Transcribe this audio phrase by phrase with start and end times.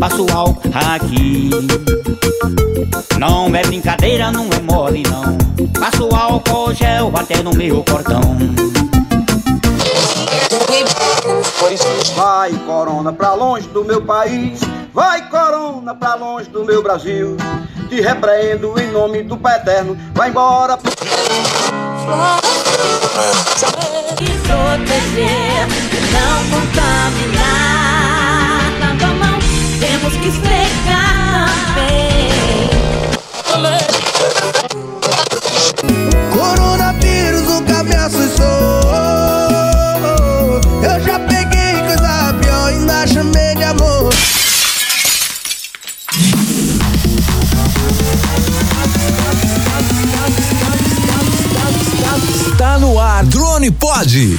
[0.00, 1.50] passo álcool aqui.
[3.18, 5.36] Não é brincadeira, não é mole não.
[5.78, 8.22] Passo álcool gel até no meu cordão.
[12.16, 14.60] Vai, corona, pra longe do meu país.
[14.94, 17.36] Vai, corona, pra longe do meu Brasil.
[17.90, 19.96] Te repreendo em nome do Pai Eterno.
[20.14, 20.78] Vai embora.
[24.20, 25.68] E proteger,
[26.12, 27.99] não contaminar.
[30.10, 31.48] Temos que esfregar
[33.44, 33.90] também.
[36.32, 38.46] Coronavírus nunca me assustou.
[40.82, 44.12] Eu já peguei coisa pior, ainda chamei de amor.
[52.52, 54.38] Está no ar Drone Pod.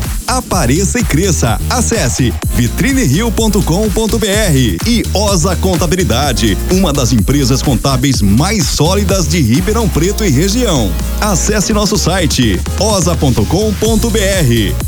[0.27, 1.59] Apareça e cresça.
[1.69, 10.29] Acesse vitrinerio.com.br e Osa Contabilidade, uma das empresas contábeis mais sólidas de Ribeirão Preto e
[10.29, 10.91] região.
[11.19, 13.45] Acesse nosso site osa.com.br.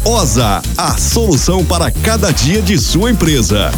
[0.05, 3.71] Osa, a solução para cada dia de sua empresa.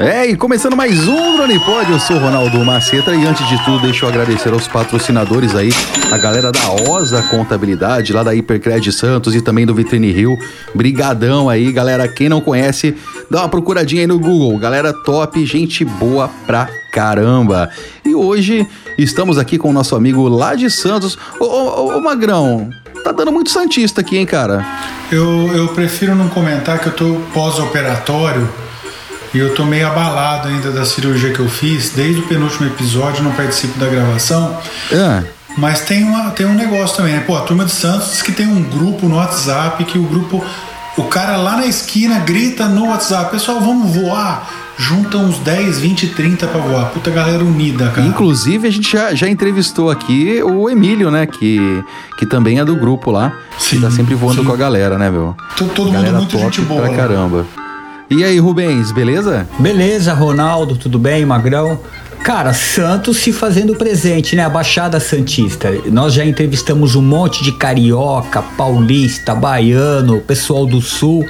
[0.00, 3.82] É, e começando mais um Drone Pod, eu sou Ronaldo Maceta e antes de tudo
[3.82, 5.70] deixa eu agradecer aos patrocinadores aí,
[6.12, 10.38] a galera da Osa Contabilidade, lá da Hipercred Santos e também do Vitrine Rio.
[10.72, 12.96] Brigadão aí, galera, quem não conhece,
[13.28, 14.56] dá uma procuradinha aí no Google.
[14.56, 17.68] Galera top, gente boa pra caramba.
[18.04, 21.18] E hoje estamos aqui com o nosso amigo lá de Santos.
[21.40, 22.70] Ô, ô, ô Magrão,
[23.02, 24.64] tá dando muito santista aqui, hein, cara?
[25.10, 28.48] Eu, eu prefiro não comentar que eu tô pós-operatório
[29.34, 31.90] e eu tô meio abalado ainda da cirurgia que eu fiz.
[31.90, 34.56] Desde o penúltimo episódio, não participo da gravação.
[34.90, 35.22] É.
[35.56, 37.20] Mas tem, uma, tem um negócio também, né?
[37.26, 40.44] Pô, a turma de Santos diz que tem um grupo no WhatsApp que o grupo.
[40.96, 44.48] O cara lá na esquina grita no WhatsApp: Pessoal, vamos voar.
[44.80, 46.90] Junta uns 10, 20, 30 pra voar.
[46.90, 48.06] Puta galera unida, cara.
[48.06, 51.26] Inclusive, a gente já, já entrevistou aqui o Emílio, né?
[51.26, 51.82] Que,
[52.16, 53.32] que também é do grupo lá.
[53.58, 54.46] Sim, que tá sempre voando sim.
[54.46, 55.36] com a galera, né, meu?
[55.56, 56.82] Todo mundo muito gente boa.
[56.82, 57.44] pra caramba.
[58.10, 59.46] E aí, Rubens, beleza?
[59.58, 61.78] Beleza, Ronaldo, tudo bem, Magrão?
[62.24, 64.44] Cara, Santos se fazendo presente, né?
[64.44, 65.70] A Baixada Santista.
[65.92, 71.22] Nós já entrevistamos um monte de carioca, paulista, baiano, pessoal do sul.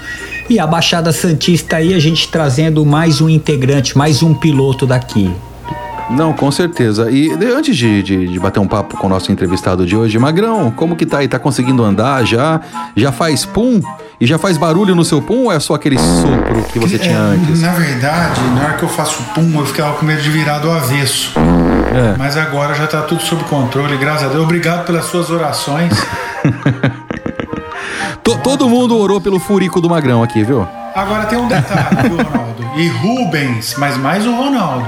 [0.49, 5.29] E a Baixada Santista aí, a gente trazendo mais um integrante, mais um piloto daqui.
[6.09, 7.11] Não, com certeza.
[7.11, 10.71] E antes de, de, de bater um papo com o nosso entrevistado de hoje, Magrão,
[10.71, 11.29] como que tá aí?
[11.29, 12.61] Tá conseguindo andar já?
[12.97, 13.81] Já faz pum?
[14.21, 17.15] E já faz barulho no seu pum ou é só aquele sopro que você tinha
[17.15, 17.63] É, antes?
[17.63, 20.71] Na verdade, na hora que eu faço pum, eu ficava com medo de virar do
[20.71, 21.33] avesso.
[21.95, 22.17] É.
[22.19, 24.43] Mas agora já tá tudo sob controle, graças a Deus.
[24.43, 25.93] Obrigado pelas suas orações.
[28.23, 30.67] To- todo mundo orou pelo furico do Magrão aqui, viu?
[30.95, 32.71] Agora tem um detalhe, Ronaldo?
[32.77, 34.87] E Rubens, mas mais o Ronaldo.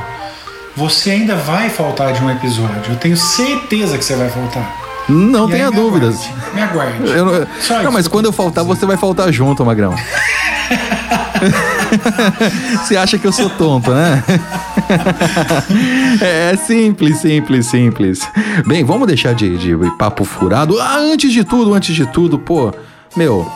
[0.77, 2.91] Você ainda vai faltar de um episódio.
[2.93, 4.71] Eu tenho certeza que você vai faltar.
[5.11, 6.17] Não E tenha aí, me dúvidas.
[6.25, 7.11] aguarde, Me aguarde.
[7.11, 9.95] Eu não, Só não, isso mas quando eu faltar, você vai faltar junto, Magrão.
[12.85, 14.23] Você acha que eu sou tonto, né?
[16.21, 18.21] É simples, simples, simples.
[18.67, 20.79] Bem, vamos deixar de, de papo furado.
[20.81, 22.73] Ah, antes de tudo, antes de tudo, pô,
[23.17, 23.51] meu,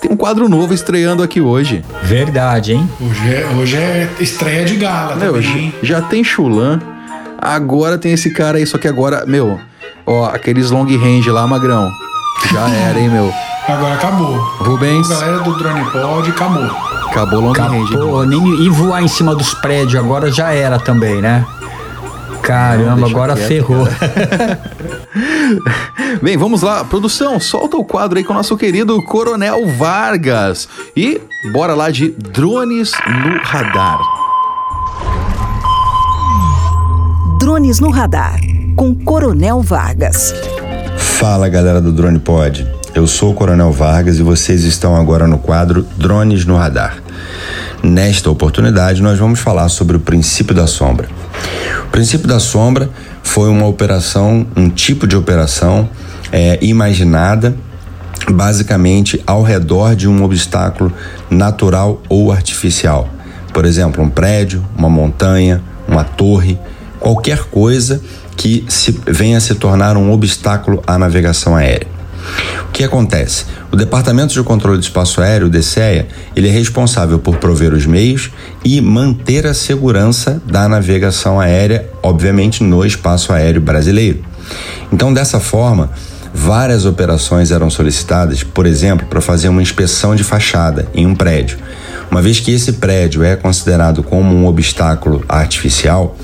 [0.00, 1.84] tem um quadro novo estreando aqui hoje.
[2.02, 2.90] Verdade, hein?
[3.00, 5.74] Hoje é, hoje é estreia de gala Meu, também, já, hein?
[5.82, 6.80] já tem Chulan,
[7.38, 9.60] agora tem esse cara aí, só que agora, meu,
[10.10, 11.90] ó, aqueles long range lá, Magrão.
[12.52, 13.32] Já era, hein, meu.
[13.68, 14.36] Agora acabou.
[14.58, 16.64] Rubens, Galera do Drone Pod, acabou.
[17.08, 17.96] acabou long range.
[17.96, 21.44] Pô, nem e voar em cima dos prédios agora já era também, né?
[22.42, 23.86] Caramba, deixa agora quieto, ferrou.
[26.22, 30.68] Bem, vamos lá, produção, solta o quadro aí com o nosso querido Coronel Vargas.
[30.96, 31.20] E
[31.52, 33.98] bora lá de drones no radar.
[37.38, 38.40] Drones no radar,
[38.76, 40.34] com Coronel Vargas.
[40.96, 45.38] Fala galera do Drone Pod, eu sou o Coronel Vargas e vocês estão agora no
[45.38, 47.02] quadro Drones no Radar.
[47.82, 51.08] Nesta oportunidade, nós vamos falar sobre o princípio da sombra.
[51.86, 52.90] O princípio da sombra
[53.22, 55.88] foi uma operação, um tipo de operação
[56.32, 57.56] é, imaginada
[58.30, 60.92] basicamente ao redor de um obstáculo
[61.30, 63.08] natural ou artificial.
[63.52, 66.58] Por exemplo, um prédio, uma montanha, uma torre,
[67.00, 68.00] qualquer coisa
[68.40, 71.86] que se, venha a se tornar um obstáculo à navegação aérea.
[72.66, 73.44] O que acontece?
[73.70, 77.84] O Departamento de Controle do Espaço Aéreo, o DCEA, ele é responsável por prover os
[77.84, 78.30] meios
[78.64, 84.24] e manter a segurança da navegação aérea, obviamente no espaço aéreo brasileiro.
[84.90, 85.90] Então, dessa forma,
[86.32, 91.58] várias operações eram solicitadas, por exemplo, para fazer uma inspeção de fachada em um prédio.
[92.10, 96.16] Uma vez que esse prédio é considerado como um obstáculo artificial,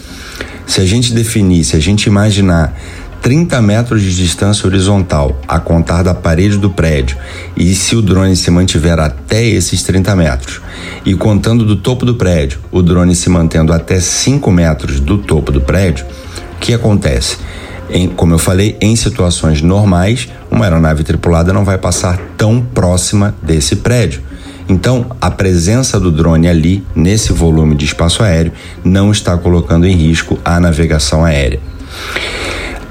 [0.67, 2.75] se a gente definir, se a gente imaginar
[3.23, 7.17] 30 metros de distância horizontal a contar da parede do prédio
[7.57, 10.61] e se o drone se mantiver até esses 30 metros
[11.05, 15.51] e contando do topo do prédio, o drone se mantendo até 5 metros do topo
[15.51, 16.07] do prédio,
[16.57, 17.37] o que acontece?
[17.91, 23.35] Em, como eu falei, em situações normais, uma aeronave tripulada não vai passar tão próxima
[23.43, 24.23] desse prédio.
[24.69, 28.53] Então, a presença do drone ali, nesse volume de espaço aéreo,
[28.85, 31.61] não está colocando em risco a navegação aérea.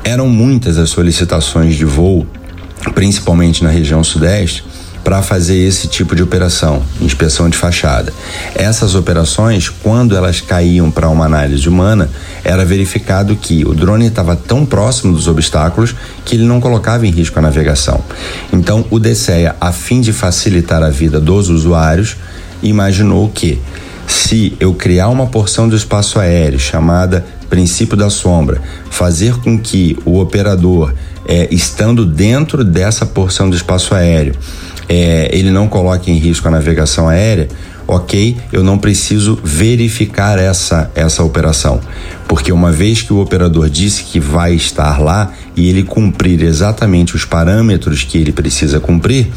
[0.04, 2.25] Eram muitas as solicitações de voo,
[2.94, 4.63] principalmente na região sudeste,
[5.06, 8.12] para fazer esse tipo de operação, inspeção de fachada.
[8.56, 12.10] Essas operações, quando elas caíam para uma análise humana,
[12.44, 17.12] era verificado que o drone estava tão próximo dos obstáculos que ele não colocava em
[17.12, 18.04] risco a navegação.
[18.52, 22.18] Então, o DCEA, a fim de facilitar a vida dos usuários,
[22.63, 23.62] imaginou que
[24.07, 28.60] se eu criar uma porção do espaço aéreo chamada princípio da sombra,
[28.90, 30.94] fazer com que o operador,
[31.28, 34.34] é, estando dentro dessa porção do espaço aéreo,
[34.88, 37.48] é, ele não coloque em risco a navegação aérea,
[37.88, 41.80] ok, eu não preciso verificar essa, essa operação.
[42.28, 47.16] Porque uma vez que o operador disse que vai estar lá e ele cumprir exatamente
[47.16, 49.28] os parâmetros que ele precisa cumprir,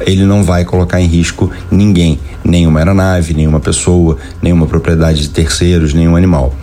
[0.00, 5.94] ele não vai colocar em risco ninguém, nenhuma aeronave, nenhuma pessoa, nenhuma propriedade de terceiros,
[5.94, 6.54] nenhum animal.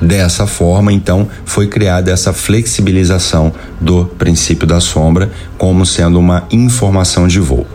[0.00, 7.26] Dessa forma, então, foi criada essa flexibilização do princípio da sombra como sendo uma informação
[7.26, 7.66] de voo.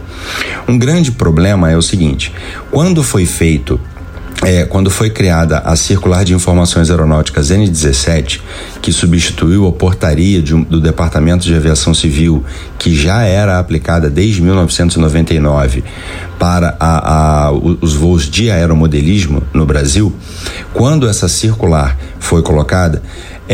[0.67, 2.33] Um grande problema é o seguinte:
[2.71, 3.79] quando foi feito
[4.41, 8.41] é, quando foi criada a Circular de Informações Aeronáuticas N17,
[8.81, 12.43] que substituiu a portaria de, do Departamento de Aviação Civil,
[12.77, 15.83] que já era aplicada desde 1999
[16.37, 20.13] para a, a, os voos de aeromodelismo no Brasil,
[20.73, 23.01] quando essa circular foi colocada,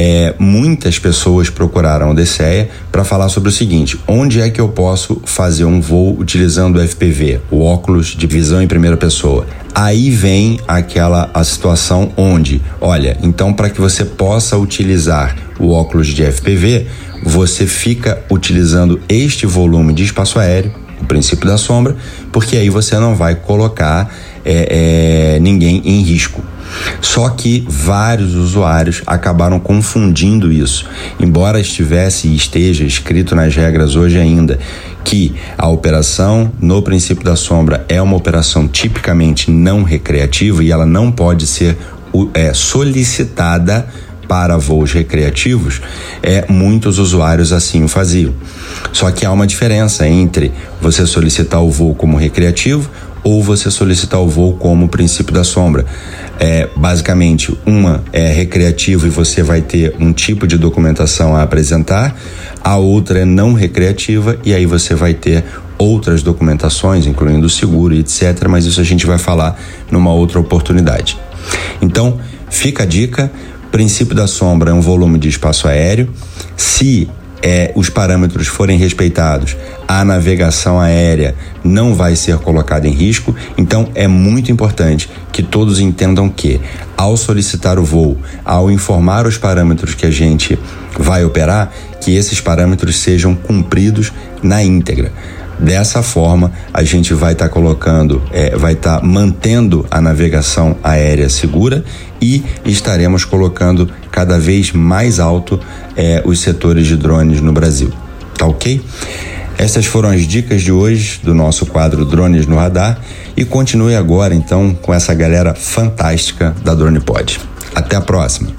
[0.01, 4.69] é, muitas pessoas procuraram o DCEA para falar sobre o seguinte: onde é que eu
[4.69, 9.45] posso fazer um voo utilizando o FPV, o óculos de visão em primeira pessoa?
[9.75, 16.07] Aí vem aquela a situação onde, olha, então para que você possa utilizar o óculos
[16.07, 16.87] de FPV,
[17.21, 21.97] você fica utilizando este volume de espaço aéreo, o princípio da sombra,
[22.31, 24.09] porque aí você não vai colocar
[24.45, 26.41] é, é, ninguém em risco.
[27.01, 30.85] Só que vários usuários acabaram confundindo isso.
[31.19, 34.59] Embora estivesse e esteja escrito nas regras hoje ainda
[35.03, 40.85] que a operação no princípio da sombra é uma operação tipicamente não recreativa e ela
[40.85, 41.77] não pode ser
[42.33, 43.87] é, solicitada
[44.27, 45.81] para voos recreativos,
[46.21, 48.31] é, muitos usuários assim o faziam.
[48.93, 52.87] Só que há uma diferença entre você solicitar o voo como recreativo
[53.23, 55.85] ou você solicitar o voo como princípio da sombra.
[56.39, 62.15] É, basicamente, uma é recreativo e você vai ter um tipo de documentação a apresentar,
[62.63, 65.43] a outra é não recreativa e aí você vai ter
[65.77, 68.47] outras documentações, incluindo o seguro etc.
[68.47, 69.59] Mas isso a gente vai falar
[69.91, 71.17] numa outra oportunidade.
[71.81, 73.31] Então, fica a dica:
[73.71, 76.09] princípio da sombra é um volume de espaço aéreo.
[76.55, 77.09] Se
[77.41, 79.55] é, os parâmetros forem respeitados,
[79.87, 83.35] a navegação aérea não vai ser colocada em risco.
[83.57, 86.59] Então é muito importante que todos entendam que,
[86.97, 90.59] ao solicitar o voo, ao informar os parâmetros que a gente
[90.97, 95.11] vai operar, que esses parâmetros sejam cumpridos na íntegra.
[95.59, 100.77] Dessa forma, a gente vai estar tá colocando, é, vai estar tá mantendo a navegação
[100.81, 101.83] aérea segura
[102.21, 105.59] e estaremos colocando cada vez mais alto
[105.97, 107.91] é, os setores de drones no Brasil.
[108.37, 108.81] Tá ok?
[109.57, 112.97] Essas foram as dicas de hoje do nosso quadro Drones no Radar
[113.35, 117.41] e continue agora então com essa galera fantástica da Drone Pod.
[117.75, 118.49] Até a próxima.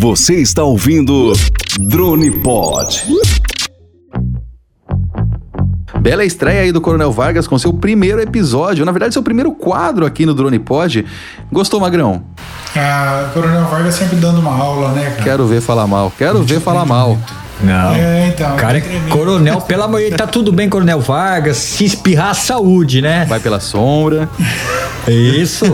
[0.00, 1.34] Você está ouvindo
[1.78, 3.04] Drone Pod.
[6.00, 10.06] Bela estreia aí do Coronel Vargas com seu primeiro episódio, na verdade, seu primeiro quadro
[10.06, 11.04] aqui no Drone Pod.
[11.52, 12.22] Gostou, Magrão?
[12.74, 15.22] Ah, Coronel Vargas sempre dando uma aula, né, cara?
[15.22, 17.18] Quero ver falar mal, quero ver falar mal.
[17.62, 17.92] Não.
[17.92, 18.56] É, então.
[18.56, 21.58] Cara, é coronel, pelo amor de Deus, tá tudo bem, Coronel Vargas.
[21.58, 23.26] Se espirrar, saúde, né?
[23.26, 24.26] Vai pela sombra.
[25.06, 25.66] Isso.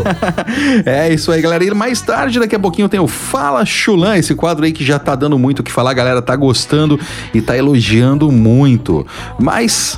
[0.85, 1.65] é isso aí, galera.
[1.65, 4.99] E mais tarde, daqui a pouquinho, tem o Fala Chulan, esse quadro aí que já
[4.99, 6.99] tá dando muito o que falar, a galera tá gostando
[7.33, 9.07] e tá elogiando muito.
[9.39, 9.97] Mas.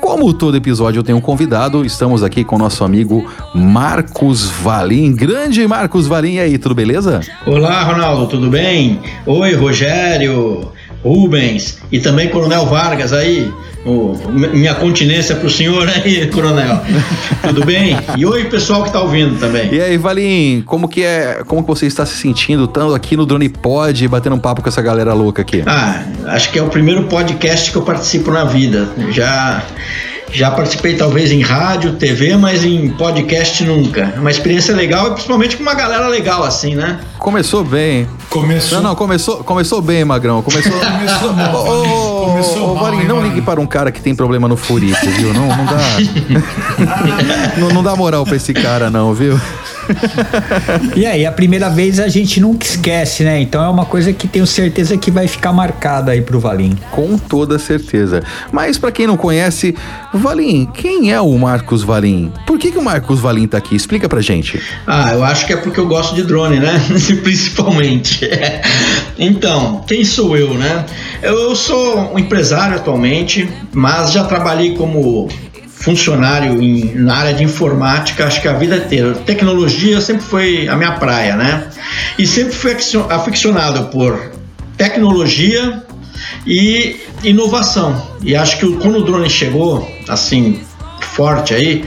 [0.00, 3.24] Como todo episódio eu tenho um convidado, estamos aqui com nosso amigo
[3.54, 5.14] Marcos Valim.
[5.14, 7.20] Grande Marcos Valim, e aí, tudo beleza?
[7.46, 9.00] Olá, Ronaldo, tudo bem?
[9.26, 13.50] Oi, Rogério, Rubens e também Coronel Vargas aí.
[13.84, 16.80] Oh, minha continência pro senhor aí, coronel.
[17.42, 17.96] Tudo bem?
[18.16, 19.72] E oi, pessoal que tá ouvindo também.
[19.72, 23.24] E aí, Valim, como que é, como que você está se sentindo tanto aqui no
[23.24, 25.62] Drone Pod, batendo um papo com essa galera louca aqui?
[25.64, 28.88] Ah, acho que é o primeiro podcast que eu participo na vida.
[29.10, 29.62] Já
[30.32, 34.14] já participei talvez em rádio, TV, mas em podcast nunca.
[34.16, 37.00] Uma experiência legal principalmente com uma galera legal assim, né?
[37.18, 38.08] Começou bem.
[38.28, 38.78] Começou.
[38.78, 40.42] Não, não, começou, começou bem, Magrão.
[40.42, 40.72] Começou.
[40.72, 41.66] começou mal.
[41.66, 45.06] Ô, começou ô, mal, Valim, não ligue para um cara que tem problema no furico,
[45.10, 45.32] viu?
[45.32, 45.78] Não, não dá.
[47.58, 49.38] não, não dá moral pra esse cara, não, viu?
[50.96, 53.40] E aí, a primeira vez a gente nunca esquece, né?
[53.40, 56.76] Então é uma coisa que tenho certeza que vai ficar marcada aí pro Valim.
[56.90, 58.22] Com toda certeza.
[58.52, 59.74] Mas pra quem não conhece,
[60.12, 62.32] Valim, quem é o Marcos Valim?
[62.46, 63.76] Por que, que o Marcos Valim tá aqui?
[63.76, 64.60] Explica pra gente.
[64.86, 66.80] Ah, eu acho que é porque eu gosto de drone, né?
[67.22, 68.28] Principalmente.
[69.20, 70.86] Então, quem sou eu, né?
[71.20, 75.28] Eu sou um empresário atualmente, mas já trabalhei como
[75.80, 79.14] funcionário em- na área de informática, acho que a vida inteira.
[79.14, 81.66] Tecnologia sempre foi a minha praia, né?
[82.18, 84.32] E sempre fui aficio- aficionado por
[84.76, 85.82] tecnologia
[86.46, 88.06] e inovação.
[88.22, 90.60] E acho que quando o drone chegou, assim,
[91.00, 91.84] forte aí,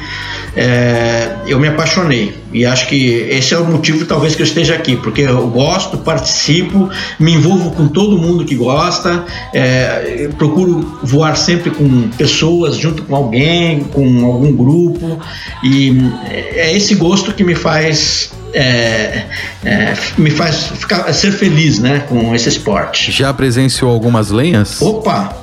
[0.55, 2.35] é, eu me apaixonei.
[2.53, 5.97] E acho que esse é o motivo, talvez, que eu esteja aqui, porque eu gosto,
[5.97, 13.03] participo, me envolvo com todo mundo que gosta, é, procuro voar sempre com pessoas, junto
[13.03, 15.19] com alguém, com algum grupo,
[15.63, 15.97] e
[16.29, 18.31] é esse gosto que me faz.
[18.53, 19.23] é,
[19.63, 23.09] é, me faz ficar, ser feliz né, com esse esporte.
[23.11, 24.81] Já presenciou algumas lenhas?
[24.81, 25.40] Opa!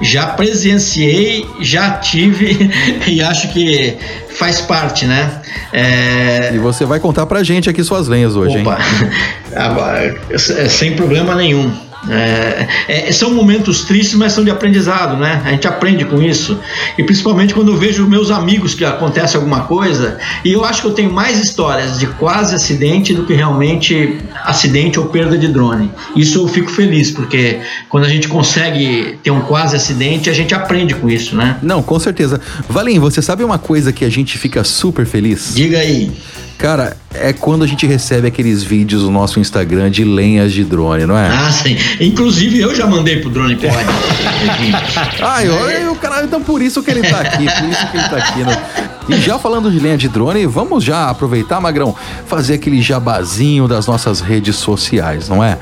[0.00, 2.70] Já presenciei, já tive
[3.06, 3.96] e acho que
[4.38, 5.40] faz parte, né?
[5.72, 8.78] É, E você vai contar pra gente aqui suas lenhas hoje, Opa,
[9.52, 10.68] hein?
[10.68, 11.85] Sem problema nenhum.
[12.08, 15.42] É, é, são momentos tristes, mas são de aprendizado, né?
[15.44, 16.58] A gente aprende com isso.
[16.96, 20.86] E principalmente quando eu vejo meus amigos que acontece alguma coisa, e eu acho que
[20.86, 25.90] eu tenho mais histórias de quase acidente do que realmente acidente ou perda de drone.
[26.14, 30.54] Isso eu fico feliz, porque quando a gente consegue ter um quase acidente, a gente
[30.54, 31.58] aprende com isso, né?
[31.62, 32.40] Não, com certeza.
[32.68, 35.52] Valim, você sabe uma coisa que a gente fica super feliz?
[35.54, 36.12] Diga aí.
[36.58, 41.04] Cara, é quando a gente recebe aqueles vídeos no nosso Instagram de lenhas de drone,
[41.04, 41.28] não é?
[41.28, 41.76] Ah, sim.
[42.00, 43.76] Inclusive eu já mandei pro drone pod.
[45.22, 48.08] Ai, olha o cara, então por isso que ele tá aqui, por isso que ele
[48.08, 48.40] tá aqui.
[48.40, 48.62] Né?
[49.08, 51.94] E já falando de lenha de drone, vamos já aproveitar, Magrão,
[52.26, 55.58] fazer aquele jabazinho das nossas redes sociais, não é?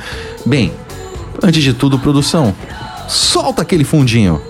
[0.47, 0.73] Bem,
[1.43, 2.55] antes de tudo, produção,
[3.09, 4.41] solta aquele fundinho.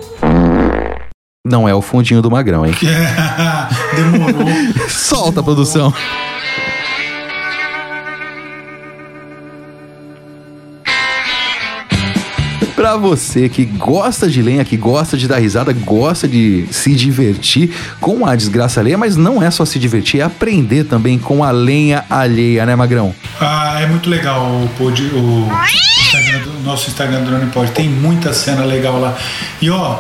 [1.47, 2.75] Não é o fundinho do Magrão, hein?
[3.95, 4.49] Demorou.
[4.89, 5.93] Solta, produção.
[12.95, 17.75] Pra você que gosta de lenha, que gosta de dar risada, gosta de se divertir
[18.01, 21.51] com a desgraça alheia, mas não é só se divertir, é aprender também com a
[21.51, 23.13] lenha alheia, né, Magrão?
[23.41, 25.49] Ah, é muito legal o, pod, o
[26.05, 27.73] Instagram do- nosso Instagram do Drone Pod.
[27.73, 29.17] Tem muita cena legal lá.
[29.61, 29.99] E ó,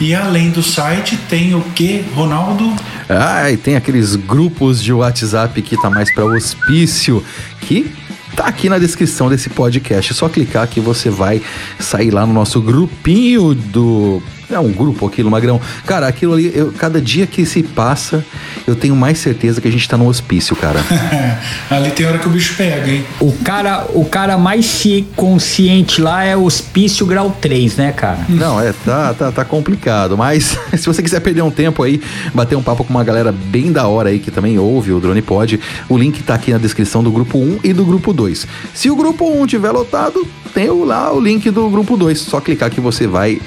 [0.00, 2.72] E além do site, tem o que, Ronaldo?
[3.08, 7.24] Ah, e tem aqueles grupos de WhatsApp que tá mais para hospício,
[7.62, 7.90] que
[8.36, 10.12] tá aqui na descrição desse podcast.
[10.12, 11.42] É só clicar que você vai
[11.80, 15.60] sair lá no nosso grupinho do é um grupo aquilo, Magrão.
[15.86, 18.24] Cara, aquilo ali, eu, cada dia que se passa,
[18.66, 20.80] eu tenho mais certeza que a gente tá no hospício, cara.
[21.70, 23.04] Ali tem hora que o bicho pega, hein?
[23.20, 28.20] O cara, o cara mais se consciente lá é hospício grau 3, né, cara?
[28.28, 30.16] Não, é, tá, tá, tá complicado.
[30.16, 32.00] Mas se você quiser perder um tempo aí,
[32.34, 35.22] bater um papo com uma galera bem da hora aí que também ouve o Drone
[35.22, 38.46] Pod, o link tá aqui na descrição do grupo 1 e do grupo 2.
[38.72, 42.18] Se o grupo 1 tiver lotado, tem lá o link do grupo 2.
[42.18, 43.40] Só clicar que você vai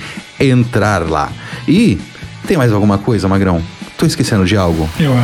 [0.43, 1.29] entrar lá.
[1.67, 1.97] E
[2.47, 3.61] tem mais alguma coisa, Magrão?
[3.97, 4.89] Tô esquecendo de algo?
[4.99, 5.15] Eu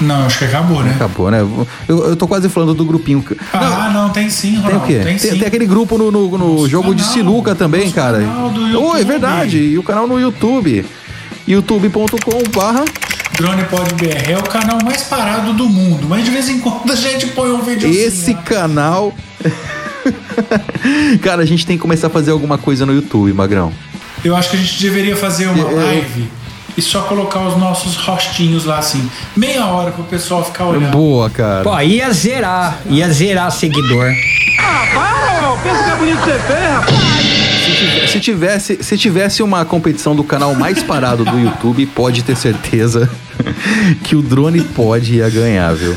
[0.00, 0.92] Não, acho que acabou, né?
[0.96, 1.40] Acabou, né?
[1.86, 3.22] Eu, eu tô quase falando do grupinho.
[3.52, 4.86] Ah, não, não tem sim, Tem o Ronaldo.
[4.86, 5.00] quê?
[5.04, 8.18] Tem, Tem, tem aquele grupo no, no- no jogo de sinuca também, cara.
[8.80, 9.58] Oh, é verdade.
[9.58, 10.84] E o canal no YouTube.
[11.46, 12.84] youtube.com barra
[13.36, 16.96] DronePod BR é o canal mais parado do mundo, mas de vez em quando a
[16.96, 19.14] gente põe um vídeo Esse canal.
[21.22, 23.72] Cara, a gente tem que começar a fazer alguma coisa no YouTube, Magrão.
[24.24, 26.28] Eu acho que a gente deveria fazer uma Eu- eu- live
[26.76, 29.08] e só colocar os nossos rostinhos lá assim.
[29.36, 30.90] Meia hora pro pessoal ficar olhando.
[30.92, 31.62] Boa, cara.
[31.64, 34.12] Pô, ia zerar, ia zerar seguidor.
[34.58, 35.58] Ah, para, meu!
[35.58, 38.10] Pensa que é bonito feio, rapaz!
[38.10, 43.08] Se tivesse, se tivesse uma competição do canal mais parado do YouTube, pode ter certeza
[44.04, 45.96] que o drone pode ia ganhar, viu?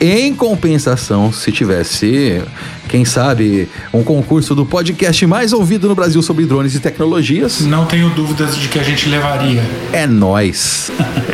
[0.00, 2.42] Em compensação, se tivesse,
[2.88, 7.60] quem sabe, um concurso do podcast mais ouvido no Brasil sobre drones e tecnologias.
[7.60, 9.62] Não tenho dúvidas de que a gente levaria.
[9.92, 10.90] É nós.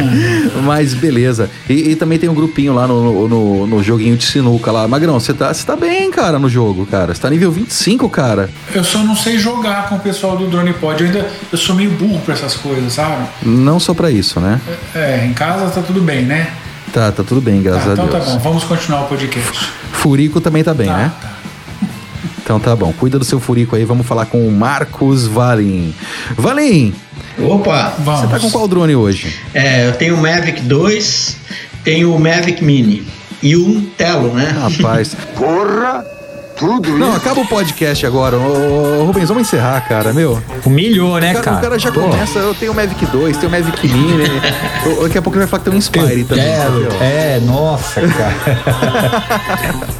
[0.64, 1.50] Mas beleza.
[1.68, 4.88] E, e também tem um grupinho lá no, no, no joguinho de sinuca lá.
[4.88, 7.14] Magrão, você tá, tá bem, cara, no jogo, cara.
[7.14, 8.48] Você tá nível 25, cara.
[8.74, 11.00] Eu só não sei jogar com o pessoal do DronePod.
[11.00, 13.26] Eu ainda eu sou meio burro pra essas coisas, sabe?
[13.42, 14.60] Não só pra isso, né?
[14.94, 16.50] É, em casa tá tudo bem, né?
[16.92, 18.24] Tá, tá tudo bem, graças a então Deus.
[18.24, 19.70] tá bom, vamos continuar o podcast.
[19.92, 21.10] Furico também tá bem, né?
[22.42, 22.92] Então tá bom.
[22.92, 23.84] Cuida do seu furico aí.
[23.84, 25.94] Vamos falar com o Marcos Valim.
[26.36, 26.94] Valim!
[27.38, 27.94] Opa!
[27.98, 29.34] Você tá com qual drone hoje?
[29.54, 31.36] É, eu tenho o Mavic 2,
[31.84, 33.06] tenho o Mavic Mini
[33.42, 34.54] e um Telo, né?
[34.60, 35.16] Rapaz.
[35.36, 36.04] Porra!
[36.62, 38.36] Tudo Não, acaba o podcast agora.
[38.38, 40.40] Ô, ô, Rubens, vamos encerrar, cara, meu.
[40.64, 41.56] Humilhou, né, O cara, cara?
[41.56, 42.02] o cara já Pô.
[42.02, 44.24] começa, eu tenho o Mavic 2, tenho o Mavic Mini.
[44.98, 46.44] Ô, Daqui a pouco ele vai falar que tem um Inspire também.
[46.44, 46.98] Telo, entendeu?
[47.02, 48.34] é, nossa, cara.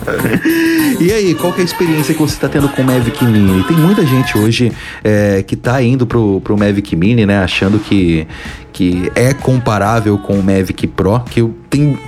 [1.01, 3.65] E aí, qual que é a experiência que você está tendo com o Mavic Mini?
[3.65, 4.73] Tem muita gente hoje
[5.03, 7.43] é, que tá indo pro, pro Mavic Mini, né?
[7.43, 8.27] Achando que,
[8.73, 11.99] que é comparável com o Mavic Pro, que eu tenho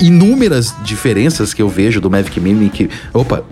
[0.00, 2.88] inúmeras diferenças que eu vejo do Mavic Mini que.
[3.12, 3.44] Opa!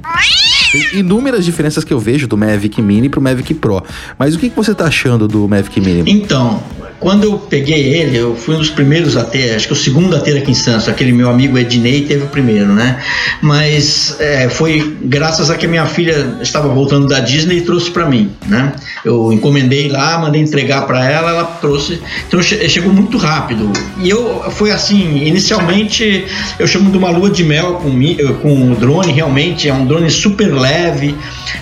[0.92, 3.82] Inúmeras diferenças que eu vejo do Mavic Mini pro Mavic Pro.
[4.18, 6.10] Mas o que, que você tá achando do Mavic Mini?
[6.10, 6.60] Então,
[7.04, 10.16] quando eu peguei ele, eu fui um dos primeiros a ter, acho que o segundo
[10.16, 12.98] a ter aqui em Santos, aquele meu amigo Ednei teve o primeiro, né?
[13.42, 18.06] Mas é, foi graças a que minha filha estava voltando da Disney e trouxe para
[18.08, 18.72] mim, né?
[19.04, 23.70] Eu encomendei lá, mandei entregar para ela, ela trouxe, então che- chegou muito rápido.
[23.98, 26.24] E eu foi assim, inicialmente
[26.58, 29.84] eu chamo de uma lua de mel com, mi- com o drone, realmente é um
[29.84, 31.14] drone super leve,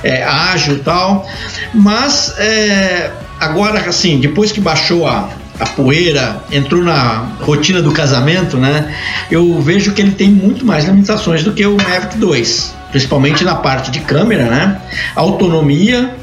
[0.05, 1.27] é, ágil e tal,
[1.75, 3.11] mas é,
[3.43, 5.29] agora assim, depois que baixou a,
[5.59, 8.95] a poeira, entrou na rotina do casamento, né?
[9.31, 13.57] Eu vejo que ele tem muito mais limitações do que o Mavic 2, principalmente na
[13.57, 14.81] parte de câmera, né?
[15.17, 16.17] Autonomia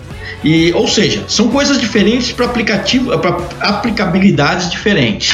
[0.44, 5.34] e, ou seja, são coisas diferentes para aplicativo, para aplicabilidades diferentes.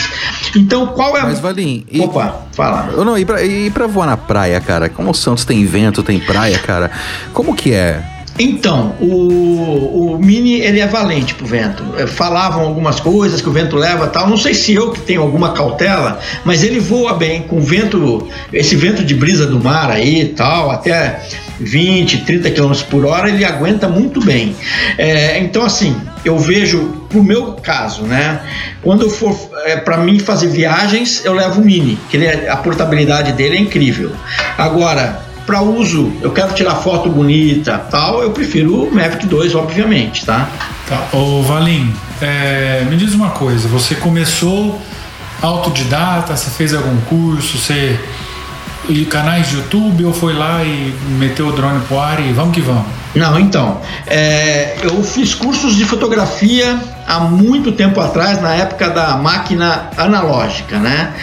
[0.55, 1.99] Então, qual é a Mas, Valim, e...
[1.99, 2.91] Opa, fala.
[2.91, 4.89] Eu não, e pra, e pra voar na praia, cara?
[4.89, 6.89] Como o Santos tem vento, tem praia, cara?
[7.33, 8.03] Como que é?
[8.37, 11.83] Então, o, o Mini ele é valente pro vento.
[11.97, 14.27] É, Falavam algumas coisas que o vento leva tal.
[14.29, 18.75] Não sei se eu que tenho alguma cautela, mas ele voa bem com vento, esse
[18.75, 21.21] vento de brisa do mar aí tal, até
[21.59, 24.53] 20, 30 km por hora, ele aguenta muito bem.
[24.97, 25.95] É, então, assim,
[26.25, 28.41] eu vejo, pro meu caso, né?
[28.81, 29.33] Quando eu for
[29.65, 33.55] é, para mim fazer viagens, eu levo o Mini, que ele é- a portabilidade dele
[33.55, 34.11] é incrível.
[34.57, 40.25] Agora, para uso, eu quero tirar foto bonita, tal, eu prefiro o Mavic 2, obviamente,
[40.25, 40.49] tá?
[40.87, 41.07] Tá.
[41.13, 44.81] Ô Valim, é, me diz uma coisa, você começou
[45.41, 47.99] autodidata, você fez algum curso, você.
[48.87, 52.53] E canais de YouTube ou foi lá e meteu o drone pro ar e vamos
[52.53, 52.85] que vamos?
[53.15, 59.17] Não, então, é, eu fiz cursos de fotografia há muito tempo atrás, na época da
[59.17, 61.13] máquina analógica, né?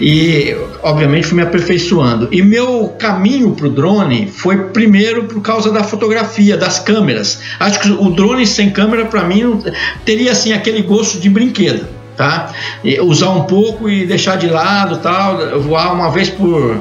[0.00, 2.28] E, obviamente, fui me aperfeiçoando.
[2.32, 7.40] E meu caminho para o drone foi primeiro por causa da fotografia, das câmeras.
[7.60, 9.62] Acho que o drone sem câmera, para mim,
[10.04, 11.86] teria assim aquele gosto de brinquedo.
[12.16, 12.52] tá?
[12.82, 16.80] E usar um pouco e deixar de lado, tal, voar uma vez por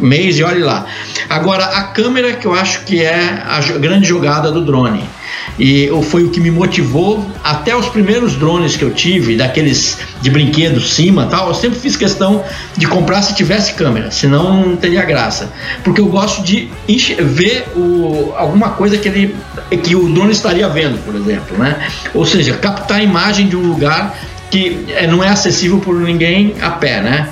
[0.00, 0.86] mês e olhe lá.
[1.28, 5.04] Agora, a câmera que eu acho que é a grande jogada do drone.
[5.58, 10.30] E foi o que me motivou até os primeiros drones que eu tive, daqueles de
[10.30, 11.48] brinquedo cima tal.
[11.48, 12.44] Eu sempre fiz questão
[12.76, 15.50] de comprar se tivesse câmera, senão não teria graça.
[15.82, 16.70] Porque eu gosto de
[17.18, 19.36] ver o, alguma coisa que, ele,
[19.82, 21.56] que o drone estaria vendo, por exemplo.
[21.56, 21.88] Né?
[22.12, 24.14] Ou seja, captar a imagem de um lugar
[24.50, 27.28] que é, não é acessível por ninguém a pé, né?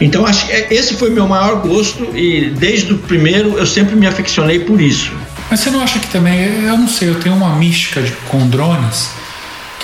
[0.00, 4.06] Então acho que esse foi meu maior gosto e desde o primeiro eu sempre me
[4.06, 5.12] aficionei por isso.
[5.50, 8.48] Mas você não acha que também, eu não sei, eu tenho uma mística de, com
[8.48, 9.10] drones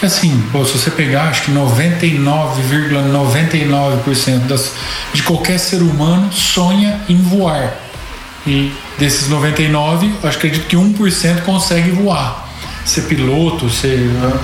[0.05, 4.71] que assim, pô, se você pegar, acho que 99,99% ,99
[5.13, 7.75] de qualquer ser humano sonha em voar.
[8.47, 12.49] E desses 99, acho que acredito que 1% consegue voar.
[12.85, 13.99] Ser piloto, ser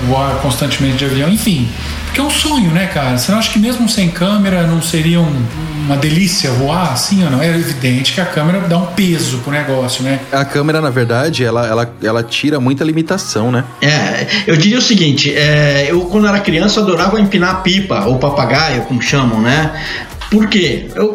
[0.07, 1.69] voar constantemente de avião, enfim.
[2.11, 3.17] Porque é um sonho, né, cara?
[3.17, 5.45] Você não acha que mesmo sem câmera não seria um,
[5.85, 7.41] uma delícia voar assim ou não?
[7.41, 10.19] É evidente que a câmera dá um peso pro negócio, né?
[10.29, 13.63] A câmera, na verdade, ela, ela, ela tira muita limitação, né?
[13.81, 18.81] É, eu diria o seguinte: é, eu, quando era criança, adorava empinar pipa, ou papagaio,
[18.81, 19.71] como chamam, né?
[20.31, 20.85] Por quê?
[20.95, 21.13] Eu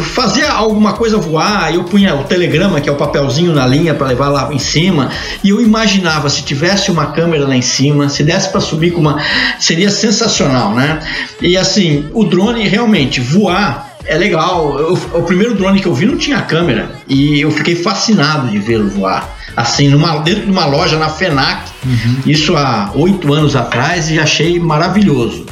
[0.00, 4.06] fazia alguma coisa voar, eu punha o telegrama, que é o papelzinho na linha para
[4.06, 5.10] levar lá em cima,
[5.42, 9.00] e eu imaginava se tivesse uma câmera lá em cima, se desse para subir com
[9.00, 9.20] uma.
[9.58, 11.00] seria sensacional, né?
[11.42, 14.78] E assim, o drone realmente voar é legal.
[14.78, 18.58] Eu, o primeiro drone que eu vi não tinha câmera e eu fiquei fascinado de
[18.58, 22.16] vê-lo voar assim, numa, dentro de uma loja na FENAC, uhum.
[22.26, 25.46] isso há oito anos atrás, e achei maravilhoso.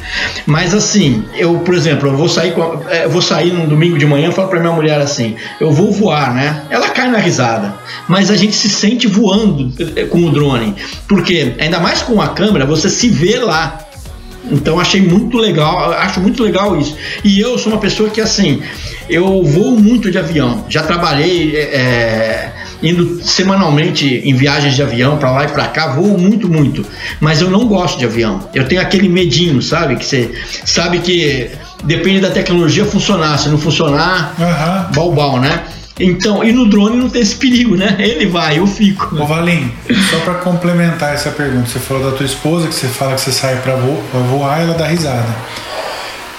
[0.45, 4.05] Mas assim, eu, por exemplo, eu vou sair, com, é, vou sair num domingo de
[4.05, 6.63] manhã e falo para minha mulher assim: eu vou voar, né?
[6.69, 7.75] Ela cai na risada,
[8.07, 10.75] mas a gente se sente voando é, com o drone,
[11.07, 13.79] porque ainda mais com a câmera, você se vê lá.
[14.51, 16.97] Então achei muito legal, acho muito legal isso.
[17.23, 18.61] E eu sou uma pessoa que assim,
[19.09, 20.65] eu voo muito de avião.
[20.69, 22.51] Já trabalhei é,
[22.81, 26.85] indo semanalmente em viagens de avião para lá e para cá, voo muito, muito.
[27.19, 28.49] Mas eu não gosto de avião.
[28.53, 29.95] Eu tenho aquele medinho, sabe?
[29.95, 30.31] Que você
[30.65, 31.49] sabe que
[31.83, 33.37] depende da tecnologia funcionar.
[33.37, 34.93] Se não funcionar, uhum.
[34.93, 35.63] balbal, né?
[35.99, 37.95] Então, e no drone não tem esse perigo, né?
[37.99, 39.15] Ele vai, eu fico.
[39.15, 39.71] Ô Valim,
[40.09, 43.31] só para complementar essa pergunta, você falou da tua esposa que você fala que você
[43.31, 45.35] sai para voar, ela dá risada.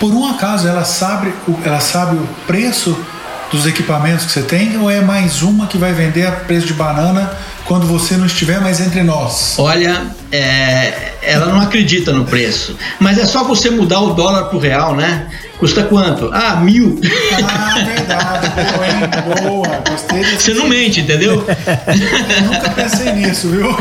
[0.00, 1.32] Por um acaso ela sabe,
[1.64, 2.96] ela sabe o preço
[3.52, 6.72] dos equipamentos que você tem ou é mais uma que vai vender a preço de
[6.72, 7.30] banana
[7.64, 9.54] quando você não estiver mais entre nós?
[9.58, 14.58] Olha, é, ela não acredita no preço, mas é só você mudar o dólar pro
[14.58, 15.28] real, né?
[15.58, 16.30] Custa quanto?
[16.32, 17.00] Ah, mil.
[17.42, 18.48] Ah, verdade.
[18.50, 19.48] Boa, hein?
[19.48, 19.82] Boa.
[19.88, 21.44] Gostei Você não mente, entendeu?
[21.46, 23.74] Eu nunca pensei nisso, viu?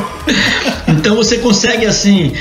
[0.87, 2.33] Então você consegue assim.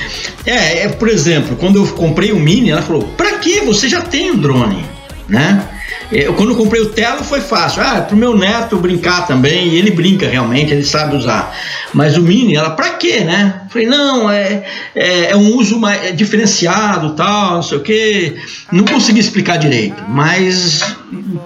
[0.45, 3.61] É, é, por exemplo, quando eu comprei o Mini, ela falou: pra que?
[3.61, 4.85] Você já tem o um drone,
[5.29, 5.63] né?
[6.11, 7.83] Eu, quando comprei o Telo foi fácil.
[7.83, 9.69] Ah, pro meu neto brincar também.
[9.69, 11.57] E ele brinca realmente, ele sabe usar.
[11.93, 13.63] Mas o Mini, ela, pra quê, né?
[13.71, 18.37] Falei, não, é, é, é um uso mais, é diferenciado, tal, não sei o quê.
[18.71, 20.83] Não consegui explicar direito, mas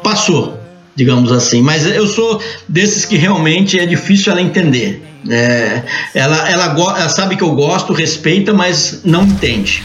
[0.03, 0.61] passou,
[0.95, 1.63] digamos assim.
[1.63, 5.03] Mas eu sou desses que realmente é difícil ela entender.
[5.31, 5.83] É,
[6.15, 9.83] ela, ela, ela, sabe que eu gosto, respeita, mas não entende.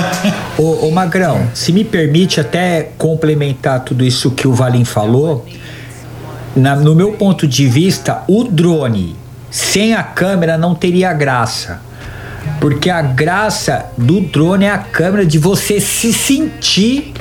[0.58, 5.46] ô, ô, Magrão, se me permite até complementar tudo isso que o Valim falou,
[6.54, 9.16] na, no meu ponto de vista, o drone
[9.50, 11.80] sem a câmera não teria graça.
[12.60, 17.12] Porque a graça do drone é a câmera de você se sentir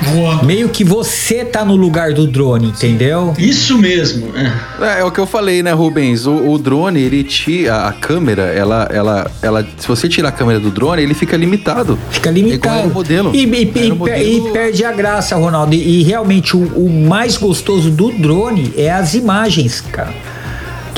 [0.00, 0.44] Voando.
[0.44, 3.34] Meio que você tá no lugar do drone, entendeu?
[3.38, 4.32] Isso mesmo.
[4.80, 6.26] É, é o que eu falei, né, Rubens?
[6.26, 9.66] O, o drone, ele tira a câmera, ela, ela, ela.
[9.76, 11.98] Se você tirar a câmera do drone, ele fica limitado.
[12.10, 12.88] Fica limitado.
[12.88, 13.34] É modelo.
[13.34, 14.48] E, e, e, modelo...
[14.48, 15.74] e, perde a graça, Ronaldo.
[15.74, 20.14] E, realmente o, o mais gostoso do drone é as imagens, cara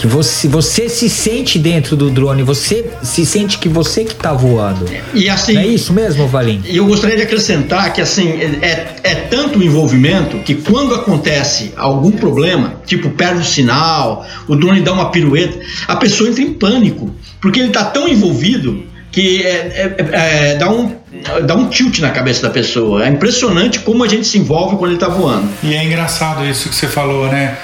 [0.00, 4.32] que você, você se sente dentro do drone, você se sente que você que está
[4.32, 4.86] voando.
[5.12, 6.62] E assim, Não é isso mesmo, Valim?
[6.66, 8.30] E eu gostaria de acrescentar que assim
[8.62, 14.56] é, é tanto o envolvimento que quando acontece algum problema, tipo perde o sinal, o
[14.56, 18.82] drone dá uma pirueta, a pessoa entra em pânico porque ele está tão envolvido
[19.12, 20.98] que é, é, é, dá um
[21.44, 23.04] dá um tilt na cabeça da pessoa.
[23.04, 25.46] É impressionante como a gente se envolve quando ele está voando.
[25.62, 27.54] E é engraçado isso que você falou, né?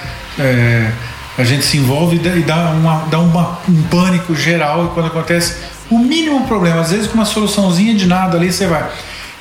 [1.37, 5.55] A gente se envolve e dá, uma, dá uma, um pânico geral e quando acontece
[5.89, 8.89] o mínimo problema, às vezes com uma soluçãozinha de nada ali você vai.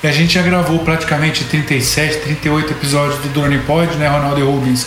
[0.03, 4.43] E a gente já gravou praticamente 37, 38 episódios do Drone Pod, né, Ronaldo e
[4.43, 4.87] Rubens?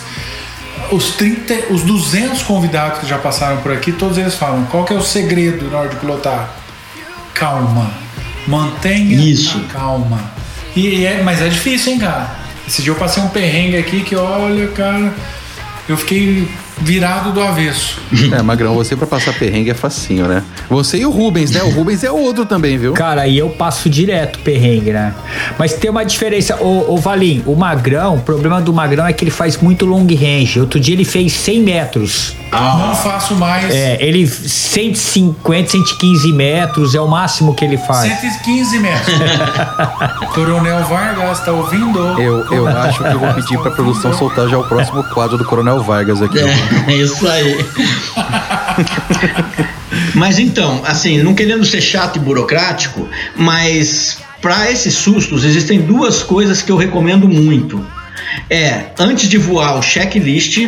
[0.92, 4.92] Os, 30, os 200 convidados que já passaram por aqui, todos eles falam: qual que
[4.92, 6.48] é o segredo na hora de pilotar?
[7.34, 7.90] Calma.
[8.46, 9.58] Mantenha Isso.
[9.68, 10.32] a calma.
[10.74, 12.36] E é, mas é difícil, hein, cara?
[12.66, 15.12] Esse dia eu passei um perrengue aqui que, olha, cara,
[15.88, 16.48] eu fiquei
[16.80, 17.98] virado do avesso.
[18.30, 20.44] É, Magrão, você pra passar perrengue é facinho, né?
[20.68, 21.62] Você e o Rubens, né?
[21.62, 22.92] O Rubens é outro também, viu?
[22.92, 25.12] Cara, e eu passo direto perrengue, né?
[25.58, 26.56] Mas tem uma diferença.
[26.62, 30.06] Ô, ô Valim, o Magrão, o problema do Magrão é que ele faz muito long
[30.06, 30.60] range.
[30.60, 32.36] Outro dia ele fez 100 metros.
[32.52, 33.72] Não faço mais.
[33.72, 38.12] É, ele 150, 115 metros é o máximo que ele faz.
[38.20, 39.14] 115 metros.
[40.34, 41.98] Coronel Vargas, tá ouvindo?
[42.20, 45.44] Eu, eu acho que eu vou pedir pra produção soltar já o próximo quadro do
[45.44, 46.38] Coronel Vargas aqui.
[46.38, 46.44] É,
[46.88, 47.56] isso aí.
[50.14, 56.22] mas então, assim, não querendo ser chato e burocrático, mas para esses sustos existem duas
[56.22, 57.84] coisas que eu recomendo muito.
[58.48, 60.58] É, antes de voar, o checklist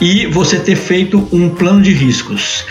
[0.00, 2.64] e você ter feito um plano de riscos.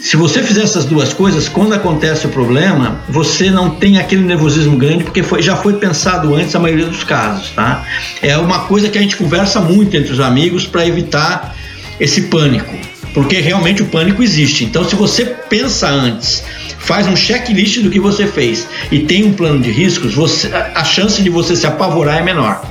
[0.00, 4.76] Se você fizer essas duas coisas, quando acontece o problema, você não tem aquele nervosismo
[4.76, 7.84] grande, porque foi, já foi pensado antes a maioria dos casos, tá?
[8.22, 11.55] É uma coisa que a gente conversa muito entre os amigos para evitar
[11.98, 12.74] esse pânico,
[13.14, 14.64] porque realmente o pânico existe.
[14.64, 16.42] Então, se você pensa antes,
[16.78, 20.84] faz um checklist do que você fez e tem um plano de riscos, você, a
[20.84, 22.62] chance de você se apavorar é menor.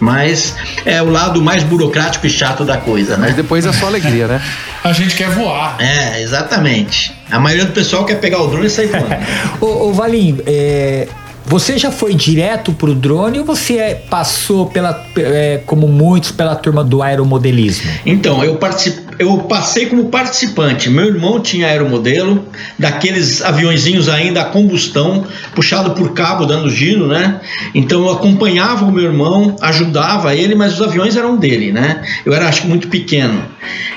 [0.00, 3.26] Mas é o lado mais burocrático e chato da coisa, né?
[3.26, 4.42] Mas depois é só alegria, né?
[4.82, 5.76] A gente quer voar.
[5.78, 7.12] É, exatamente.
[7.30, 9.14] A maioria do pessoal quer pegar o drone e sair voando.
[9.60, 11.06] ô, ô Valim, é,
[11.46, 16.54] você já foi direto pro drone ou você é, passou pela, é, como muitos, pela
[16.54, 17.90] turma do aeromodelismo?
[18.06, 18.58] Então, eu,
[19.18, 20.88] eu passei como participante.
[20.88, 22.46] Meu irmão tinha aeromodelo,
[22.78, 27.40] daqueles aviõezinhos ainda a combustão, puxado por cabo, dando giro, né?
[27.74, 32.02] Então eu acompanhava o meu irmão, ajudava ele, mas os aviões eram dele, né?
[32.24, 33.44] Eu era, acho que, muito pequeno.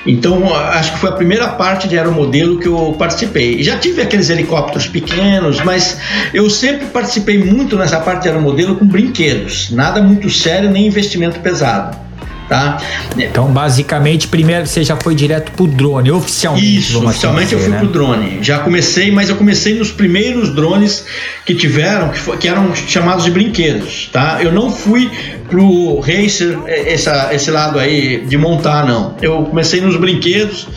[0.06, 3.62] Então, acho que foi a primeira parte de aeromodelo que eu participei.
[3.62, 5.98] Já tive aqueles helicópteros pequenos, mas
[6.34, 9.70] eu sempre participei muito nessa parte de aeromodelo com brinquedos.
[9.70, 12.04] Nada muito sério, nem investimento pesado.
[12.48, 12.78] Tá?
[13.16, 16.76] Então, basicamente, primeiro você já foi direto pro drone, oficialmente.
[16.76, 17.78] Isso, oficialmente dizer, eu fui né?
[17.78, 18.38] pro drone.
[18.42, 21.06] Já comecei, mas eu comecei nos primeiros drones
[21.46, 24.40] que tiveram, que, que eram chamados de brinquedos, tá?
[24.42, 25.10] Eu não fui
[25.48, 29.14] pro racer, essa, esse lado aí de montar, não.
[29.22, 30.68] Eu comecei nos brinquedos,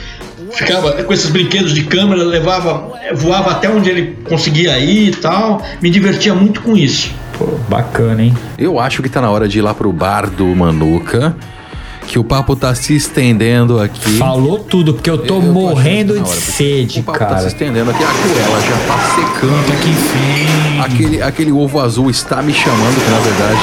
[0.58, 5.62] ficava com esses brinquedos de câmera, levava, voava até onde ele conseguia ir e tal.
[5.82, 7.12] Me divertia muito com isso.
[7.38, 8.36] Pô, bacana, hein?
[8.58, 11.36] Eu acho que tá na hora de ir lá pro bar do Manuca.
[12.08, 14.18] Que o papo tá se estendendo aqui.
[14.18, 17.20] Falou tudo, porque eu tô Eu- eu tô morrendo de tá hora, sede, o papo
[17.20, 17.36] cara.
[17.36, 18.02] tá se estendendo aqui.
[18.02, 19.82] A curela já tá secando.
[19.82, 20.80] Que enfim.
[20.80, 23.60] Aquele, aquele ovo azul está me chamando, que na verdade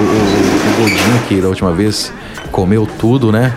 [0.00, 2.12] o, o, o Godinho, que da última vez
[2.50, 3.52] comeu tudo, né?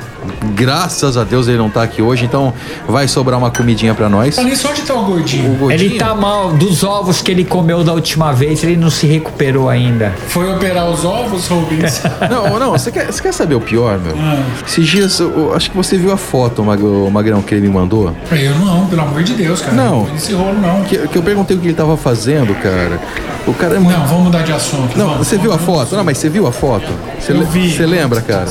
[0.56, 2.54] Graças a Deus ele não tá aqui hoje, então
[2.88, 4.38] vai sobrar uma comidinha pra nós.
[4.38, 5.54] Nisso onde tá o gordinho?
[5.54, 8.90] O Godinho, Ele tá mal, dos ovos que ele comeu da última vez, ele não
[8.90, 10.14] se recuperou ainda.
[10.28, 12.02] Foi operar os ovos, Rubens?
[12.30, 14.16] Não, não, você quer, você quer saber o pior, meu?
[14.18, 14.42] Ah.
[14.68, 18.14] Esses dias, eu- acho que você viu a foto, o Magrão, que ele me mandou.
[18.32, 19.74] eu não, pelo amor de Deus, cara.
[19.74, 19.88] Não.
[20.06, 20.16] Não.
[20.16, 20.84] Esse rolo não.
[20.84, 23.00] Que, que eu perguntei o que ele tava fazendo, cara.
[23.48, 23.98] O cara é muito.
[23.98, 24.98] Não, vamos mudar de assunto.
[24.98, 25.66] Não, vamos, você viu a vamos.
[25.80, 25.96] foto?
[25.96, 26.88] Não, mas você viu a foto?
[27.20, 27.72] Você, Eu vi.
[27.72, 28.48] você lembra, cara?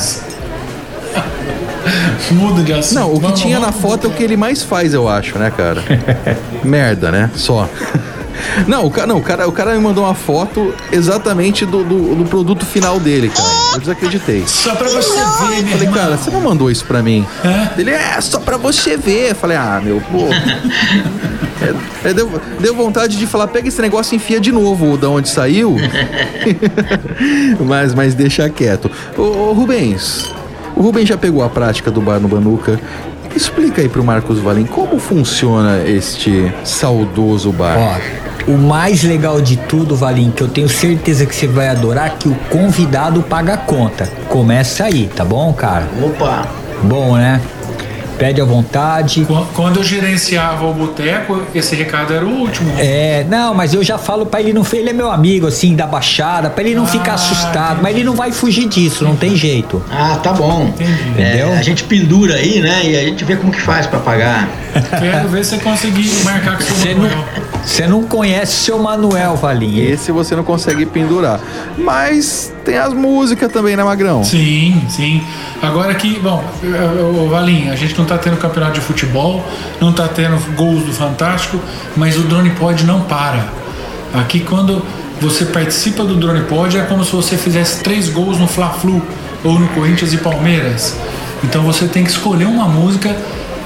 [2.33, 2.95] Muda de assunto.
[2.99, 5.39] Não, o que Vamos, tinha na foto é o que ele mais faz, eu acho,
[5.39, 5.83] né, cara?
[6.65, 7.31] Merda, né?
[7.35, 7.69] Só.
[8.67, 12.15] Não, o cara, não, o cara, o cara me mandou uma foto exatamente do, do,
[12.17, 13.49] do produto final dele, cara.
[13.75, 14.45] Eu desacreditei.
[14.47, 15.93] Só pra você ver, meu Falei, irmão.
[15.95, 17.27] cara, você não mandou isso pra mim?
[17.45, 17.81] É?
[17.81, 19.31] Ele, é, só pra você ver.
[19.31, 20.29] Eu Falei, ah, meu, pô.
[21.63, 25.09] É, é, deu, deu vontade de falar, pega esse negócio e enfia de novo da
[25.09, 25.77] onde saiu.
[27.61, 28.91] mas, mas deixa quieto.
[29.17, 30.31] Ô, ô, Rubens,
[30.77, 32.79] o Rubens já pegou a prática do bar no Banuca.
[33.35, 37.77] Explica aí pro Marcos Valim como funciona este saudoso bar.
[37.79, 42.17] Ó, o mais legal de tudo, Valim, que eu tenho certeza que você vai adorar,
[42.19, 44.09] que o convidado paga a conta.
[44.29, 45.89] Começa aí, tá bom, cara?
[46.03, 46.47] Opa!
[46.83, 47.41] Bom, né?
[48.19, 49.25] Pede à vontade.
[49.25, 52.73] Qu- Quando eu gerenciava o boteco, esse recado era o último.
[52.79, 55.87] É, não, mas eu já falo pra ele não ele é meu amigo assim da
[55.87, 59.83] baixada, pra ele não ficar assustado, mas ele não vai fugir disso, não tem jeito.
[59.91, 60.65] Ah, tá bom.
[61.11, 61.49] Entendeu?
[61.53, 62.81] É, a gente pendura aí, né?
[62.85, 64.49] E a gente vê como que faz pra pagar.
[65.01, 67.25] Quero ver se você conseguir marcar com o seu não, Manuel.
[67.65, 69.79] você não conhece o seu Manuel, Valim.
[69.81, 71.41] Esse você não consegue pendurar.
[71.79, 74.25] Mas tem as músicas também, né, Magrão?
[74.25, 75.23] Sim, sim.
[75.63, 76.45] Agora que, bom,
[77.15, 79.47] o Valim, a gente não tá tendo campeonato de futebol,
[79.81, 81.61] não tá tendo gols do Fantástico,
[81.97, 83.47] mas o Drone Pod não para.
[84.13, 84.85] Aqui quando
[85.21, 89.01] você participa do Drone Pod é como se você fizesse três gols no Fla-Flu
[89.45, 90.97] ou no Corinthians e Palmeiras.
[91.45, 93.17] Então você tem que escolher uma música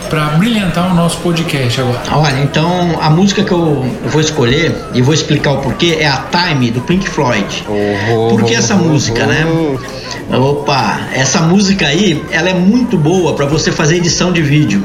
[0.09, 2.01] para brilhantar o nosso podcast agora.
[2.13, 6.25] Olha, então a música que eu vou escolher e vou explicar o porquê é a
[6.31, 7.65] Time do Pink Floyd.
[8.31, 9.47] Por que essa música, né?
[10.33, 14.83] Opa, essa música aí, ela é muito boa para você fazer edição de vídeo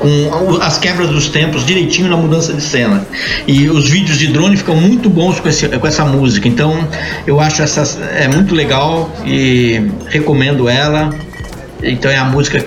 [0.00, 3.06] com as quebras dos tempos direitinho na mudança de cena.
[3.46, 6.48] E os vídeos de drone ficam muito bons com, esse, com essa música.
[6.48, 6.88] Então
[7.26, 11.10] eu acho essa é muito legal e recomendo ela.
[11.82, 12.64] Então é a música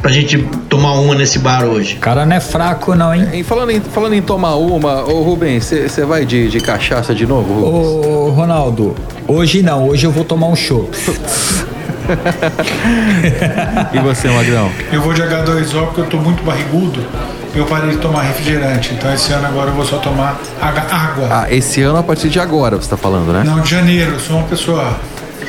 [0.00, 1.96] pra gente tomar uma nesse bar hoje.
[1.96, 3.28] O cara não é fraco, não, hein?
[3.34, 7.26] E falando em, falando em tomar uma, ô Rubens, você vai de, de cachaça de
[7.26, 7.86] novo, Rubens?
[7.86, 8.94] Ô, Ronaldo,
[9.26, 10.90] hoje não, hoje eu vou tomar um chopp.
[13.92, 14.70] e você, Magrão?
[14.92, 17.04] Eu vou de H2O porque eu tô muito barrigudo.
[17.54, 18.92] Eu parei de tomar refrigerante.
[18.94, 21.28] Então esse ano agora eu vou só tomar água.
[21.30, 23.42] Ah, esse ano a partir de agora você tá falando, né?
[23.44, 24.12] Não, de janeiro.
[24.12, 24.94] Eu sou uma pessoa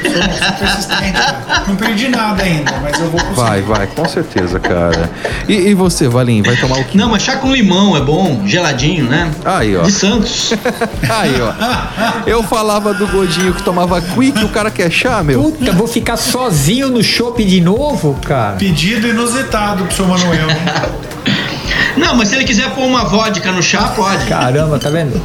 [0.04, 1.64] Sou, persistente, cara.
[1.68, 3.36] Não perdi nada ainda, mas eu vou conseguir.
[3.36, 5.10] Vai, vai, com certeza, cara.
[5.48, 6.98] E, e você, Valim, vai tomar o quê?
[6.98, 9.32] Não, mas chá com limão é bom, geladinho, né?
[9.44, 9.84] Aí, ó.
[9.84, 10.54] De Santos.
[11.10, 11.54] Aí, ó.
[12.26, 15.44] Eu falava do Godinho que tomava quick, o cara quer chá, meu.
[15.44, 18.56] Puta, vou ficar sozinho no shopping de novo, cara.
[18.58, 20.48] Pedido inusitado pro seu Manuel.
[21.98, 24.26] Não, mas se ele quiser pôr uma vodka no chá, pode.
[24.26, 25.20] Caramba, tá vendo?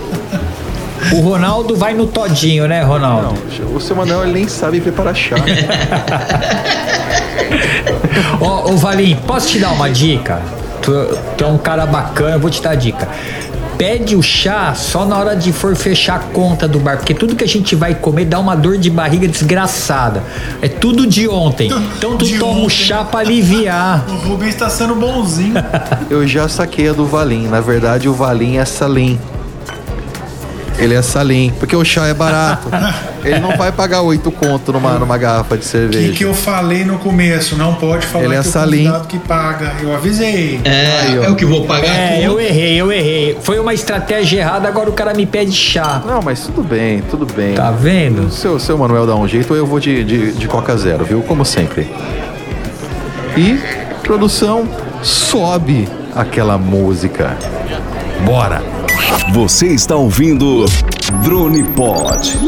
[1.13, 3.35] O Ronaldo vai no todinho, né, Ronaldo?
[3.61, 5.35] Não, o seu Manuel ele nem sabe preparar chá.
[8.41, 10.41] Ó, ô Valim, posso te dar uma dica?
[10.81, 10.93] Tu,
[11.37, 13.09] tu é um cara bacana, eu vou te dar a dica.
[13.79, 17.35] Pede o chá só na hora de for fechar a conta do bar, porque tudo
[17.35, 20.23] que a gente vai comer dá uma dor de barriga desgraçada.
[20.61, 21.69] É tudo de ontem.
[21.97, 22.71] Então tu De toma o ontem.
[22.71, 24.05] chá pra aliviar.
[24.09, 25.55] O Rubens tá sendo bonzinho.
[26.09, 27.49] Eu já saquei a do Valim.
[27.49, 29.19] Na verdade, o Valim é Salim.
[30.79, 32.69] Ele é Salim, porque o chá é barato.
[33.25, 36.09] Ele não vai pagar oito conto numa, numa garrafa de O cerveja.
[36.11, 37.57] que, que eu falei no começo?
[37.57, 38.89] Não pode falar Ele é que salim.
[38.89, 39.75] o que paga.
[39.81, 40.61] Eu avisei.
[40.65, 43.39] É, Aí, é o que vou pagar É, eu errei, eu errei.
[43.43, 46.03] Foi uma estratégia errada, agora o cara me pede chá.
[46.05, 47.55] Não, mas tudo bem, tudo bem.
[47.55, 48.31] Tá vendo?
[48.33, 51.23] Seu, seu Manuel dá um jeito ou eu vou de, de, de Coca Zero, viu?
[51.23, 51.89] Como sempre.
[53.37, 53.59] E,
[54.03, 54.69] produção,
[55.03, 57.37] sobe aquela música.
[58.25, 58.82] Bora!
[59.33, 60.67] Você está ouvindo
[61.25, 62.39] Drone Pod.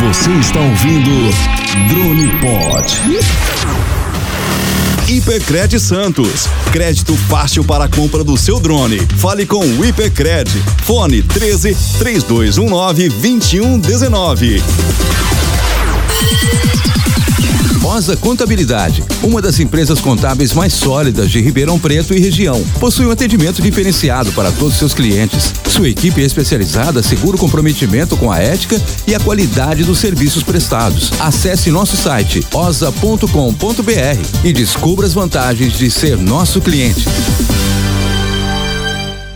[0.00, 1.10] Você está ouvindo
[1.88, 3.00] Drone Pod.
[5.08, 6.48] Hipercred Santos.
[6.72, 9.00] Crédito fácil para a compra do seu drone.
[9.16, 10.50] Fale com o Hipercred.
[10.84, 14.62] Fone 13 3219 2119.
[17.84, 22.62] Osa Contabilidade, uma das empresas contábeis mais sólidas de Ribeirão Preto e região.
[22.78, 25.52] Possui um atendimento diferenciado para todos seus clientes.
[25.68, 31.10] Sua equipe especializada assegura o comprometimento com a ética e a qualidade dos serviços prestados.
[31.18, 33.24] Acesse nosso site osa.com.br
[34.44, 37.06] e descubra as vantagens de ser nosso cliente.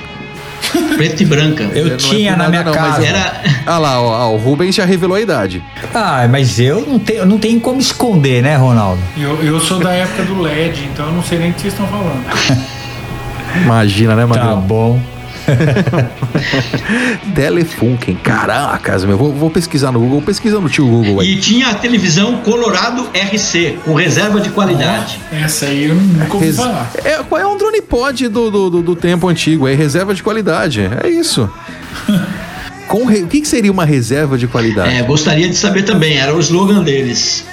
[0.96, 1.64] Preto e branca.
[1.74, 3.02] Eu Não é tinha na minha não, casa.
[3.02, 5.64] eu- Era, Ah lá, ó, ó, o Rubens já revelou a idade.
[5.94, 9.02] Ah, mas eu não tenho, não tenho como esconder, né, Ronaldo?
[9.18, 11.74] Eu, eu sou da época do LED, então eu não sei nem o que vocês
[11.74, 12.24] estão falando.
[13.64, 14.62] Imagina, né, Tá Magrão?
[14.62, 15.00] bom.
[17.36, 19.18] Telefunken, caracas, meu.
[19.18, 21.34] Vou, vou pesquisar no Google, pesquisa no tio Google aí.
[21.34, 25.20] e tinha a televisão Colorado RC, com reserva de qualidade.
[25.32, 26.92] Essa aí eu nunca ouvi Res- falar.
[27.04, 29.68] É, qual é um drone pod do, do, do- do tempo antigo?
[29.68, 30.90] É reserva de qualidade.
[31.04, 31.50] É isso.
[32.88, 34.94] Com re- O que, que seria uma reserva de qualidade?
[34.96, 37.44] É, gostaria de saber também, era o slogan deles.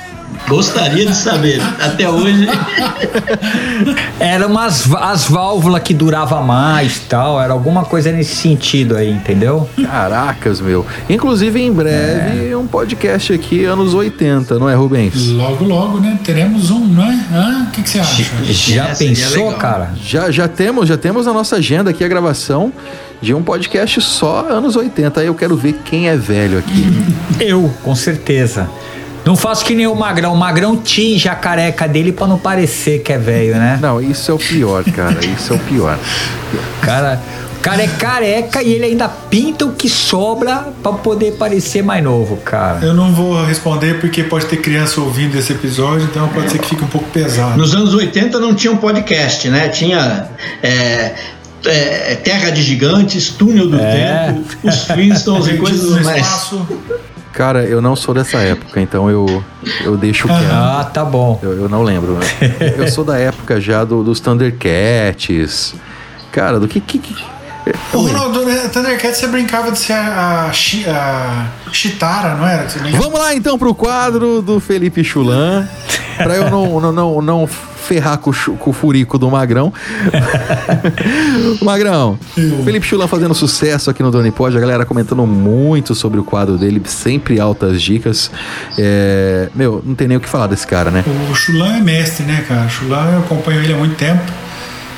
[0.49, 1.61] Gostaria de saber.
[1.81, 2.47] Até hoje.
[4.21, 9.69] Era umas as válvulas que durava mais tal, era alguma coisa nesse sentido aí, entendeu?
[9.83, 10.87] Caracas, meu.
[11.09, 15.29] Inclusive, em breve, um podcast aqui, anos 80, não é, Rubens?
[15.31, 16.19] Logo, logo, né?
[16.25, 17.67] Teremos um, não é?
[17.69, 18.25] O que, que você acha?
[18.45, 19.91] Já É, seria pensou, cara?
[20.03, 22.73] Já, já temos, já temos na nossa agenda aqui a gravação
[23.21, 25.21] de um podcast só anos 80.
[25.21, 26.85] Aí eu quero ver quem é velho aqui.
[27.41, 28.69] Eu, com certeza.
[29.25, 30.33] Não faço que nem o Magrão.
[30.35, 33.79] O Magrão tinge a careca dele pra não parecer que é velho, né?
[33.81, 35.17] Não, isso é o pior, cara.
[35.25, 35.99] Isso é o pior.
[36.83, 37.21] Cara,
[37.57, 42.05] o cara é careca e ele ainda pinta o que sobra pra poder parecer mais
[42.05, 42.85] novo, cara.
[42.85, 46.69] Eu não vou responder porque pode ter criança ouvindo esse episódio, então pode ser que
[46.69, 47.57] fique um pouco pesado.
[47.57, 49.69] Nos anos 80 não tinha um podcast, né?
[49.71, 50.29] Tinha
[50.63, 51.15] é,
[51.65, 54.27] é, Terra de Gigantes, Túnel do É.
[54.27, 56.19] Tempo, os Flintstones e coisas no mais.
[56.27, 56.67] espaço.
[57.35, 59.43] Cara, eu não sou dessa época, então eu,
[59.83, 60.53] eu deixo quieto.
[60.53, 61.39] Ah, tá bom.
[61.43, 62.13] Eu, eu não lembro.
[62.13, 62.27] né?
[62.79, 65.75] Eu sou da época já do, dos Thundercats.
[66.31, 66.81] Cara, do que.
[66.81, 67.17] que, que...
[67.93, 72.69] Ô, Ronaldo, né, Thundercats você brincava de ser a, a, a Chitara, não era?
[72.93, 75.69] Vamos lá então pro quadro do Felipe Chulan.
[76.17, 77.49] Pra eu não, não, não, não
[77.85, 79.73] ferrar com, com o furico do Magrão.
[81.63, 82.19] Magrão,
[82.65, 86.57] Felipe Chulan fazendo sucesso aqui no Doni Pod, a galera comentando muito sobre o quadro
[86.57, 88.31] dele, sempre altas dicas.
[88.79, 91.05] É, meu, não tem nem o que falar desse cara, né?
[91.31, 92.67] O Chulan é mestre, né, cara?
[92.67, 94.23] O Chulan eu acompanho ele há muito tempo.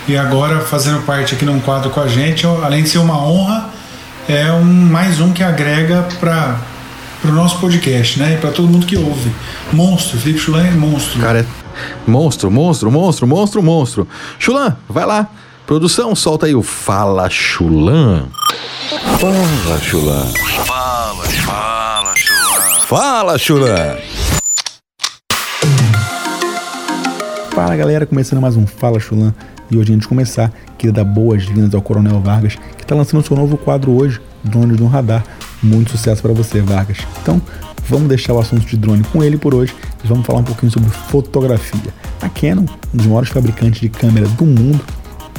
[0.08, 3.70] E agora fazendo parte aqui num quadro com a gente, além de ser uma honra,
[4.28, 6.58] é um mais um que agrega para
[7.24, 8.34] o nosso podcast, né?
[8.34, 9.32] E para todo mundo que ouve.
[9.72, 11.20] Monstro, Felipe Chulan é monstro.
[11.20, 11.65] Cara é
[12.06, 14.08] monstro, monstro, monstro, monstro, monstro.
[14.38, 15.28] Chulan, vai lá.
[15.66, 18.26] Produção, solta aí o Fala Chulan.
[19.18, 20.26] Fala Chulan.
[20.64, 22.80] Fala, fala, Chulan.
[22.86, 23.96] Fala Chulan.
[27.52, 29.34] Fala galera, começando mais um Fala Chulan.
[29.70, 33.36] E hoje, antes de começar, queria dar boas-vindas ao Coronel Vargas, que está lançando seu
[33.36, 35.24] novo quadro hoje, Drones no Radar.
[35.62, 36.98] Muito sucesso para você, Vargas.
[37.20, 37.42] Então,
[37.88, 39.74] vamos deixar o assunto de drone com ele por hoje
[40.04, 41.92] e vamos falar um pouquinho sobre fotografia.
[42.20, 44.80] A Canon, um dos maiores fabricantes de câmera do mundo,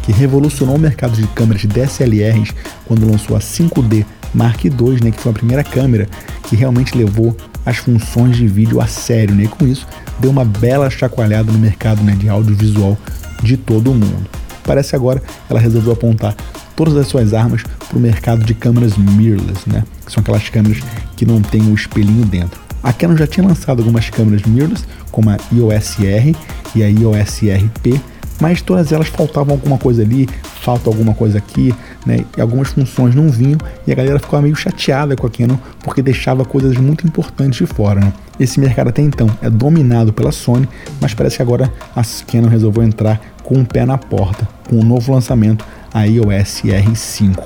[0.03, 2.53] que revolucionou o mercado de câmeras DSLRs
[2.85, 6.07] quando lançou a 5D Mark II, né, que foi a primeira câmera
[6.43, 7.35] que realmente levou
[7.65, 9.85] as funções de vídeo a sério, né, e com isso
[10.19, 12.97] deu uma bela chacoalhada no mercado né, de audiovisual
[13.43, 14.27] de todo o mundo.
[14.63, 16.35] Parece agora ela resolveu apontar
[16.77, 20.77] todas as suas armas para o mercado de câmeras mirrorless, né, que são aquelas câmeras
[21.17, 22.61] que não têm o espelhinho dentro.
[22.83, 26.35] A Canon já tinha lançado algumas câmeras mirrorless, como a EOS R
[26.75, 27.99] e a EOS RP,
[28.39, 30.29] mas todas elas faltavam alguma coisa ali,
[30.61, 31.73] falta alguma coisa aqui,
[32.05, 32.23] né?
[32.37, 33.57] E algumas funções não vinham
[33.87, 37.65] e a galera ficava meio chateada com a Canon porque deixava coisas muito importantes de
[37.65, 37.99] fora.
[37.99, 38.13] Né?
[38.39, 40.69] Esse mercado até então é dominado pela Sony,
[41.01, 44.83] mas parece que agora a Canon resolveu entrar com o pé na porta com o
[44.83, 47.37] novo lançamento, a EOS R5.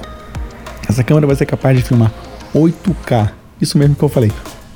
[0.87, 2.11] Essa câmera vai ser capaz de filmar
[2.53, 3.31] 8K,
[3.61, 4.31] isso mesmo que eu falei,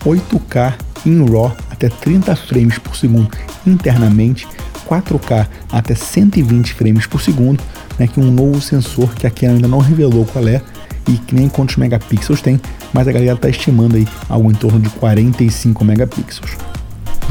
[0.05, 0.73] 8K
[1.05, 3.29] em RAW até 30 frames por segundo
[3.65, 4.47] internamente,
[4.87, 7.61] 4K até 120 frames por segundo,
[7.99, 10.61] né, que um novo sensor que a Canon ainda não revelou qual é
[11.07, 12.59] e que nem quantos megapixels tem,
[12.93, 16.74] mas a galera está estimando aí algo em torno de 45 megapixels.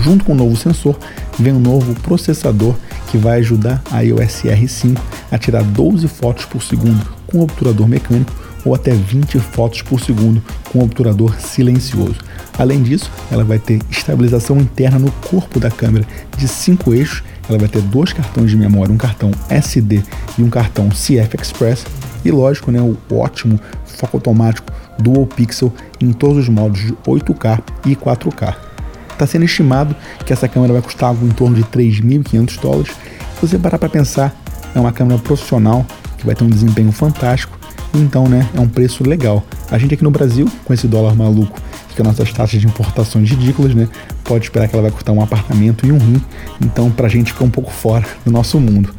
[0.00, 0.98] Junto com o novo sensor,
[1.38, 2.74] vem um novo processador
[3.10, 4.98] que vai ajudar a iOS R5
[5.30, 8.32] a tirar 12 fotos por segundo com obturador mecânico
[8.64, 10.42] ou até 20 fotos por segundo
[10.72, 12.16] com obturador silencioso.
[12.58, 17.58] Além disso, ela vai ter estabilização interna no corpo da câmera de 5 eixos, ela
[17.58, 20.02] vai ter dois cartões de memória, um cartão SD
[20.38, 21.84] e um cartão CF Express
[22.24, 27.60] e lógico, né, o ótimo foco automático Dual Pixel em todos os modos de 8K
[27.84, 28.73] e 4K.
[29.14, 29.96] Está sendo estimado
[30.26, 32.92] que essa câmera vai custar algo em torno de 3.500 dólares.
[33.40, 34.34] Se você parar para pensar,
[34.74, 35.86] é uma câmera profissional
[36.18, 37.58] que vai ter um desempenho fantástico,
[37.94, 39.42] então né, é um preço legal.
[39.70, 41.58] A gente aqui no Brasil, com esse dólar maluco
[41.94, 43.88] que as nossas taxas de importações ridículas, né?
[44.24, 46.20] Pode esperar que ela vai custar um apartamento e um rim.
[46.60, 48.92] Então, pra gente fica um pouco fora do nosso mundo.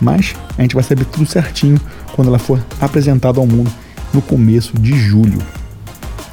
[0.00, 1.80] Mas a gente vai saber tudo certinho
[2.12, 3.70] quando ela for apresentada ao mundo
[4.12, 5.38] no começo de julho.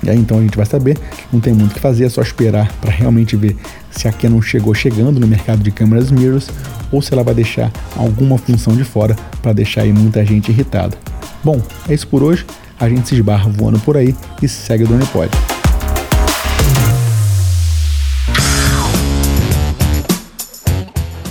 [0.07, 0.97] E aí então a gente vai saber,
[1.33, 3.57] não tem muito o que fazer, é só esperar para realmente ver
[3.91, 6.47] se a Canon chegou chegando no mercado de câmeras mirrors
[6.89, 10.97] ou se ela vai deixar alguma função de fora para deixar aí muita gente irritada.
[11.43, 12.45] Bom, é isso por hoje.
[12.79, 15.29] A gente se esbarra voando por aí e segue o Drone Pod.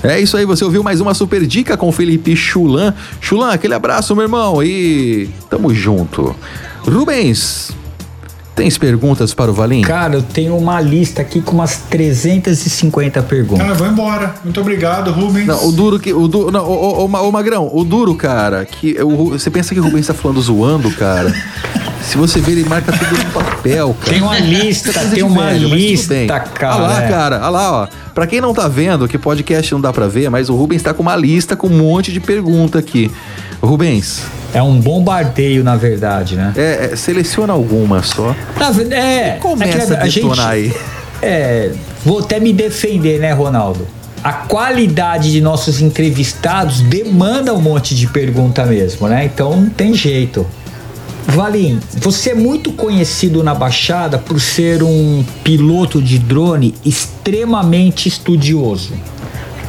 [0.03, 2.93] É isso aí, você ouviu mais uma super dica com o Felipe Chulan.
[3.23, 6.37] Chulan, aquele abraço, meu irmão, e tamo junto.
[6.83, 7.75] Rubens,
[8.57, 9.83] tens perguntas para o Valim?
[9.83, 13.69] Cara, eu tenho uma lista aqui com umas 350 perguntas.
[13.69, 14.35] Ah, vou embora.
[14.43, 15.47] Muito obrigado, Rubens.
[15.47, 16.13] Não, o duro que.
[16.13, 19.75] O du, não, o, o, o, o Magrão, o duro, cara, que o, você pensa
[19.75, 21.33] que o Rubens tá falando zoando, cara.
[22.03, 24.13] Se você ver, ele marca tudo no papel, cara.
[24.13, 26.15] Tem uma lista, tem uma lista,
[26.55, 27.89] cara, Olha lá, cara, olha lá, ó.
[28.15, 30.95] Pra quem não tá vendo, que podcast não dá pra ver, mas o Rubens tá
[30.95, 33.11] com uma lista com um monte de pergunta aqui.
[33.61, 34.23] Rubens.
[34.57, 36.55] É um bombardeio, na verdade, né?
[36.57, 38.35] É, é, seleciona alguma só.
[38.59, 40.75] Na é, Começa é que a detonar aí.
[41.21, 43.87] É, vou até me defender, né, Ronaldo?
[44.25, 49.27] A qualidade de nossos entrevistados demanda um monte de pergunta mesmo, né?
[49.27, 50.47] Então não tem jeito.
[51.27, 58.95] Valim, você é muito conhecido na Baixada por ser um piloto de drone extremamente estudioso.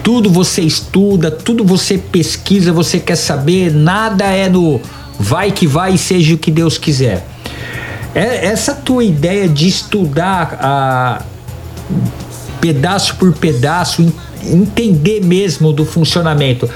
[0.07, 4.79] Tudo você estuda, tudo você pesquisa, você quer saber, nada é no
[5.19, 7.27] vai que vai e seja o que Deus quiser.
[8.15, 11.21] É- Essa tua ideia de estudar a
[12.61, 14.13] pedaço por pedaço, en-
[14.45, 16.69] entender mesmo do funcionamento,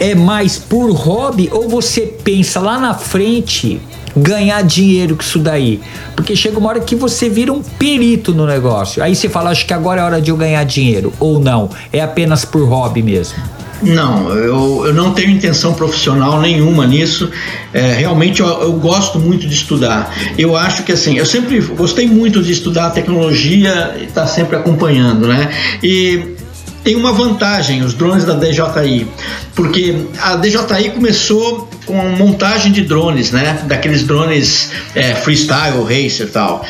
[0.00, 3.82] é mais por hobby ou você pensa lá na frente
[4.16, 5.80] ganhar dinheiro com isso daí?
[6.14, 9.02] Porque chega uma hora que você vira um perito no negócio.
[9.02, 11.12] Aí você fala, acho que agora é hora de eu ganhar dinheiro.
[11.18, 13.38] Ou não, é apenas por hobby mesmo.
[13.82, 17.28] Não, eu, eu não tenho intenção profissional nenhuma nisso.
[17.72, 20.14] É, realmente eu, eu gosto muito de estudar.
[20.38, 25.26] Eu acho que assim, eu sempre gostei muito de estudar tecnologia e estar sempre acompanhando,
[25.26, 25.50] né?
[25.82, 26.36] E
[26.84, 29.06] tem uma vantagem, os drones da DJI,
[29.54, 33.60] porque a DJI começou com montagem de drones, né?
[33.64, 36.64] Daqueles drones é, freestyle, racer e tal.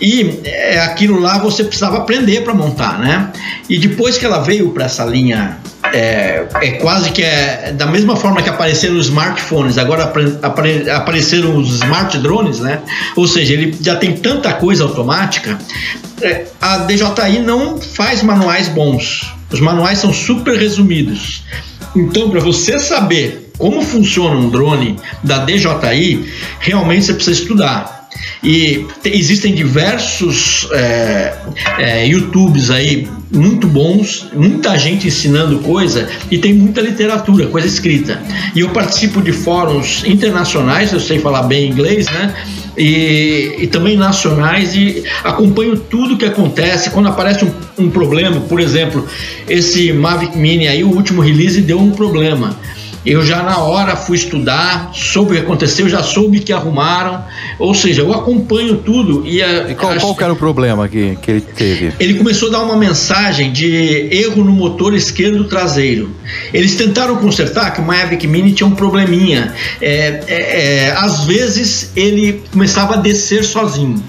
[0.00, 3.30] E é, aquilo lá você precisava aprender para montar, né?
[3.68, 5.58] E depois que ela veio para essa linha
[5.92, 10.90] é, é quase que é da mesma forma que apareceram os smartphones, agora apre- apare-
[10.90, 12.80] apareceram os smart drones, né?
[13.16, 15.58] Ou seja, ele já tem tanta coisa automática.
[16.22, 19.30] É, a DJI não faz manuais bons.
[19.52, 21.44] Os manuais são super resumidos.
[21.94, 26.24] Então, para você saber como funciona um drone da DJI,
[26.60, 28.04] realmente você precisa estudar.
[28.42, 31.34] E te- existem diversos é,
[31.78, 38.20] é, YouTubes aí muito bons, muita gente ensinando coisa e tem muita literatura, coisa escrita.
[38.54, 42.34] E eu participo de fóruns internacionais, eu sei falar bem inglês, né?
[42.76, 48.60] E, e também nacionais e acompanho tudo que acontece quando aparece um, um problema, por
[48.60, 49.06] exemplo,
[49.48, 52.56] esse Mavic Mini aí, o último release deu um problema.
[53.04, 57.22] Eu já na hora fui estudar, soube o que aconteceu, já soube que arrumaram.
[57.58, 61.16] Ou seja, eu acompanho tudo e, a, E qual, acho- qual era o problema que,
[61.20, 61.92] que ele teve?
[62.00, 63.66] ele começou a dar uma mensagem de
[64.10, 66.10] erro no motor esquerdo traseiro.
[66.52, 69.52] Eles tentaram consertar que o Mavic Mini tinha um probleminha.
[69.80, 74.02] É, é, é, às vezes ele começava a descer sozinho.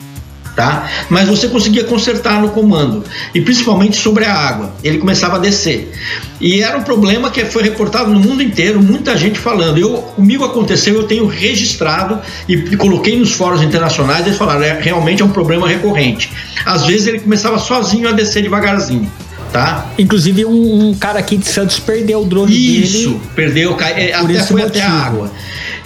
[0.55, 0.89] Tá?
[1.09, 3.03] Mas você conseguia consertar no comando
[3.33, 4.73] e principalmente sobre a água.
[4.81, 5.91] Ele começava a descer
[6.39, 9.77] e era um problema que foi reportado no mundo inteiro, muita gente falando.
[9.77, 14.25] Eu comigo aconteceu, eu tenho registrado e, coloquei nos fóruns internacionais.
[14.25, 16.31] Eles falaram, é, realmente é um problema recorrente.
[16.65, 19.11] Às vezes ele começava sozinho a descer devagarzinho.
[19.51, 19.85] Tá?
[19.97, 23.21] Inclusive um, um cara aqui de Santos perdeu o drone Isso, dele.
[23.35, 25.05] perdeu, cai- é, até foi até a motivo.
[25.07, 25.31] água.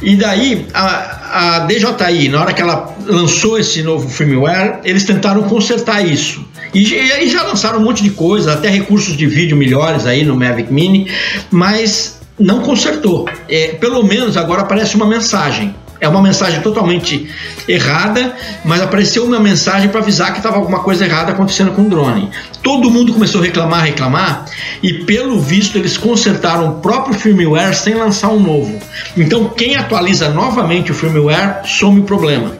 [0.01, 5.43] E daí, a, a DJI, na hora que ela lançou esse novo firmware, eles tentaram
[5.43, 6.47] consertar isso.
[6.73, 10.35] E, e já lançaram um monte de coisa, até recursos de vídeo melhores aí no
[10.37, 11.11] Mavic Mini,
[11.51, 13.27] mas não consertou.
[13.49, 15.75] É, pelo menos agora aparece uma mensagem.
[16.01, 17.29] É uma mensagem totalmente
[17.67, 21.89] errada, mas apareceu uma mensagem para avisar que estava alguma coisa errada acontecendo com o
[21.89, 22.29] drone.
[22.63, 24.45] Todo mundo começou a reclamar, reclamar,
[24.81, 28.79] e pelo visto eles consertaram o próprio firmware sem lançar um novo.
[29.17, 32.53] Então quem atualiza novamente o firmware some o problema.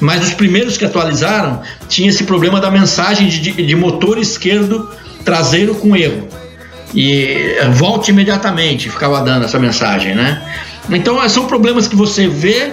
[0.00, 4.88] Mas os primeiros que atualizaram tinha esse problema da mensagem de, de- motor esquerdo
[5.24, 6.28] traseiro com erro.
[6.94, 10.42] E eh, volte imediatamente, ficava dando essa mensagem, né?
[10.90, 12.72] Então eh, são problemas que você vê,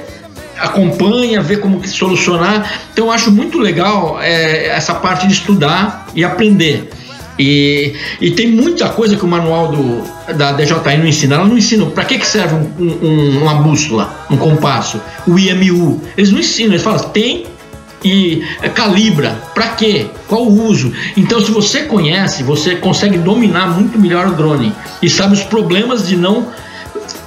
[0.58, 2.72] acompanha, vê como solucionar.
[2.94, 6.90] Então eu acho muito legal eh, essa parte de estudar e aprender.
[7.38, 10.04] E, e tem muita coisa que o manual do,
[10.38, 11.36] da DJI não ensina.
[11.36, 16.02] Ela não ensina para que, que serve um- um- uma bússola, um compasso, o IMU.
[16.16, 17.46] Eles não ensinam, eles falam, tem
[18.06, 19.42] e eh, calibra.
[19.56, 20.06] Para quê?
[20.28, 20.94] Qual o uso?
[21.18, 26.08] Então, se você conhece, você consegue dominar muito melhor o drone e sabe os problemas
[26.08, 26.48] de não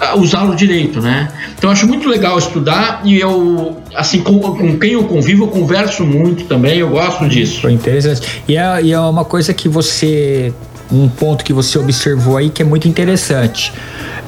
[0.01, 1.29] ah, usá-lo direito, né?
[1.59, 6.07] Então, acho muito legal estudar e eu, assim, com, com quem eu convivo, eu converso
[6.07, 7.61] muito também, eu gosto disso.
[7.61, 8.43] Foi interessante.
[8.47, 10.53] E é, e é uma coisa que você.
[10.91, 13.73] Um ponto que você observou aí que é muito interessante.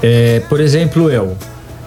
[0.03, 1.37] É, por exemplo, eu.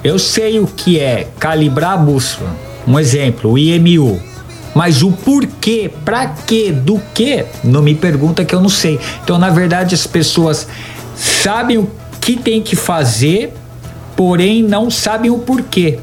[0.04, 2.56] Eu sei o que é calibrar a bússola.
[2.88, 4.33] Um exemplo, o IMU.
[4.74, 9.00] Mas o porquê, pra quê, do que, não me pergunta que eu não sei.
[9.24, 10.68] Então, na verdade, as pessoas
[11.16, 13.54] sabem o que tem que fazer,
[14.16, 16.00] porém não sabem o porquê.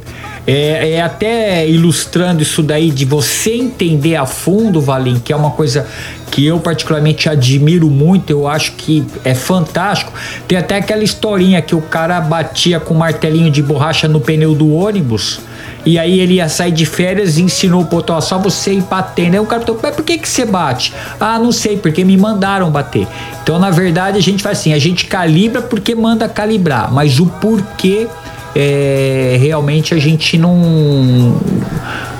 [0.47, 5.51] É, é até ilustrando isso daí de você entender a fundo, Valim, que é uma
[5.51, 5.87] coisa
[6.31, 10.13] que eu particularmente admiro muito, eu acho que é fantástico.
[10.49, 14.73] Tem até aquela historinha que o cara batia com martelinho de borracha no pneu do
[14.73, 15.41] ônibus.
[15.85, 18.83] E aí ele ia sair de férias e ensinou pro outro, ó, só você ir
[18.83, 19.35] batendo.
[19.35, 20.93] Aí o cara perguntou, mas por que que você bate?
[21.19, 23.07] Ah, não sei, porque me mandaram bater.
[23.43, 27.27] Então, na verdade, a gente faz assim, a gente calibra porque manda calibrar, mas o
[27.27, 28.09] porquê
[28.55, 30.57] é, realmente a gente não,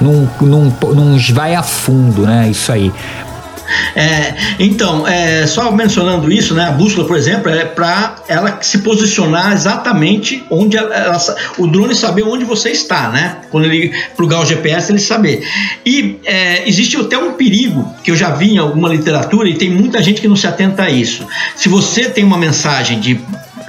[0.01, 2.49] não, não, não vai a fundo, né?
[2.51, 2.93] Isso aí.
[3.95, 8.79] É, então, é, só mencionando isso, né, a bússola, por exemplo, é para ela se
[8.79, 13.37] posicionar exatamente onde ela- ela- o drone saber onde você está, né?
[13.51, 15.43] Quando ele plugar o GPS, ele saber.
[15.85, 19.71] E é, existe até um perigo que eu já vi em alguma literatura e tem
[19.71, 21.27] muita gente que não se atenta a isso.
[21.57, 23.21] Se você tem uma mensagem de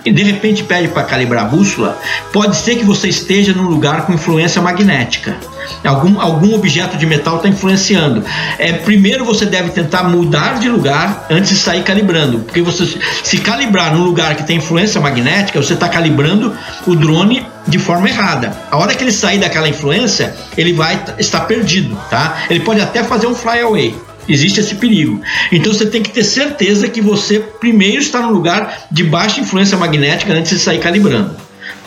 [0.06, 1.98] e de repente pede para calibrar a bússola,
[2.32, 5.36] pode ser que você esteja num lugar com influência magnética.
[5.84, 8.24] Algum, algum objeto de metal está influenciando.
[8.58, 13.38] É, primeiro você deve tentar mudar de lugar antes de sair calibrando, porque você se
[13.38, 18.58] calibrar num lugar que tem influência magnética, você está calibrando o drone de forma errada.
[18.70, 22.44] A hora que ele sair daquela influência, ele vai estar perdido, tá?
[22.50, 23.96] Ele pode até fazer um flyaway.
[24.28, 25.22] Existe esse perigo.
[25.52, 29.78] Então você tem que ter certeza que você primeiro está no lugar de baixa influência
[29.78, 31.36] magnética antes de sair calibrando.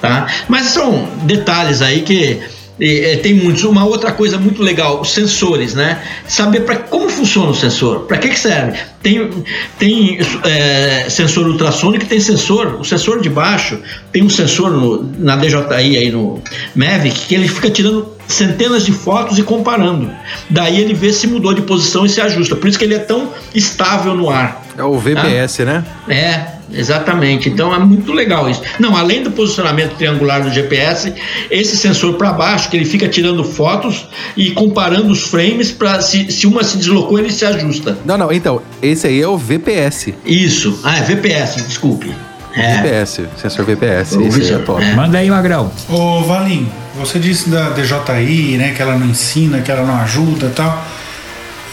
[0.00, 0.26] Tá?
[0.48, 2.40] Mas são detalhes aí que
[2.80, 3.62] eh, tem muitos.
[3.64, 6.02] Uma outra coisa muito legal, os sensores, né?
[6.28, 8.76] Saber para como funciona o sensor, para que, que serve.
[9.02, 9.30] Tem,
[9.78, 13.78] tem eh, sensor ultrassônico, tem sensor, o sensor de baixo
[14.12, 16.42] tem um sensor no- na DJI aí no
[16.74, 20.10] Mavic que ele fica tirando centenas de fotos e comparando.
[20.48, 22.56] Daí ele vê se mudou de posição e se ajusta.
[22.56, 24.64] Por isso que ele é tão estável no ar.
[24.76, 25.84] É o VPS, né?
[26.08, 27.48] É, exatamente.
[27.48, 28.62] Então é muito legal isso.
[28.78, 31.14] Não, além do posicionamento triangular do GPS,
[31.50, 36.30] esse sensor para baixo, que ele fica tirando fotos e comparando os frames para se,
[36.32, 37.96] se uma se deslocou, ele se ajusta.
[38.04, 40.14] Não, não, então, esse aí é o VPS.
[40.26, 40.80] Isso.
[40.82, 42.12] Ah, é VPS, desculpe.
[42.56, 42.76] É.
[42.76, 44.12] VPS, sensor VPS.
[44.16, 44.82] O Esse aí é visor, top.
[44.84, 44.94] é.
[44.94, 45.70] Manda aí, Magrão.
[45.88, 50.46] Ô Valim, você disse da DJI, né, que ela não ensina, que ela não ajuda
[50.46, 50.84] e tal.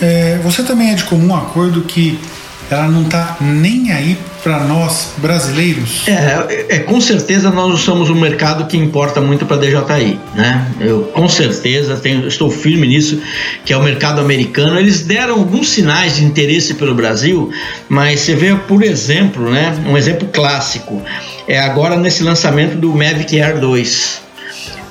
[0.02, 2.20] É, você também é de comum acordo que
[2.70, 6.08] ela não tá nem aí para nós brasileiros?
[6.08, 10.68] É, é, com certeza nós somos um mercado que importa muito para a DJI, né?
[10.80, 13.22] Eu com certeza tenho, estou firme nisso,
[13.66, 14.80] que é o mercado americano.
[14.80, 17.52] Eles deram alguns sinais de interesse pelo Brasil,
[17.88, 19.76] mas você vê, por exemplo, né?
[19.88, 21.02] Um exemplo clássico
[21.48, 24.22] é agora nesse lançamento do Mavic Air 2.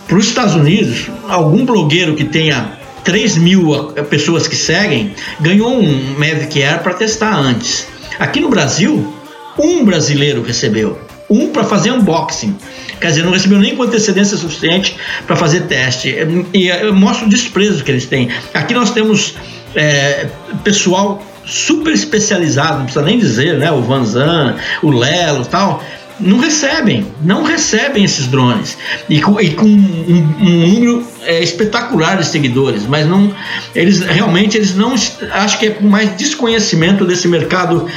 [0.06, 2.72] Para os Estados Unidos, algum blogueiro que tenha
[3.04, 7.86] 3 mil eh, pessoas que seguem ganhou um Mavic Air para testar antes.
[8.18, 9.14] Aqui no Brasil,
[9.58, 10.98] um brasileiro recebeu.
[11.28, 12.56] Um para fazer unboxing.
[13.00, 14.96] Quer dizer, não recebeu nem com antecedência suficiente
[15.26, 16.14] para fazer teste.
[16.52, 18.28] E eh, mostra o desprezo que eles têm.
[18.52, 19.34] Aqui nós temos
[19.74, 20.28] é,
[20.64, 23.70] pessoal super especializados, não precisa nem dizer, né?
[23.70, 25.82] O Vanzan, o Lelo tal,
[26.20, 28.76] não recebem, não recebem esses drones.
[29.08, 33.34] E com, e com um, um número é, espetacular de seguidores, mas não.
[33.74, 34.94] Eles realmente eles não.
[35.32, 37.88] Acho que é mais desconhecimento desse mercado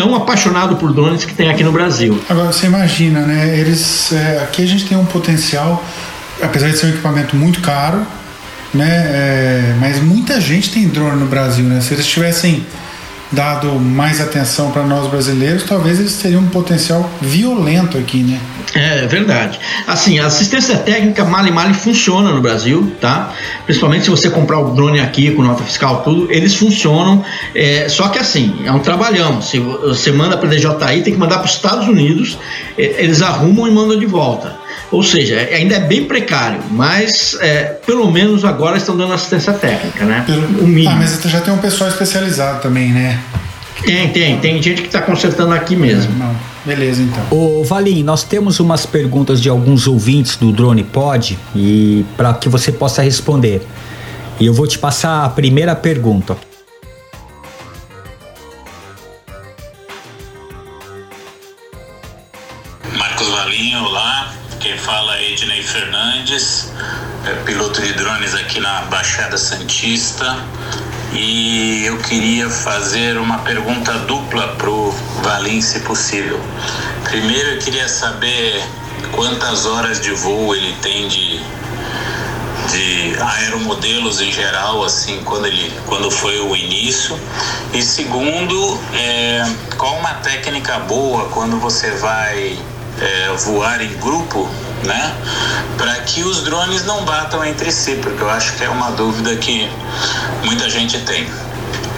[0.00, 2.18] tão apaixonado por drones que tem aqui no Brasil.
[2.26, 3.58] Agora você imagina, né?
[3.58, 4.10] Eles.
[4.12, 5.84] é, aqui a gente tem um potencial,
[6.42, 8.06] apesar de ser um equipamento muito caro,
[8.72, 8.88] né?
[8.88, 11.82] é, mas muita gente tem drone no Brasil, né?
[11.82, 12.64] Se eles tivessem
[13.32, 18.40] dado mais atenção para nós brasileiros, talvez eles teriam um potencial violento aqui, né?
[18.74, 19.58] É verdade.
[19.86, 23.32] Assim, a assistência técnica Mali Mali funciona no Brasil, tá?
[23.64, 27.24] Principalmente se você comprar o drone aqui com nota fiscal, tudo, eles funcionam.
[27.54, 29.42] é, só que assim, é um trabalhão.
[29.42, 32.38] Se você manda para DJI, tem que mandar para os Estados Unidos,
[32.78, 34.59] é, eles arrumam e mandam de volta.
[34.92, 39.52] Ou seja, é- ainda é bem precário, mas é, pelo menos agora estão dando assistência
[39.52, 40.24] técnica, né?
[40.60, 40.90] O mínimo.
[40.90, 43.20] Ah, mas já tem um pessoal especializado também, né?
[43.84, 44.38] Tem, tem.
[44.40, 46.12] Tem gente que está consertando aqui mesmo.
[46.64, 47.22] Beleza, então.
[47.30, 52.48] Ô Valim, nós temos umas perguntas de alguns ouvintes do Drone Pod e para que
[52.48, 53.62] você possa responder.
[54.38, 56.36] E eu vou te passar a primeira pergunta.
[65.40, 66.68] Ednei Fernandes,
[67.24, 70.36] é piloto de drones aqui na Baixada Santista.
[71.14, 74.90] E eu queria fazer uma pergunta dupla pro
[75.22, 76.38] Valim, se possível.
[77.04, 78.62] Primeiro, eu queria saber
[79.12, 81.38] quantas horas de voo ele tem de,
[82.70, 87.18] de aeromodelos em geral, assim, quando ele quando foi o início.
[87.72, 92.58] E segundo, é, qual uma técnica boa quando você vai
[93.00, 94.46] é, voar em grupo,
[94.84, 95.14] né?
[95.76, 99.34] Para que os drones não batam entre si, porque eu acho que é uma dúvida
[99.36, 99.68] que
[100.44, 101.26] muita gente tem.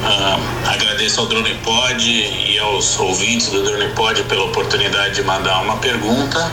[0.05, 5.61] Ah, agradeço ao Drone Pod e aos ouvintes do Drone Pod pela oportunidade de mandar
[5.63, 6.51] uma pergunta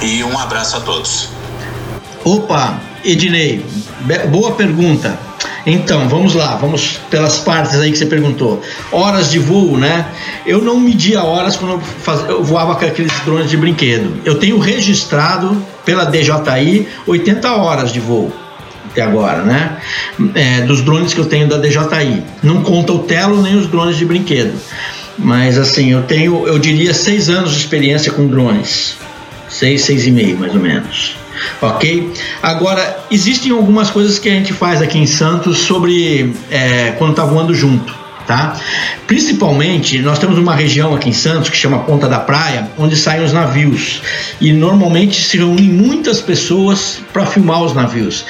[0.00, 1.28] e um abraço a todos.
[2.24, 3.64] Opa, Ednei,
[4.30, 5.29] boa pergunta.
[5.66, 8.62] Então, vamos lá, vamos pelas partes aí que você perguntou.
[8.90, 10.06] Horas de voo, né?
[10.46, 14.20] Eu não media horas quando eu, faz- eu voava com aqueles drones de brinquedo.
[14.24, 18.32] Eu tenho registrado pela DJI 80 horas de voo
[18.90, 19.76] até agora, né?
[20.34, 22.22] É, dos drones que eu tenho da DJI.
[22.42, 24.52] Não conta o Telo nem os drones de brinquedo.
[25.18, 28.96] Mas assim, eu tenho, eu diria, seis anos de experiência com drones.
[29.48, 31.16] Seis, seis e meio, mais ou menos.
[31.60, 32.12] Ok?
[32.42, 37.24] Agora, existem algumas coisas que a gente faz aqui em Santos sobre é, quando tá
[37.24, 37.94] voando junto,
[38.26, 38.56] tá?
[39.06, 43.24] Principalmente, nós temos uma região aqui em Santos que chama Ponta da Praia, onde saem
[43.24, 44.02] os navios.
[44.40, 48.24] E normalmente se reúnem muitas pessoas para filmar os navios.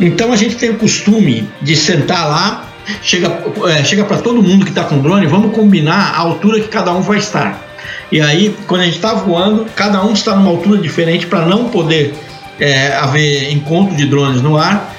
[0.00, 4.64] Então a gente tem o costume de sentar lá chega, é, chega para todo mundo
[4.64, 7.62] que está com drone, vamos combinar a altura que cada um vai estar.
[8.10, 11.68] E aí, quando a gente está voando, cada um está numa altura diferente para não
[11.68, 12.14] poder
[12.58, 14.94] é, haver encontro de drones no ar.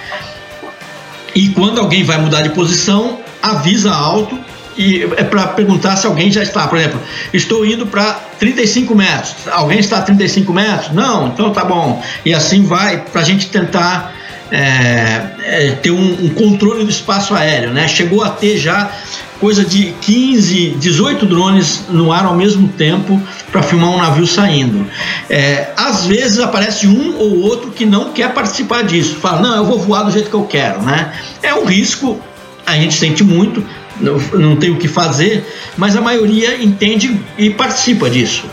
[1.35, 4.37] E quando alguém vai mudar de posição, avisa alto
[4.77, 6.67] e é para perguntar se alguém já está.
[6.67, 7.01] Por exemplo,
[7.33, 9.35] estou indo para 35 metros.
[9.51, 10.91] Alguém está a 35 metros?
[10.91, 12.01] Não, então tá bom.
[12.23, 14.13] E assim vai para a gente tentar
[14.51, 17.87] é, é, ter um, um controle do espaço aéreo, né?
[17.87, 18.91] Chegou a ter já
[19.39, 23.21] coisa de 15, 18 drones no ar ao mesmo tempo
[23.51, 24.85] para filmar um navio saindo.
[25.29, 29.65] É, às vezes aparece um ou outro que não quer participar disso, fala, não, eu
[29.65, 31.13] vou voar do jeito que eu quero, né?
[31.41, 32.19] É um risco,
[32.65, 33.63] a gente sente muito,
[33.99, 35.45] não, não tem o que fazer,
[35.77, 38.45] mas a maioria entende e participa disso.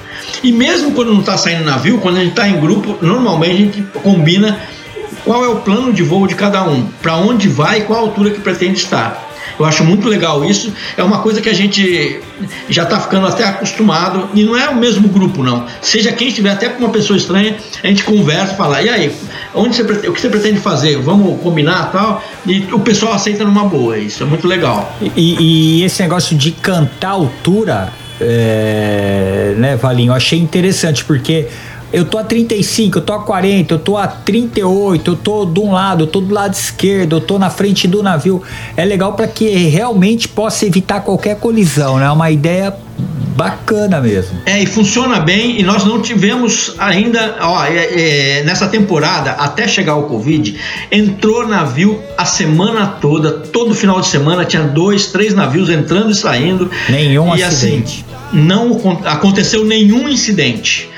[0.42, 3.57] E mesmo quando não está saindo navio, quando a gente está em grupo, normalmente a
[3.57, 4.61] gente combina
[5.25, 8.31] qual é o plano de voo de cada um, para onde vai e qual altura
[8.31, 9.25] que pretende estar.
[9.59, 10.72] Eu acho muito legal isso.
[10.97, 12.20] É uma coisa que a gente
[12.68, 14.29] já está ficando até acostumado.
[14.35, 15.66] E não é o mesmo grupo, não.
[15.81, 19.12] Seja quem estiver, até com uma pessoa estranha, a gente conversa, fala: e aí,
[19.55, 20.97] onde você, o que você pretende fazer?
[20.99, 22.25] Vamos combinar tal?
[22.47, 23.97] E o pessoal aceita numa boa.
[23.97, 24.93] Isso é muito legal.
[25.16, 30.11] E, e esse negócio de cantar altura, é, né, Valinho?
[30.11, 31.47] Eu achei interessante porque
[31.95, 35.61] eu tô a 35, eu tô a 40, eu tô a 38, eu tô de
[35.61, 38.42] um lado, eu tô do lado esquerdo, eu tô na frente do navio.
[38.76, 42.07] É legal para que realmente possa evitar qualquer colisão, né?
[42.07, 42.74] É uma ideia
[43.36, 44.38] bacana mesmo.
[44.47, 49.66] É, e funciona bem, e nós não tivemos ainda, ó, é, é, nessa temporada, até
[49.66, 50.57] chegar o Covid,
[50.90, 56.14] entrou navio a semana toda, todo final de semana tinha dois, três navios entrando e
[56.14, 56.70] saindo.
[56.88, 58.05] Nenhum e acidente.
[58.32, 60.88] assim, não acon- aconteceu nenhum incidente.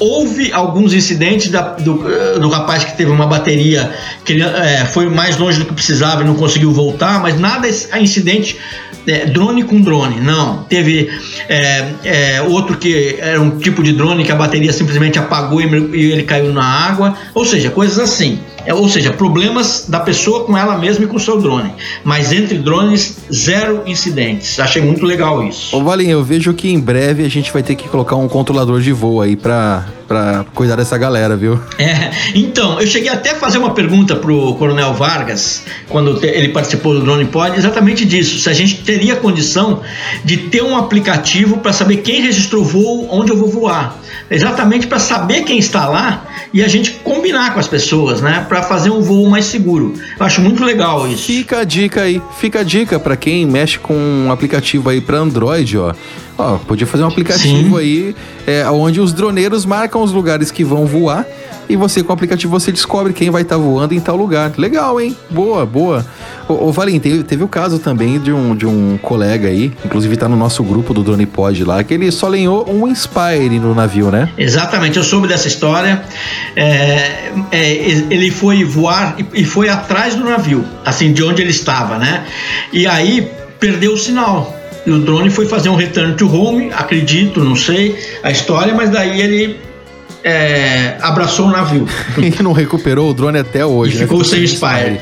[0.00, 2.02] Houve alguns incidentes da- do,
[2.40, 3.92] do rapaz que teve uma bateria
[4.24, 7.68] que ele eh, foi mais longe do que precisava e não conseguiu voltar, mas nada
[7.68, 8.58] é incidente
[9.06, 10.64] é, drone com drone, não.
[10.64, 11.10] Teve
[11.48, 15.66] é, é, outro que era um tipo de drone que a bateria simplesmente apagou e,
[15.66, 18.40] e ele caiu na água, ou seja, coisas assim.
[18.70, 21.72] É, ou seja, problemas da pessoa com ela mesma e com o seu drone.
[22.04, 24.60] Mas entre drones, zero incidentes.
[24.60, 25.76] Achei muito legal isso.
[25.76, 28.92] Ô, eu vejo que em breve a gente vai ter que colocar um controlador de
[28.92, 31.60] voo aí pra, pra cuidar dessa galera, viu?
[31.78, 36.94] É, então, eu cheguei até a fazer uma pergunta pro Coronel Vargas, quando ele participou
[36.94, 38.38] do Drone Pod, exatamente disso.
[38.38, 39.80] Se a gente teria condição
[40.24, 43.98] de ter um aplicativo para saber quem registrou o voo, onde eu vou voar.
[44.30, 48.44] Exatamente para saber quem está lá e a gente combinar com as pessoas, né?
[48.48, 49.94] Para fazer um voo mais seguro.
[50.18, 51.24] Eu acho muito legal isso.
[51.26, 55.18] Fica a dica aí, fica a dica pra quem mexe com um aplicativo aí pra
[55.18, 55.94] Android, ó.
[56.40, 58.16] Ó, podia fazer um aplicativo aí
[58.46, 61.26] é, onde os droneiros marcam os lugares que vão voar
[61.68, 64.50] e você com o aplicativo você descobre quem vai estar voando em tal lugar.
[64.56, 65.14] Legal, hein?
[65.28, 66.04] Boa, boa.
[66.48, 70.16] Ô, ô Valim, teve, teve o caso também de um, de um colega aí, inclusive
[70.16, 73.74] tá no nosso grupo do Drone Pod lá, que ele só lenhou um Inspire no
[73.74, 74.30] navio, né?
[74.38, 76.02] Exatamente, eu soube dessa história.
[76.56, 77.70] É, é,
[78.10, 82.24] ele foi voar e foi atrás do navio, assim, de onde ele estava, né?
[82.72, 83.30] E aí
[83.60, 84.59] perdeu o sinal.
[84.86, 88.90] E o drone foi fazer um return to home, acredito, não sei a história, mas
[88.90, 89.56] daí ele
[90.24, 91.86] é, abraçou o navio.
[92.18, 94.04] e não recuperou o drone até hoje, E né?
[94.04, 95.00] ficou sem Inspire.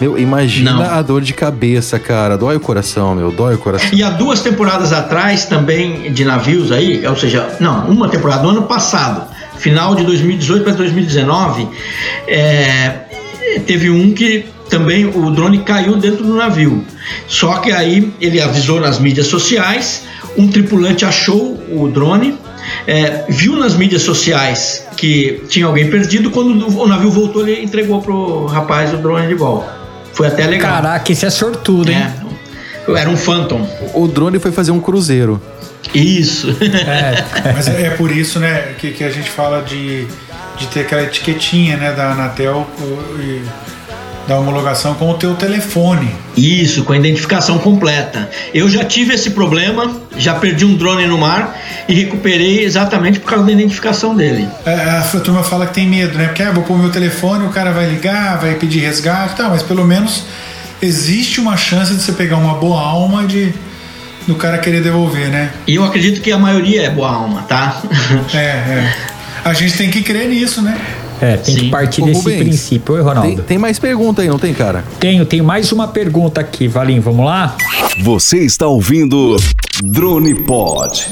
[0.00, 0.82] Meu, imagina Não.
[0.82, 2.38] a dor de cabeça, cara.
[2.38, 3.30] Dói o coração, meu.
[3.30, 3.90] Dói o coração.
[3.92, 8.48] E há duas temporadas atrás também de navios aí, ou seja, não, uma temporada, no
[8.48, 9.28] ano passado,
[9.58, 11.68] final de 2018 para 2019,
[12.26, 12.92] é,
[13.66, 16.84] teve um que também o drone caiu dentro do navio.
[17.26, 20.04] Só que aí ele avisou nas mídias sociais,
[20.38, 22.38] um tripulante achou o drone,
[22.86, 28.00] é, viu nas mídias sociais que tinha alguém perdido, quando o navio voltou, ele entregou
[28.00, 29.74] pro rapaz o drone de volta.
[30.12, 30.70] Foi até legal.
[30.70, 32.06] Caraca, esse é sortudo, hein?
[32.88, 33.68] Era um Phantom.
[33.94, 35.40] O drone foi fazer um cruzeiro.
[35.94, 36.48] Isso.
[37.54, 40.06] Mas é, é por isso, né, que, que a gente fala de,
[40.56, 42.68] de ter aquela etiquetinha, né, da Anatel
[43.18, 43.42] e
[44.30, 46.08] da homologação com o teu telefone.
[46.36, 48.30] Isso, com a identificação completa.
[48.54, 51.58] Eu já tive esse problema, já perdi um drone no mar
[51.88, 54.46] e recuperei exatamente por causa da identificação dele.
[54.64, 56.26] É, a turma fala que tem medo, né?
[56.26, 59.64] Porque ah, vou pôr meu telefone, o cara vai ligar, vai pedir resgate, tá, mas
[59.64, 60.22] pelo menos
[60.80, 63.52] existe uma chance de você pegar uma boa alma de
[64.28, 65.50] do cara querer devolver, né?
[65.66, 67.82] E eu acredito que a maioria é boa alma, tá?
[68.32, 68.94] É, é.
[69.42, 70.78] A gente tem que crer nisso, né?
[71.20, 72.94] É, tem que partir Ô, desse Rubens, princípio.
[72.94, 73.36] Oi, Ronaldo.
[73.36, 74.84] Tem, tem mais pergunta aí, não tem, cara?
[74.98, 77.56] Tenho, tenho mais uma pergunta aqui, Valim, vamos lá?
[78.02, 79.36] Você está ouvindo
[79.82, 81.08] Drone Pod.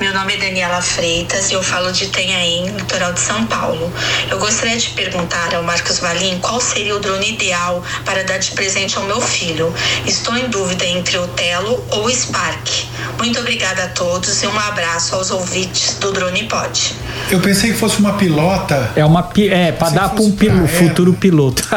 [0.00, 3.92] Meu nome é Daniela Freitas e eu falo de Itanhaém, litoral de São Paulo.
[4.30, 8.52] Eu gostaria de perguntar ao Marcos Valim qual seria o drone ideal para dar de
[8.52, 9.74] presente ao meu filho.
[10.06, 12.87] Estou em dúvida entre o Telo ou o Spark.
[13.18, 16.94] Muito obrigada a todos e um abraço aos ouvintes do Drone Pod.
[17.30, 18.90] Eu pensei que fosse uma pilota.
[18.94, 21.68] É uma pi- é para dar para um pilo- futuro piloto.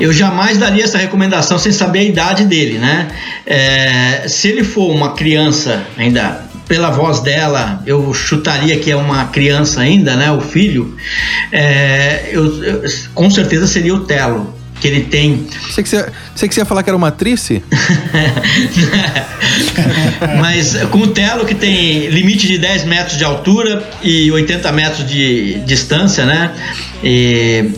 [0.00, 3.08] Eu jamais daria essa recomendação sem saber a idade dele, né?
[3.46, 9.26] É, se ele for uma criança, ainda pela voz dela, eu chutaria que é uma
[9.26, 10.32] criança ainda, né?
[10.32, 10.96] O filho,
[11.52, 12.82] é, eu- eu-
[13.14, 14.52] com certeza seria o Telo.
[14.84, 15.46] Que ele tem.
[15.70, 17.48] Você que você, você que você ia falar que era uma atriz?
[20.38, 25.08] Mas com o Telo, que tem limite de 10 metros de altura e 80 metros
[25.08, 26.52] de distância, né?
[27.02, 27.70] E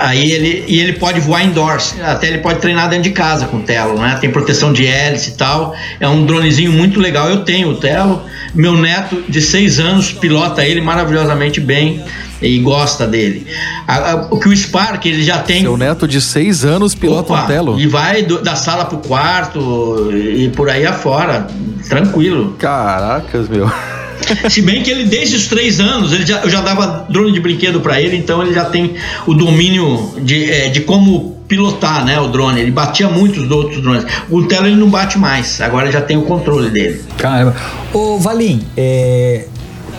[0.00, 3.58] aí ele, e ele pode voar indoors, até ele pode treinar dentro de casa com
[3.58, 4.16] o Telo, né?
[4.20, 5.74] Tem proteção de hélice e tal.
[6.00, 7.28] É um dronezinho muito legal.
[7.28, 8.22] Eu tenho o Telo.
[8.54, 12.02] Meu neto de 6 anos pilota ele maravilhosamente bem
[12.40, 13.46] e gosta dele.
[13.88, 17.32] A- a- o que o Spark ele já tem Seu neto de seis anos pilota
[17.32, 17.80] Opa, um telo.
[17.80, 21.46] E vai do- da sala pro quarto e por aí afora,
[21.88, 22.54] tranquilo.
[22.58, 23.70] Caracas, meu.
[24.48, 27.40] Se bem que ele, desde os três anos, ele já, eu já dava drone de
[27.40, 28.94] brinquedo pra ele, então ele já tem
[29.26, 32.60] o domínio de, é, de como pilotar né, o drone.
[32.60, 34.04] Ele batia muito os outros drones.
[34.30, 37.02] O Telo ele não bate mais, agora já tem o controle dele.
[37.16, 37.54] Caramba.
[37.92, 39.46] Ô, Valim, é,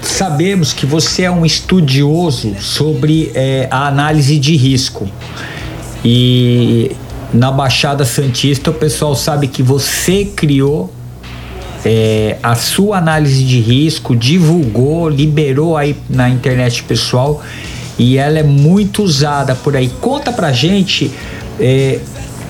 [0.01, 5.09] sabemos que você é um estudioso sobre é, a análise de risco.
[6.03, 6.91] E
[7.33, 10.93] na Baixada Santista o pessoal sabe que você criou
[11.85, 17.43] é, a sua análise de risco, divulgou, liberou aí na internet pessoal
[17.97, 19.89] e ela é muito usada por aí.
[20.01, 21.11] Conta pra gente
[21.59, 21.99] é,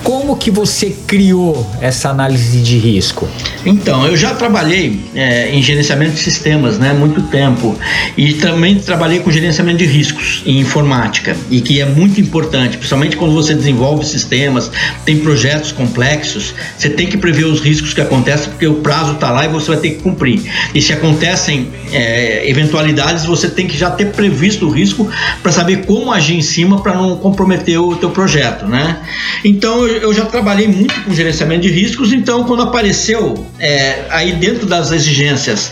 [0.06, 3.28] como que você criou essa análise de risco?
[3.66, 7.76] Então, eu já trabalhei é, em gerenciamento de sistemas, né, muito tempo,
[8.16, 13.18] e também trabalhei com gerenciamento de riscos em informática, e que é muito importante, principalmente
[13.18, 14.70] quando você desenvolve sistemas,
[15.03, 19.32] tem projetos complexos, você tem que prever os riscos que acontecem, porque o prazo está
[19.32, 20.39] lá e você vai ter que cumprir.
[20.76, 25.10] E se acontecem é, eventualidades, você tem que já ter previsto o risco
[25.41, 28.99] para saber como agir em cima para não comprometer o teu projeto, né?
[29.43, 34.66] Então, eu já trabalhei muito com gerenciamento de riscos, então quando apareceu é, aí dentro
[34.66, 35.72] das exigências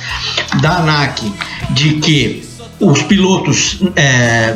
[0.61, 1.31] da ANAC
[1.71, 2.43] de que
[2.79, 4.55] os pilotos, é,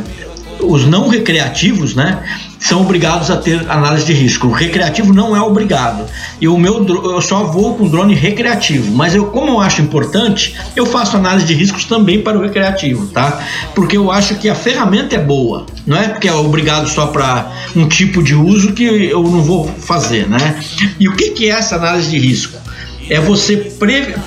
[0.60, 2.24] os não recreativos, né,
[2.60, 4.48] são obrigados a ter análise de risco.
[4.48, 6.06] O recreativo não é obrigado.
[6.40, 10.56] E o meu eu só vou com drone recreativo, mas eu como eu acho importante,
[10.76, 13.42] eu faço análise de riscos também para o recreativo, tá?
[13.76, 17.52] Porque eu acho que a ferramenta é boa, não é porque é obrigado só para
[17.76, 20.60] um tipo de uso que eu não vou fazer, né?
[21.00, 22.67] E o que que é essa análise de risco?
[23.10, 23.72] É você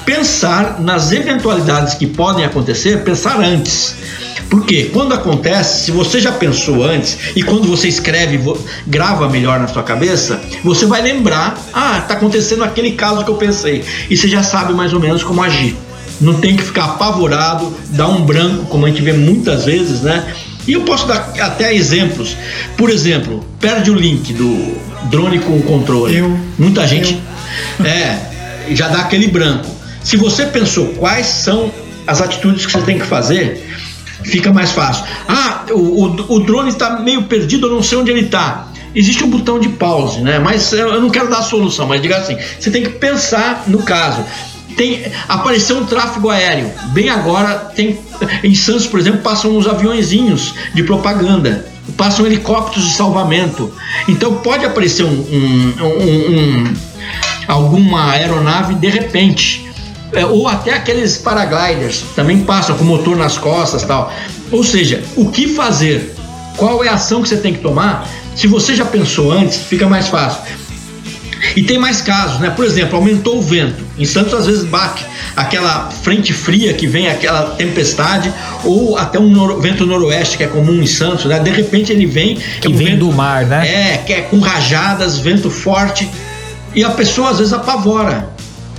[0.05, 3.95] pensar nas eventualidades que podem acontecer, pensar antes.
[4.49, 8.41] Porque quando acontece, se você já pensou antes e quando você escreve,
[8.87, 13.37] grava melhor na sua cabeça, você vai lembrar: ah, tá acontecendo aquele caso que eu
[13.37, 13.85] pensei.
[14.11, 15.77] E você já sabe mais ou menos como agir.
[16.21, 20.35] Não tem que ficar apavorado, dar um branco, como a gente vê muitas vezes, né?
[20.67, 22.37] E eu posso dar até exemplos.
[22.77, 24.77] Por exemplo, perde o link do
[25.09, 26.19] drone com controle.
[26.19, 27.19] Eu, Muita gente
[27.79, 27.87] eu.
[27.87, 28.30] é
[28.75, 29.67] já dá aquele branco.
[30.03, 31.71] Se você pensou quais são
[32.07, 33.67] as atitudes que você tem que fazer,
[34.25, 35.05] fica mais fácil.
[35.29, 38.69] Ah, o, o, o drone está meio perdido, eu não sei onde ele está.
[38.95, 40.39] Existe um botão de pause, né?
[40.39, 43.83] Mas eu não quero dar a solução, mas diga assim: você tem que pensar no
[43.83, 44.25] caso.
[44.77, 46.71] Tem, apareceu um tráfego aéreo.
[46.93, 47.99] Bem agora tem
[48.43, 51.67] em Santos, por exemplo, passam uns aviõezinhos de propaganda,
[51.97, 53.73] passam helicópteros de salvamento.
[54.09, 56.75] Então pode aparecer um, um, um, um
[57.51, 59.71] alguma aeronave de repente
[60.13, 64.13] é, ou até aqueles paragliders também passam com motor nas costas tal.
[64.51, 66.15] Ou seja, o que fazer?
[66.57, 68.09] Qual é a ação que você tem que tomar?
[68.35, 70.43] Se você já pensou antes, fica mais fácil.
[71.57, 72.51] E tem mais casos, né?
[72.51, 73.83] Por exemplo, aumentou o vento.
[73.97, 75.05] Em Santos às vezes bate
[75.37, 78.33] aquela frente fria que vem aquela tempestade
[78.63, 81.39] ou até um noro, vento noroeste que é comum em Santos, né?
[81.39, 83.67] De repente ele vem que é um vem vento, do mar, né?
[83.67, 86.09] É, que é com rajadas, vento forte
[86.75, 88.31] e a pessoa às vezes apavora.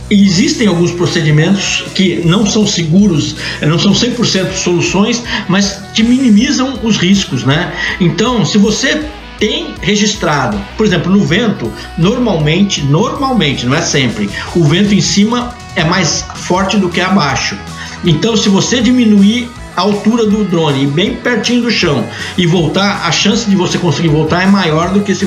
[0.10, 6.80] E existem alguns procedimentos que não são seguros, não são 100% soluções, mas que minimizam
[6.84, 7.72] os riscos, né?
[8.00, 9.02] Então, se você
[9.40, 15.56] tem registrado, por exemplo, no vento, normalmente, normalmente, não é sempre, o vento em cima
[15.78, 17.58] é mais forte do que abaixo.
[18.04, 22.06] Então, se você diminuir a altura do drone bem pertinho do chão
[22.38, 25.26] e voltar, a chance de você conseguir voltar é maior do que se,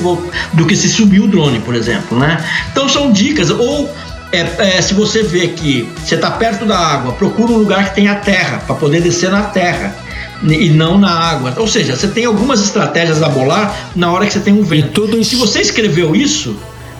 [0.53, 2.43] do que se subir o drone, por exemplo, né?
[2.71, 3.89] Então são dicas ou
[4.31, 7.95] é, é, se você vê que você está perto da água, procura um lugar que
[7.95, 9.95] tenha terra para poder descer na terra
[10.43, 11.53] e não na água.
[11.57, 14.87] Ou seja, você tem algumas estratégias a bolar na hora que você tem um vento.
[14.87, 15.31] E tudo isso...
[15.31, 16.57] Se você escreveu isso,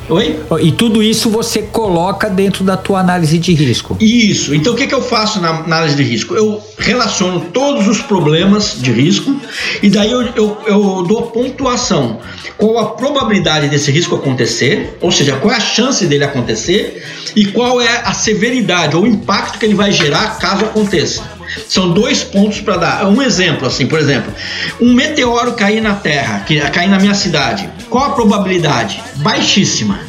[0.09, 0.39] Oi?
[0.61, 3.97] E tudo isso você coloca dentro da tua análise de risco.
[3.99, 4.53] Isso.
[4.53, 6.35] Então o que, que eu faço na análise de risco?
[6.35, 9.35] Eu relaciono todos os problemas de risco
[9.81, 12.19] e daí eu, eu, eu dou pontuação.
[12.57, 17.03] Qual a probabilidade desse risco acontecer, ou seja, qual é a chance dele acontecer
[17.35, 21.34] e qual é a severidade ou o impacto que ele vai gerar caso aconteça.
[21.67, 23.07] São dois pontos para dar.
[23.07, 24.33] Um exemplo, assim, por exemplo,
[24.79, 27.69] um meteoro cair na Terra, que cair na minha cidade.
[27.89, 29.01] Qual a probabilidade?
[29.17, 29.99] Baixíssima.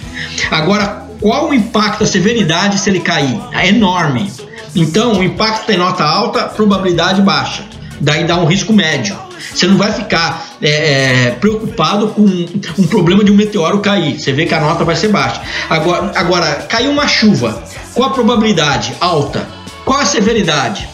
[0.50, 3.38] Agora, qual o impacto, a severidade se ele cair?
[3.52, 4.30] É enorme.
[4.74, 7.64] Então, o impacto tem nota alta, probabilidade baixa.
[8.00, 9.16] Daí dá um risco médio.
[9.54, 14.20] Você não vai ficar é, é, preocupado com um problema de um meteoro cair.
[14.20, 15.40] Você vê que a nota vai ser baixa.
[15.70, 17.62] Agora, agora caiu uma chuva.
[17.94, 18.94] Qual a probabilidade?
[19.00, 19.46] Alta.
[19.84, 20.88] Qual a severidade?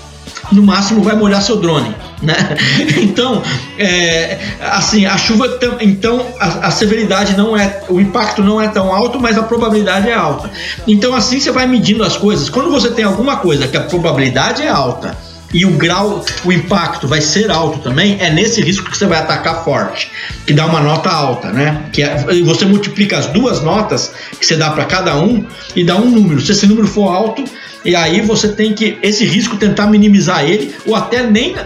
[0.52, 1.94] No máximo vai molhar seu drone.
[2.20, 2.34] Né?
[3.02, 3.42] Então,
[3.78, 8.92] é, assim, a chuva, então a, a, severidade não é, o impacto não é tão
[8.92, 10.50] alto, mas a probabilidade é alta.
[10.86, 12.48] Então, assim você vai medindo as coisas.
[12.48, 15.16] Quando você tem alguma coisa que a probabilidade é alta
[15.52, 19.18] e o grau, o impacto vai ser alto também, é nesse risco que você vai
[19.18, 20.10] atacar forte,
[20.46, 21.84] que dá uma nota alta, né?
[21.92, 25.44] Que é, você multiplica as duas notas que você dá para cada um
[25.76, 26.40] e dá um número.
[26.40, 27.44] Se esse número for alto,
[27.84, 31.56] e aí você tem que, esse risco, tentar minimizar ele ou até nem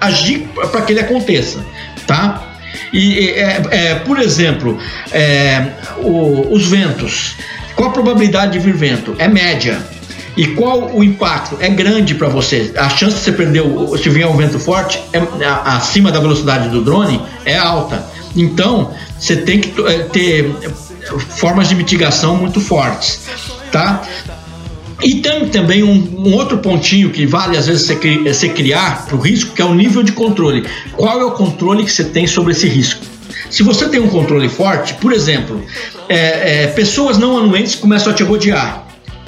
[0.00, 1.64] agir para que ele aconteça,
[2.06, 2.42] tá?
[2.92, 4.78] E, é, é, por exemplo,
[5.12, 5.66] é,
[5.98, 7.36] o, os ventos.
[7.74, 9.14] Qual a probabilidade de vir vento?
[9.18, 9.78] É média.
[10.36, 11.56] E qual o impacto?
[11.60, 12.72] É grande para você.
[12.76, 13.62] A chance de você perder,
[14.02, 15.20] se vier um vento forte, é,
[15.64, 18.04] acima da velocidade do drone, é alta.
[18.34, 20.54] Então, você tem que é, ter
[21.38, 23.22] formas de mitigação muito fortes,
[23.72, 24.02] tá?
[25.02, 29.06] E tem também um, um outro pontinho que vale às vezes você, cri- você criar
[29.06, 30.64] para o risco, que é o nível de controle.
[30.96, 33.04] Qual é o controle que você tem sobre esse risco?
[33.50, 35.62] Se você tem um controle forte, por exemplo,
[36.08, 38.86] é, é, pessoas não anuentes começam a te rodear.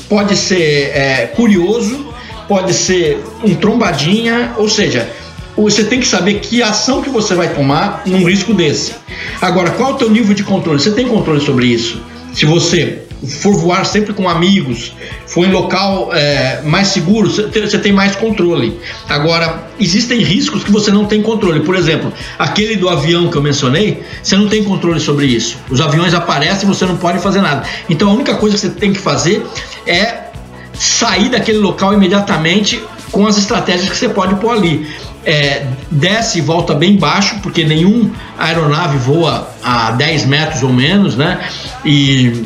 [0.08, 2.06] Pode ser é, curioso,
[2.48, 5.08] pode ser um trombadinha, ou seja,
[5.54, 8.94] você tem que saber que ação que você vai tomar num risco desse.
[9.40, 10.80] Agora, qual é o teu nível de controle?
[10.80, 12.00] Você tem controle sobre isso?
[12.32, 14.92] Se você for voar sempre com amigos,
[15.26, 18.78] for em local é, mais seguro, você tem- mais controle.
[19.08, 21.60] Agora, existem riscos que você não tem controle.
[21.60, 25.56] Por exemplo, aquele do avião que eu mencionei, você não tem controle sobre isso.
[25.68, 27.64] Os aviões aparecem e você não pode fazer nada.
[27.88, 29.44] Então, a única coisa que você tem que fazer
[29.86, 30.28] é
[30.74, 34.86] sair daquele local imediatamente com as estratégias que você pode pôr ali.
[35.24, 41.16] É, desce e volta bem baixo, porque nenhum aeronave voa a 10 metros ou menos,
[41.16, 41.40] né?
[41.84, 42.44] E,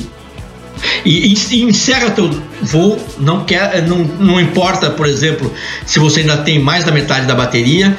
[1.04, 2.30] e, e encerra teu
[2.60, 5.52] voo, não, quer, não, não importa, por exemplo,
[5.86, 7.96] se você ainda tem mais da metade da bateria,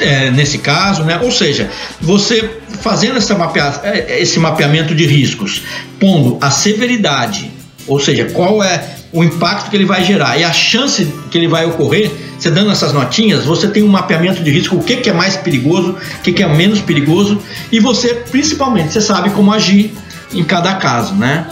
[0.00, 1.18] é, nesse caso, né?
[1.22, 1.70] Ou seja,
[2.00, 5.62] você fazendo essa mapea- é, esse mapeamento de riscos,
[5.98, 7.50] pondo a severidade,
[7.86, 11.48] ou seja, qual é o impacto que ele vai gerar e a chance que ele
[11.48, 15.10] vai ocorrer, você dando essas notinhas, você tem um mapeamento de risco, o que, que
[15.10, 19.52] é mais perigoso, o que, que é menos perigoso, e você, principalmente, você sabe como
[19.52, 19.92] agir
[20.32, 21.46] em cada caso, né?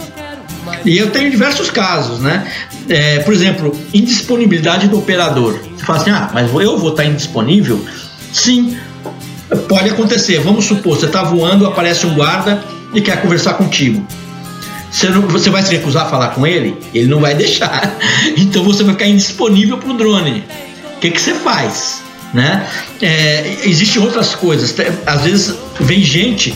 [0.85, 2.51] E eu tenho diversos casos, né?
[2.87, 5.59] É, por exemplo, indisponibilidade do operador.
[5.77, 7.83] Você fala assim, ah, mas eu vou estar indisponível?
[8.33, 8.77] Sim,
[9.67, 10.39] pode acontecer.
[10.39, 12.63] Vamos supor, você está voando, aparece um guarda
[12.93, 14.05] e quer conversar contigo.
[14.91, 16.75] Você, não- você vai se recusar a falar com ele?
[16.93, 17.95] Ele não vai deixar.
[18.37, 20.43] Então você vai ficar indisponível para o drone.
[20.95, 22.01] O que, que você faz?
[22.33, 22.67] Né?
[23.01, 24.75] É, Existem outras coisas.
[25.05, 26.55] Às vezes vem gente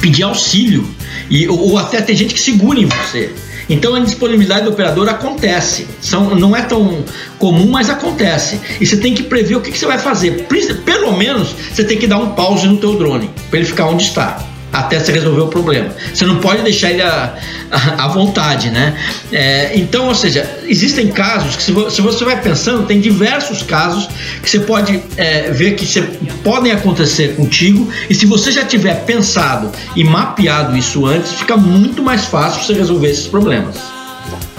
[0.00, 0.88] pedir auxílio
[1.30, 3.32] e, ou, até tem gente que segura em você.
[3.68, 5.86] Então a indisponibilidade do operador acontece.
[6.00, 7.04] São, não é tão
[7.38, 8.58] comum, mas acontece.
[8.80, 10.46] E você tem que prever o que, que você vai fazer.
[10.84, 14.04] Pelo menos você tem que dar um pause no teu drone para ele ficar onde
[14.04, 14.47] está.
[14.72, 15.88] Até você resolver o problema.
[16.12, 18.94] Você não pode deixar ele à, vontade, né?
[19.32, 23.62] É, então, ou seja, existem casos que, se vo- se você vai pensando, tem diversos
[23.62, 24.08] casos
[24.42, 26.02] que você pode é, ver que você-
[26.44, 27.88] podem acontecer contigo.
[28.10, 32.74] E se você já tiver pensado e mapeado isso antes, fica muito mais fácil você
[32.74, 33.76] resolver esses problemas.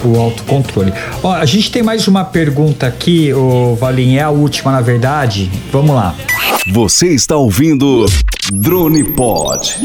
[0.03, 0.93] O autocontrole.
[1.21, 5.51] Ó, a gente tem mais uma pergunta aqui, o Valim, é a última na verdade.
[5.71, 6.15] Vamos lá.
[6.71, 8.05] Você está ouvindo
[8.51, 9.77] Drone Pod.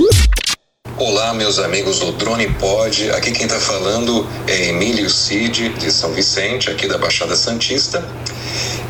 [0.96, 3.10] Olá, meus amigos do Drone Pod.
[3.10, 8.02] Aqui quem está falando é Emílio Cid, de São Vicente, aqui da Baixada Santista.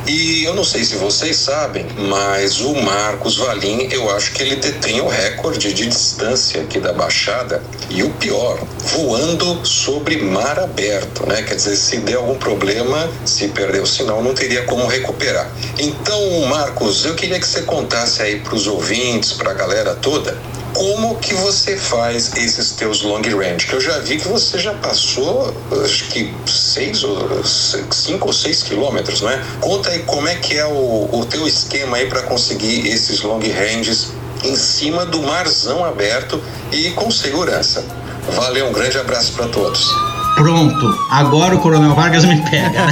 [0.07, 4.57] E eu não sei se vocês sabem, mas o Marcos Valim, eu acho que ele
[4.57, 7.62] detém o recorde de distância aqui da Baixada.
[7.88, 11.42] E o pior, voando sobre mar aberto, né?
[11.42, 15.50] Quer dizer, se der algum problema, se perder o sinal, não teria como recuperar.
[15.78, 20.36] Então, Marcos, eu queria que você contasse aí para os ouvintes, para a galera toda,
[20.75, 23.66] como que você faz esses teus long range?
[23.66, 27.43] Que eu já vi que você já passou, acho que seis ou
[27.91, 29.43] cinco ou seis quilômetros, né?
[29.61, 33.41] Conta aí como é que é o, o teu esquema aí para conseguir esses long
[33.41, 34.09] ranges
[34.43, 37.85] em cima do marzão aberto e com segurança.
[38.31, 40.14] Valeu, um grande abraço para todos.
[40.35, 42.82] Pronto, agora o Coronel Vargas me pega.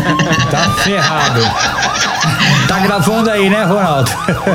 [0.51, 1.41] Tá ferrado.
[2.69, 4.11] Tá gravando aí, né, Ronaldo?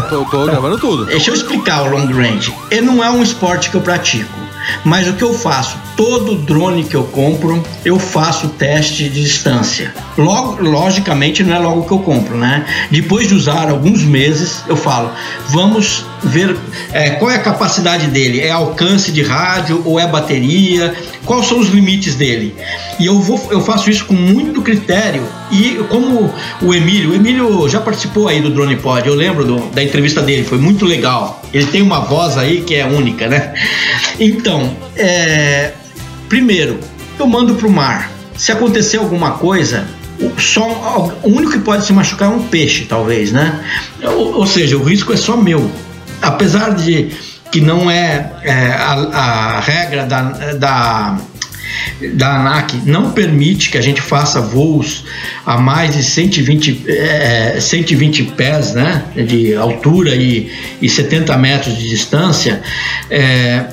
[0.09, 1.05] tô, tô gravando tudo.
[1.05, 2.53] Deixa eu explicar o long range.
[2.71, 4.33] Ele não é um esporte que eu pratico,
[4.83, 5.77] mas o que eu faço?
[5.95, 9.93] Todo drone que eu compro, eu faço teste de distância.
[10.17, 12.65] Logo, logicamente, não é logo que eu compro, né?
[12.91, 15.11] Depois de usar alguns meses, eu falo,
[15.49, 16.55] vamos ver
[16.91, 18.41] é, qual é a capacidade dele.
[18.41, 20.95] É alcance de rádio ou é bateria?
[21.27, 22.55] Quais são os limites dele?
[22.99, 25.21] E eu, vou, eu faço isso com muito critério.
[25.51, 29.69] E como o Emílio, o Emílio já participou aí do Drone Pod, eu lembro do-
[29.71, 31.43] da entrevista dele, foi muito legal.
[31.53, 33.53] Ele tem uma voz aí que é única, né?
[34.19, 35.73] Então, é,
[36.29, 36.79] primeiro,
[37.19, 38.09] eu mando pro mar.
[38.35, 39.85] Se acontecer alguma coisa,
[40.21, 43.63] o- só o único que pode se machucar é um peixe, talvez, né?
[44.01, 45.69] Ou, ou seja, o risco é só meu.
[46.21, 47.09] Apesar de
[47.51, 50.21] que não é, é, a, a regra da,
[50.53, 51.17] da
[52.13, 55.05] da ANAC não permite que a gente faça voos
[55.45, 60.51] a mais de 120, é, 120 pés né, de altura e,
[60.81, 62.61] e 70 metros de distância,
[63.09, 63.65] é,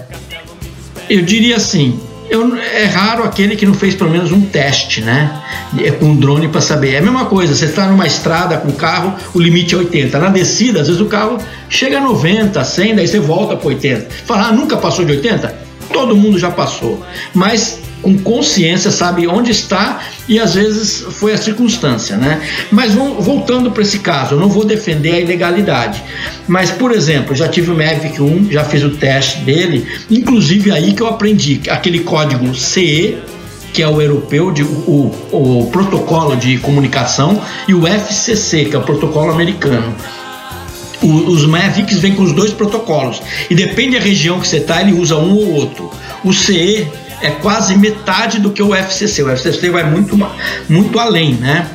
[1.08, 5.42] eu diria assim, eu, é raro aquele que não fez pelo menos um teste, né?
[5.78, 6.94] É, com um drone para saber.
[6.94, 10.18] É a mesma coisa, você está numa estrada com o carro, o limite é 80.
[10.18, 11.38] Na descida, às vezes o carro
[11.68, 14.08] chega a 90, 100, daí você volta para 80.
[14.24, 15.64] Fala, ah, nunca passou de 80?
[15.92, 21.38] todo mundo já passou, mas com consciência, sabe onde está e às vezes foi a
[21.38, 22.42] circunstância, né?
[22.70, 26.04] Mas voltando para esse caso, eu não vou defender a ilegalidade,
[26.46, 30.92] mas por exemplo, já tive o Mavic 1, já fiz o teste dele, inclusive aí
[30.92, 33.16] que eu aprendi aquele código CE
[33.72, 38.78] que é o europeu, de, o, o protocolo de comunicação, e o FCC, que é
[38.78, 39.92] o protocolo americano.
[41.02, 43.20] Os Mavics vêm com os dois protocolos
[43.50, 45.90] e depende da região que você está, ele usa um ou outro.
[46.22, 46.86] O CE
[47.24, 49.22] é quase metade do que o FCC.
[49.22, 50.18] O FCC vai muito,
[50.68, 51.66] muito além, né?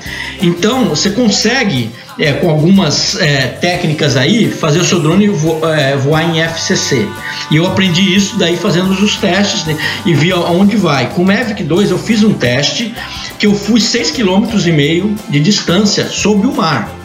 [0.41, 1.89] Então você consegue
[2.19, 7.07] é, com algumas é, técnicas aí fazer o seu drone vo, é, voar em FCC.
[7.49, 11.09] E eu aprendi isso daí fazendo os testes né, e vi aonde vai.
[11.09, 12.93] Com o Mavic 2 eu fiz um teste
[13.39, 16.99] que eu fui 6,5 km de distância sob o mar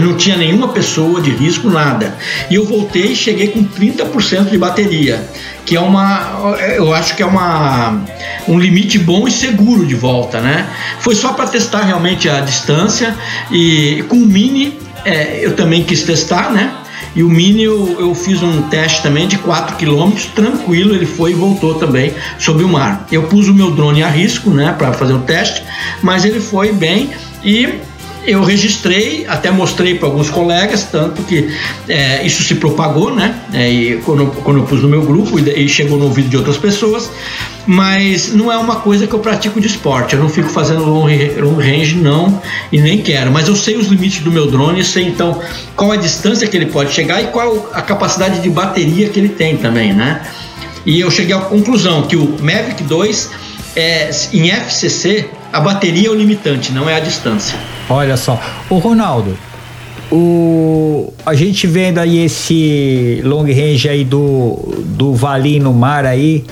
[0.00, 2.16] não tinha nenhuma pessoa de risco, nada.
[2.48, 5.28] E eu voltei e cheguei com 30% de bateria,
[5.64, 8.02] que é uma, eu acho que é uma,
[8.46, 10.66] um limite bom e seguro de volta, né?
[11.00, 13.14] Foi só para testar realmente a distância
[13.50, 16.72] e com o Mini é, eu também quis testar, né?
[17.14, 21.30] E o Mini eu, eu, fiz um teste também de 4 km, tranquilo, ele foi
[21.30, 23.06] e voltou também sobre o mar.
[23.10, 25.62] Eu pus o meu drone a risco, né, para fazer o teste,
[26.02, 27.10] mas ele foi bem
[27.44, 27.78] e
[28.26, 31.54] eu registrei, até mostrei para alguns colegas, tanto que
[31.88, 33.38] é, isso se propagou, né?
[33.52, 36.36] É, e quando, quando eu pus no meu grupo e, e, chegou no ouvido de
[36.36, 37.10] outras pessoas,
[37.66, 40.14] mas não é uma coisa que eu pratico de esporte.
[40.14, 41.06] Eu não fico fazendo long,
[41.38, 42.40] long range, não,
[42.72, 43.30] e nem quero.
[43.30, 45.40] Mas eu sei os limites do meu drone, sei então
[45.76, 49.28] qual a distância que ele pode chegar e qual a capacidade de bateria que ele
[49.28, 50.22] tem também, né?
[50.86, 53.30] E eu cheguei à conclusão que o Mavic 2
[53.76, 57.56] é, em FCC a bateria é o limitante, não é a distância.
[57.88, 59.38] Olha só, o Ronaldo,
[60.10, 66.44] o a gente vendo aí esse long range aí do do Valim no mar aí,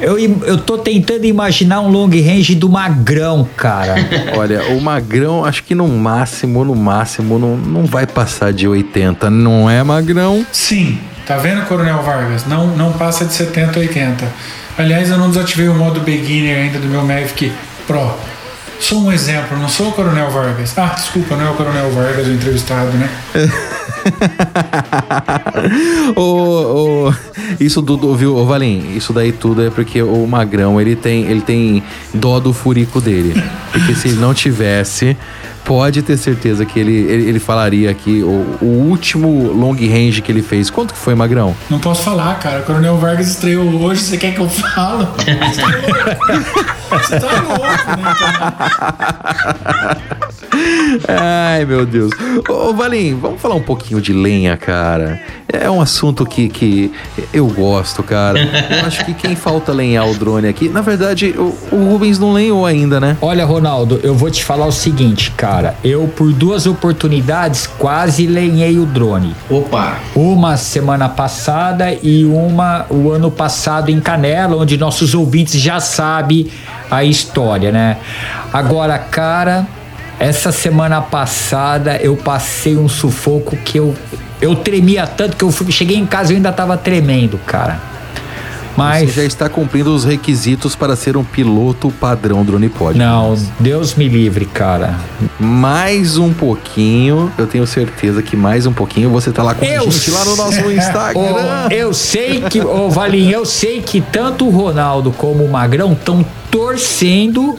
[0.00, 3.96] eu, eu tô tentando imaginar um long range do Magrão, cara.
[4.34, 9.28] Olha, o Magrão, acho que no máximo, no máximo, não, não vai passar de 80,
[9.28, 10.46] não é, Magrão?
[10.50, 12.46] Sim, tá vendo, Coronel Vargas?
[12.46, 14.26] Não, não passa de 70, 80.
[14.78, 17.52] Aliás, eu não desativei o modo beginner ainda do meu Mavic
[17.86, 18.32] Pro.
[18.82, 20.76] Sou um exemplo, não sou o Coronel Vargas.
[20.76, 23.08] Ah, desculpa, não é o Coronel Vargas o entrevistado, né?
[26.16, 27.14] o, o,
[27.60, 28.96] isso tudo, viu, Valim?
[28.96, 31.80] Isso daí tudo é porque o Magrão ele tem, ele tem
[32.12, 33.40] dó do furico dele.
[33.70, 35.16] Porque se ele não tivesse,
[35.64, 40.30] pode ter certeza que ele, ele, ele falaria aqui o, o, último long range que
[40.30, 40.70] ele fez.
[40.70, 41.54] Quanto que foi, Magrão?
[41.70, 42.60] Não posso falar, cara.
[42.60, 45.06] O Coronel Vargas estreou hoje, você quer que eu fale?
[46.90, 50.22] você tá louco, né, cara?
[51.08, 52.12] Ai, meu Deus.
[52.48, 55.20] Ô, Valim, vamos falar um pouquinho de lenha, cara.
[55.48, 56.92] É um assunto que, que
[57.32, 58.38] eu gosto, cara.
[58.38, 62.32] Eu acho que quem falta lenhar o drone aqui, na verdade, o, o Rubens não
[62.32, 63.16] lenhou ainda, né?
[63.20, 65.51] Olha, Ronaldo, eu vou te falar o seguinte, cara.
[65.84, 69.34] Eu, por duas oportunidades, quase lenhei o drone.
[69.50, 69.98] Opa!
[70.14, 76.48] Uma semana passada e uma o ano passado em Canela, onde nossos ouvintes já sabem
[76.90, 77.98] a história, né?
[78.52, 79.66] Agora, cara
[80.18, 83.92] essa semana passada eu passei um sufoco que eu
[84.40, 87.91] eu tremia tanto que eu cheguei em casa e ainda tava tremendo, cara.
[88.76, 92.98] Mas você já está cumprindo os requisitos para ser um piloto padrão drone pod.
[92.98, 94.98] Não, Deus me livre, cara.
[95.38, 99.82] Mais um pouquinho, eu tenho certeza que mais um pouquinho você tá lá com eu
[99.82, 101.12] a gente lá no nosso Instagram.
[101.22, 105.50] Oh, eu sei que, ô oh, Valinho, eu sei que tanto o Ronaldo como o
[105.50, 107.58] Magrão estão torcendo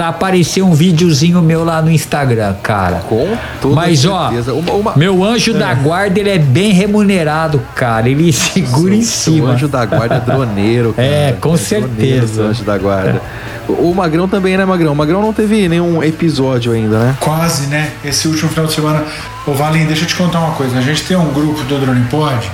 [0.00, 3.02] pra aparecer um videozinho meu lá no Instagram, cara.
[3.06, 4.54] Com toda Mas, certeza.
[4.54, 4.96] ó, uma, uma...
[4.96, 5.58] meu anjo é.
[5.58, 8.08] da guarda, ele é bem remunerado, cara.
[8.08, 9.48] Ele segura em cima.
[9.48, 11.06] O anjo da guarda é droneiro, cara.
[11.06, 12.44] É, com é certeza.
[12.44, 13.20] O anjo da guarda.
[13.68, 14.94] O Magrão também, né, Magrão?
[14.94, 17.16] O Magrão não teve nenhum episódio ainda, né?
[17.20, 17.90] Quase, né?
[18.02, 19.04] Esse último final de semana.
[19.46, 20.78] Ô, Valim, deixa eu te contar uma coisa.
[20.78, 22.50] A gente tem um grupo do Drone Pod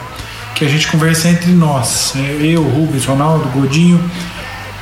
[0.56, 2.12] que a gente conversa entre nós.
[2.40, 4.02] Eu, Rubens, Ronaldo, Godinho.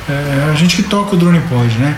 [0.09, 1.95] É, a gente que toca o Drone Pod, né?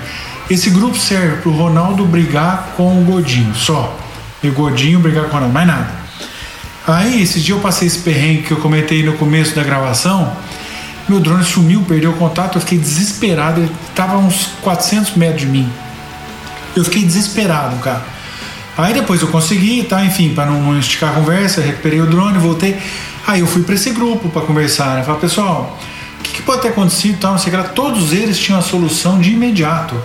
[0.50, 3.98] Esse grupo serve pro Ronaldo brigar com o Godinho, só.
[4.42, 5.92] E o Godinho brigar com o Ronaldo, mais nada.
[6.88, 10.32] Aí, esse dia eu passei esse perrengue que eu comentei no começo da gravação.
[11.10, 13.60] Meu drone sumiu, perdeu o contato, eu fiquei desesperado.
[13.60, 15.70] Ele tava a uns 400 metros de mim.
[16.74, 18.06] Eu fiquei desesperado, cara.
[18.78, 20.06] Aí depois eu consegui, tá?
[20.06, 22.78] Enfim, para não esticar a conversa, recuperei o drone, voltei.
[23.26, 25.04] Aí eu fui para esse grupo para conversar, né?
[25.04, 25.78] Falei, pessoal,
[26.20, 27.20] o que, que, pode ter acontecido?
[27.20, 27.70] Tal, não sei o que.
[27.74, 29.96] Todos eles tinham a solução de imediato.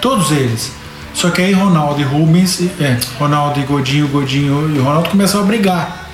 [0.00, 0.72] Todos eles.
[1.14, 5.46] Só que aí Ronaldo e Rubens, é, Ronaldo e Godinho, Godinho e Ronaldo começaram a
[5.46, 6.08] brigar.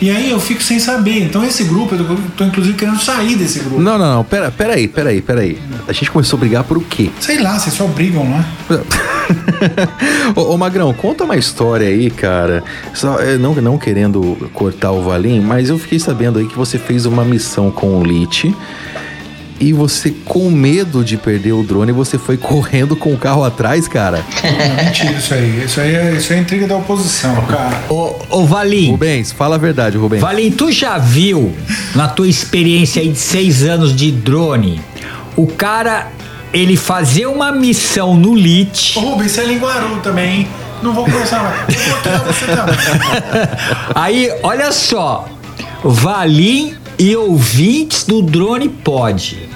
[0.00, 1.22] E aí eu fico sem saber.
[1.22, 3.80] Então esse grupo, eu tô, inclusive querendo sair desse grupo.
[3.80, 4.24] Não, não, não.
[4.24, 5.58] Pera, pera aí, pera aí, pera aí.
[5.86, 7.10] A gente começou a brigar por o quê?
[7.20, 8.80] Sei lá, vocês só brigam, é?
[10.38, 12.62] ô, ô, Magrão, conta uma história aí, cara.
[12.92, 16.78] Só, é, não, não querendo cortar o Valim, mas eu fiquei sabendo aí que você
[16.78, 18.54] fez uma missão com o Lit.
[19.64, 23.88] E você, com medo de perder o drone, você foi correndo com o carro atrás,
[23.88, 24.22] cara.
[24.42, 25.64] Não, mentira isso aí.
[25.64, 27.82] Isso aí é, isso é intriga da oposição, cara.
[27.88, 28.90] Ô, ô Valim.
[28.90, 30.20] Rubens, fala a verdade, Rubens.
[30.20, 31.56] Valim, tu já viu,
[31.94, 34.82] na tua experiência aí de seis anos de drone,
[35.34, 36.08] o cara,
[36.52, 38.98] ele fazer uma missão no LIT.
[38.98, 40.48] Ô, Rubens, você é linguaru também, hein?
[40.82, 41.74] Não vou conversar mais.
[41.74, 42.76] Vou você também.
[43.94, 45.26] Aí, olha só,
[45.82, 49.48] Valim e ouvintes do Drone Pod.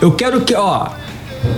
[0.00, 0.88] Eu quero que, ó,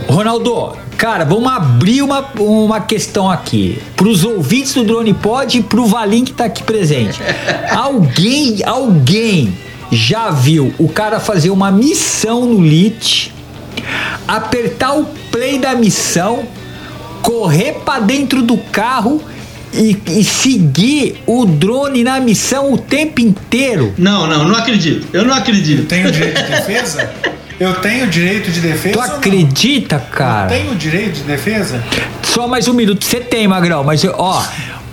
[0.08, 5.86] Ronaldo, cara, vamos abrir uma, uma questão aqui pros ouvintes do Drone Pod e pro
[5.86, 7.20] Valim que tá aqui presente.
[7.70, 9.56] Alguém, alguém
[9.90, 13.32] já viu o cara fazer uma missão no LIT,
[14.26, 16.44] apertar o play da missão,
[17.20, 19.22] correr pra dentro do carro
[19.72, 23.94] e, e seguir o drone na missão o tempo inteiro?
[23.96, 25.06] Não, não, não acredito.
[25.12, 25.86] Eu não acredito.
[25.86, 27.10] Tenho direito de defesa?
[27.58, 28.92] Eu tenho direito de defesa?
[28.92, 29.16] Tu ou não?
[29.16, 30.48] acredita, cara?
[30.48, 31.82] Tenho direito de defesa?
[32.22, 33.04] Só mais um minuto.
[33.04, 34.44] Você tem, Magrão, mas ó,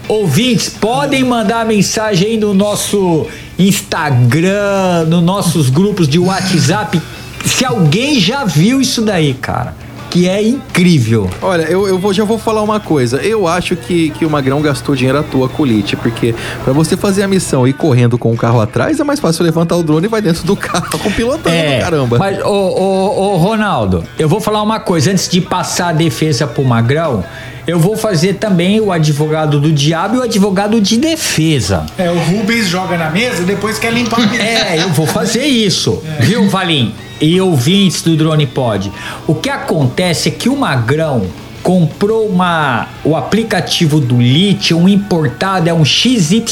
[0.07, 3.27] ouvintes, podem mandar mensagem aí no nosso
[3.57, 7.01] Instagram, nos nossos grupos de WhatsApp,
[7.45, 9.76] se alguém já viu isso daí, cara.
[10.10, 11.30] Que é incrível.
[11.41, 13.18] Olha, eu, eu vou, já vou falar uma coisa.
[13.18, 16.34] Eu acho que, que o Magrão gastou dinheiro à toa com o Lit, porque
[16.64, 19.44] pra você fazer a missão e ir correndo com o carro atrás, é mais fácil
[19.44, 22.15] levantar o drone e vai dentro do carro pilotando, caramba.
[22.15, 25.11] É, Mas, ô, ô, ô, Ronaldo, eu vou falar uma coisa.
[25.11, 27.23] Antes de passar a defesa pro Magrão,
[27.68, 31.86] eu vou fazer também o advogado do diabo e o advogado de defesa.
[31.98, 34.40] É, o Rubens joga na mesa e depois quer limpar a mesa.
[34.49, 36.02] É, eu vou fazer isso.
[36.19, 36.94] Viu, Valim?
[37.22, 38.91] E ouvintes do Drone Pod.
[39.27, 41.27] O que acontece é que o Magrão
[41.64, 46.44] comprou uma, o aplicativo do Lit, um importado, é um XYZ,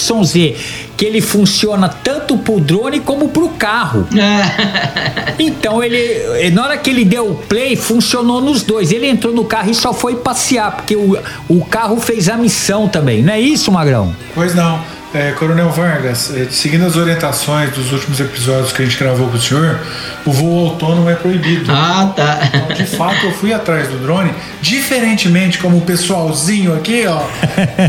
[0.96, 4.08] que ele funciona tanto pro drone como pro carro.
[5.40, 8.92] Então ele, na hora que ele deu o play, funcionou nos dois.
[8.92, 11.16] Ele entrou no carro e só foi passear, porque o,
[11.48, 13.22] o carro fez a missão também.
[13.22, 14.16] Não é isso, Magrão?
[14.34, 14.82] Pois não.
[15.14, 19.38] É, Coronel Vargas, é, seguindo as orientações dos últimos episódios que a gente gravou com
[19.38, 19.80] o senhor,
[20.26, 21.72] o voo autônomo é proibido.
[21.72, 22.40] Ah, tá.
[22.54, 24.32] Então, de fato, eu fui atrás do drone,
[24.62, 27.22] diferentemente como o pessoalzinho aqui, ó.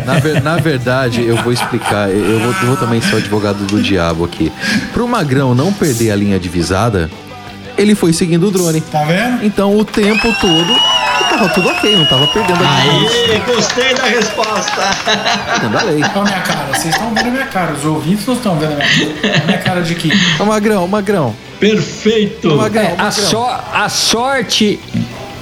[0.07, 2.09] Na, ver- na verdade, eu vou explicar.
[2.09, 4.53] Eu vou, eu vou também ser o advogado do diabo aqui.
[4.93, 7.11] Pro Magrão não perder a linha divisada,
[7.79, 8.81] ele foi seguindo o drone.
[8.83, 9.45] Tá vendo?
[9.45, 10.75] Então o tempo todo
[11.31, 12.77] tava tudo ok, não tava perdendo a.
[12.77, 14.83] Aí, gostei da resposta.
[15.55, 16.03] Dentro da lei.
[16.03, 18.73] Olha a minha cara, vocês estão vendo a minha cara, os ouvintes não estão vendo
[18.73, 20.11] a minha, a minha cara de que.
[20.41, 21.35] Ô, Magrão, Magrão.
[21.61, 22.55] Perfeito.
[22.57, 23.13] Magrão, É, a, Magrão.
[23.13, 24.79] só, a sorte.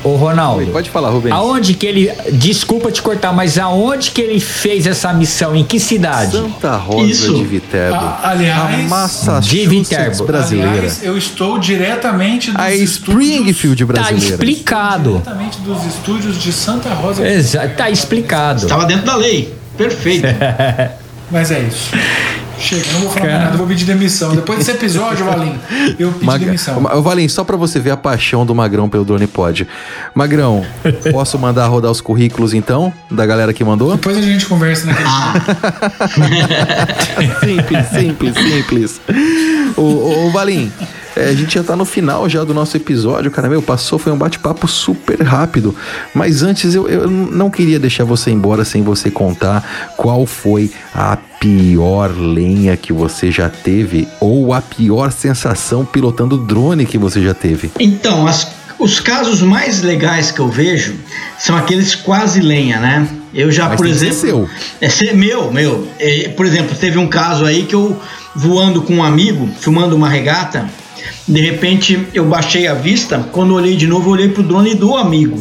[0.07, 0.71] Ô, Ronaldo.
[0.71, 1.33] Pode falar, Rubens.
[1.35, 2.13] Aonde que ele.
[2.33, 5.57] Desculpa te cortar, mas aonde que ele fez essa missão?
[5.57, 6.31] Em que cidade?
[6.33, 7.35] Santa Rosa Isso.
[7.35, 7.97] de Viterbo.
[7.97, 10.25] A- aliás- a Massachusetts De Viterbo.
[10.25, 10.71] brasileira.
[10.73, 13.27] Aliás, eu estou diretamente dos a estúdios.
[13.31, 14.35] Springfield Tá brasileira.
[14.35, 15.11] explicado.
[15.25, 17.27] Diretamente dos estúdios de Santa Rosa.
[17.29, 18.63] Exato, tá explicado.
[18.63, 19.53] Estava dentro da lei.
[19.77, 20.27] Perfeito.
[21.31, 21.91] Mas é isso.
[22.59, 24.35] Chega, não vou falar mais nada, eu vou pedir demissão.
[24.35, 25.59] Depois desse episódio, Valim,
[25.99, 26.81] eu pedi Maga- demissão.
[27.03, 29.67] Valim, só pra você ver a paixão do Magrão pelo Drone Pod.
[30.15, 30.65] Magrão,
[31.13, 32.93] posso mandar rodar os currículos então?
[33.11, 33.93] Da galera que mandou?
[33.93, 35.07] Depois a gente conversa naquele
[37.41, 39.01] simples, simples, simples.
[39.77, 40.73] Ô, ô, ô, Valim,
[41.17, 43.49] é, a gente já tá no final já do nosso episódio, cara.
[43.49, 45.75] Meu, passou, foi um bate-papo super rápido.
[46.15, 51.17] Mas antes eu, eu não queria deixar você embora sem você contar qual foi a
[51.41, 57.35] pior lenha que você já teve ou a pior sensação pilotando drone que você já
[57.35, 57.71] teve.
[57.79, 60.97] Então, as- os casos mais legais que eu vejo
[61.39, 63.09] são aqueles quase lenha, né?
[63.33, 64.49] Eu já, Mas por exemplo.
[64.81, 65.87] É ser meu, meu.
[65.99, 67.99] É, por exemplo, teve um caso aí que eu
[68.35, 70.67] voando com um amigo, filmando uma regata,
[71.27, 75.39] de repente eu baixei a vista, quando olhei de novo, olhei pro drone do amigo.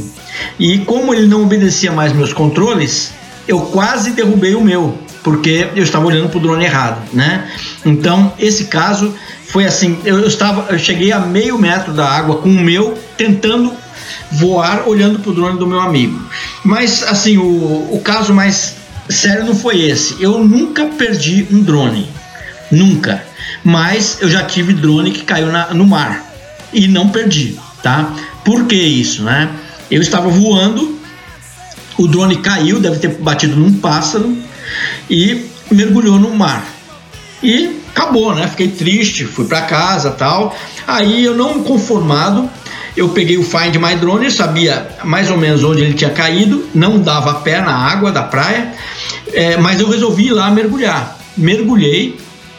[0.59, 3.11] E como ele não obedecia mais meus controles,
[3.47, 7.49] eu quase derrubei o meu, porque eu estava olhando pro drone errado, né?
[7.85, 9.13] Então, esse caso
[9.47, 12.97] foi assim, eu, eu estava, eu cheguei a meio metro da água com o meu,
[13.17, 13.73] tentando
[14.31, 16.19] voar olhando pro drone do meu amigo.
[16.63, 18.75] Mas assim, o, o caso mais
[19.09, 20.21] sério não foi esse.
[20.21, 22.09] Eu nunca perdi um drone.
[22.71, 23.23] Nunca.
[23.65, 26.23] Mas eu já tive drone que caiu na- no mar.
[26.71, 28.13] E não perdi, tá?
[28.43, 29.49] Por que isso, né?
[29.89, 30.99] Eu estava voando,
[31.97, 34.37] o drone caiu, deve ter batido num pássaro
[35.09, 36.63] e mergulhou no mar.
[37.41, 38.47] E acabou, né?
[38.47, 40.55] Fiquei triste, fui para casa tal.
[40.85, 42.47] Aí eu não conformado,
[42.95, 46.99] eu peguei o Find My Drone, sabia mais ou menos onde ele tinha caído, não
[46.99, 48.73] dava pé na água da praia,
[49.33, 51.17] é, mas eu resolvi ir lá mergulhar.
[51.35, 52.17] Mergulhei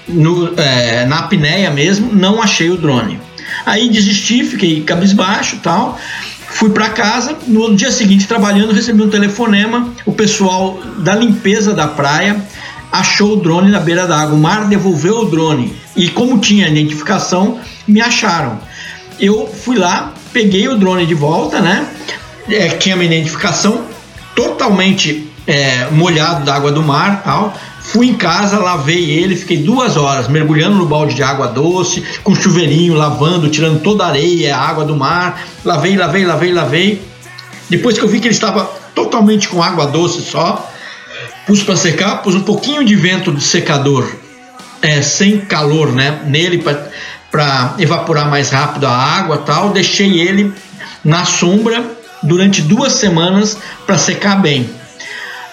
[0.09, 3.21] no, é, na apneia mesmo, não achei o drone.
[3.65, 5.99] Aí desisti, fiquei cabisbaixo tal.
[6.49, 11.87] Fui para casa, no dia seguinte trabalhando, recebi um telefonema, o pessoal da limpeza da
[11.87, 12.41] praia
[12.91, 14.35] achou o drone na beira da água.
[14.35, 18.59] O mar devolveu o drone e como tinha identificação, me acharam.
[19.19, 21.87] Eu fui lá, peguei o drone de volta, né?
[22.49, 23.85] É, tinha minha identificação
[24.35, 27.55] totalmente é, molhado da água do mar, tal.
[27.93, 32.35] Fui em casa, lavei ele, fiquei duas horas mergulhando no balde de água doce, com
[32.35, 35.41] chuveirinho, lavando, tirando toda a areia, a água do mar.
[35.65, 37.03] Lavei, lavei, lavei, lavei.
[37.71, 40.69] Depois que eu vi que ele estava totalmente com água doce só,
[41.47, 44.11] pus para secar, pus um pouquinho de vento de secador,
[44.83, 46.63] é, sem calor, né, nele
[47.31, 49.71] para evaporar mais rápido a água, tal.
[49.71, 50.53] Deixei ele
[51.05, 51.85] na sombra
[52.21, 53.57] durante duas semanas
[53.87, 54.69] para secar bem.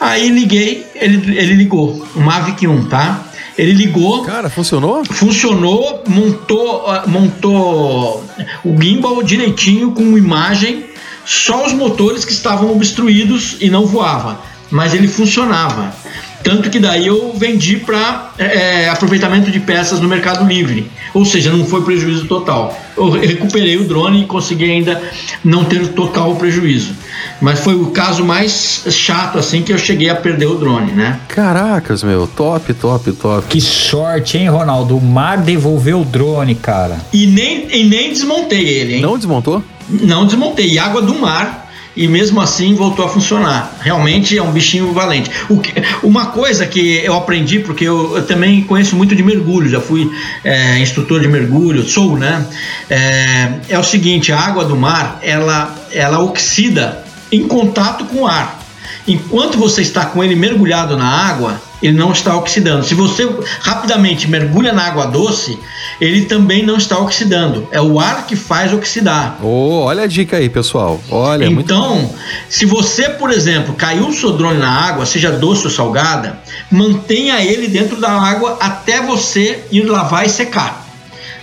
[0.04, 3.24] Aí liguei, ele, ele ligou, o Mavic 1, tá?
[3.58, 4.26] Ele ligou.
[4.26, 5.06] Cara, funcionou?
[5.06, 8.22] Funcionou, montou, ah, montou
[8.66, 10.84] o gimbal direitinho com imagem,
[11.24, 15.96] só os motores que estavam obstruídos e não voava, mas ele funcionava.
[16.44, 20.91] Tanto que daí eu vendi para é, aproveitamento de peças no Mercado Livre.
[21.14, 22.78] Ou seja, não foi prejuízo total.
[22.98, 25.02] Eu recuperei o drone e consegui ainda
[25.44, 26.94] não ter total prejuízo.
[27.40, 31.20] Mas foi o caso mais chato assim que eu cheguei a perder o drone, né?
[31.28, 33.48] Caracas, meu, top, top, top.
[33.48, 34.98] Que sorte, hein, Ronaldo?
[34.98, 36.99] O mar devolveu o drone, cara.
[37.14, 39.02] E nem, e nem desmontei ele, hein?
[39.02, 39.64] Não desmontou?
[39.90, 40.70] Não desmontei.
[40.70, 41.62] E água do mar
[41.95, 43.78] e mesmo assim voltou a funcionar.
[43.82, 45.30] Realmente é um bichinho valente.
[45.30, 45.74] Que,
[46.06, 50.11] uma coisa que eu aprendi, porque eu, eu, também conheço muito de mergulho, já fui
[50.44, 52.45] é, instrutor de mergulho, sou, né?
[52.90, 58.28] É, é o seguinte: a água do mar ela, ela oxida em contato com o
[58.28, 58.60] ar.
[59.07, 62.85] Enquanto você está com ele mergulhado na água, ele não está oxidando.
[62.85, 63.30] Se você
[63.60, 65.60] rapidamente mergulha na água doce,
[65.99, 67.68] ele também não está oxidando.
[67.72, 69.38] É o ar que faz oxidar.
[69.43, 71.01] Oh, olha a dica aí, pessoal.
[71.11, 72.15] Olha, então, muito...
[72.47, 76.39] se você, por exemplo, caiu o seu drone na água, seja doce ou salgada,
[76.72, 80.88] mantenha ele dentro da água até você ir lavar e secar.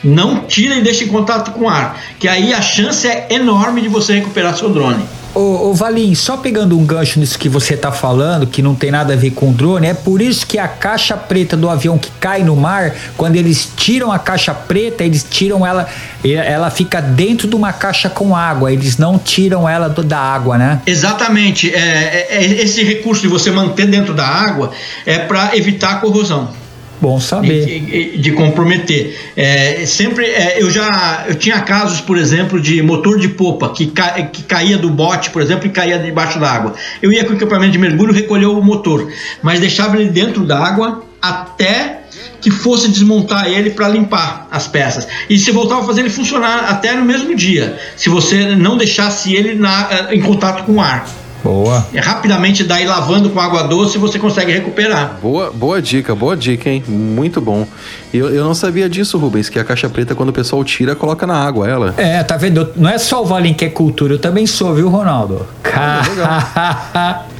[0.02, 3.82] Não tira e deixe em contato com o ar, que aí a chance é enorme
[3.82, 5.04] de você recuperar seu drone.
[5.35, 8.90] Ô, ô Valim, só pegando um gancho nisso que você tá falando, que não tem
[8.90, 12.11] nada a ver com drone, é por isso que a caixa preta do avião que
[12.19, 15.89] cai no mar, quando eles tiram a caixa preta, eles tiram ela,
[16.24, 20.59] ela fica dentro de uma caixa com água, eles não tiram ela do, da água,
[20.59, 20.82] né?
[20.85, 21.73] Exatamente.
[21.73, 24.73] É, é, é esse recurso de você manter dentro da água
[25.07, 26.60] é para evitar a corrosão.
[27.01, 27.64] Bom saber.
[27.64, 29.32] De, de comprometer.
[29.35, 33.86] É, sempre é, eu já eu tinha casos, por exemplo, de motor de popa que,
[33.86, 36.74] ca, que caía do bote, por exemplo, e caía debaixo d'água.
[37.01, 39.10] Eu ia com o equipamento de mergulho, recolher o motor,
[39.43, 42.01] mas deixava ele dentro d'água até
[42.40, 45.06] que fosse desmontar ele para limpar as peças.
[45.28, 49.35] E se voltava a fazer ele funcionar até no mesmo dia, se você não deixasse
[49.35, 51.06] ele na, em contato com o ar.
[51.42, 51.86] Boa.
[51.92, 55.18] É, rapidamente daí lavando com água doce você consegue recuperar.
[55.22, 56.82] Boa, boa dica, boa dica, hein?
[56.86, 57.66] Muito bom.
[58.12, 61.26] Eu, eu não sabia disso, Rubens, que a caixa preta, quando o pessoal tira, coloca
[61.26, 61.94] na água ela.
[61.96, 62.70] É, tá vendo?
[62.76, 65.46] Não é só o Valim que é cultura, eu também sou, viu, Ronaldo?
[65.64, 67.39] Ah, é,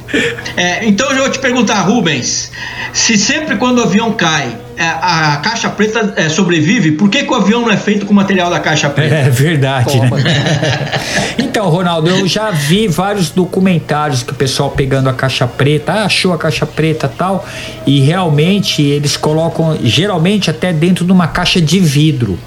[0.83, 2.51] então eu vou te perguntar, Rubens,
[2.93, 7.31] se sempre quando o avião cai, é, a caixa preta é, sobrevive, por que, que,
[7.31, 9.13] o avião não é feito com material da caixa preta?
[9.13, 10.09] É verdade, né?
[11.37, 16.05] então, Ronaldo, eu já vi vários documentários que o pessoal pegando a caixa preta, ah,
[16.05, 17.47] achou a caixa preta tal,
[17.85, 22.39] e realmente eles colocam, geralmente até dentro de uma caixa de vidro,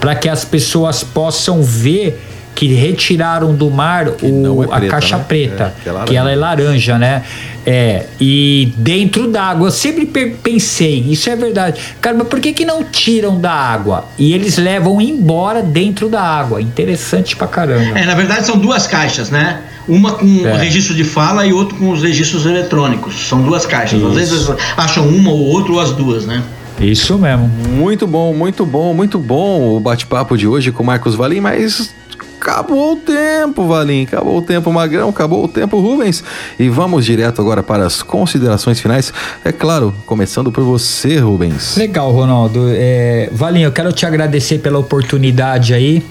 [0.00, 2.27] para que as pessoas possam ver
[2.58, 5.24] que retiraram do mar o, é preta, a caixa né?
[5.28, 7.22] preta, é, que, é que, ela é laranja, né?
[7.64, 10.04] É, e dentro d'água, eu sempre
[10.42, 11.80] pensei, isso é verdade.
[12.00, 14.06] Cara, mas por que que não tiram da água?
[14.18, 16.60] E eles levam embora dentro da água.
[16.60, 17.96] Interessante pra caramba.
[17.96, 19.60] É, na verdade são duas caixas, né?
[19.86, 20.56] Uma com é.
[20.56, 23.28] registro de fala e outra com os registros eletrônicos.
[23.28, 24.00] São duas caixas.
[24.00, 24.08] Isso.
[24.08, 26.42] Às vezes acham uma ou outra ou as duas, né?
[26.80, 27.48] Isso mesmo.
[27.68, 31.96] Muito bom, muito bom, muito bom o bate-papo de hoje com o Marcos Valim, mas
[32.40, 34.04] Acabou o tempo, Valim.
[34.04, 35.08] Acabou o tempo, Magrão.
[35.08, 36.22] Acabou o tempo, Rubens.
[36.58, 39.12] E vamos direto agora para as considerações finais.
[39.44, 41.76] É claro, começando por você, Rubens.
[41.76, 42.68] Legal, Ronaldo.
[42.70, 46.02] É, Valim, eu quero te agradecer pela oportunidade aí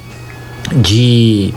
[0.76, 1.54] de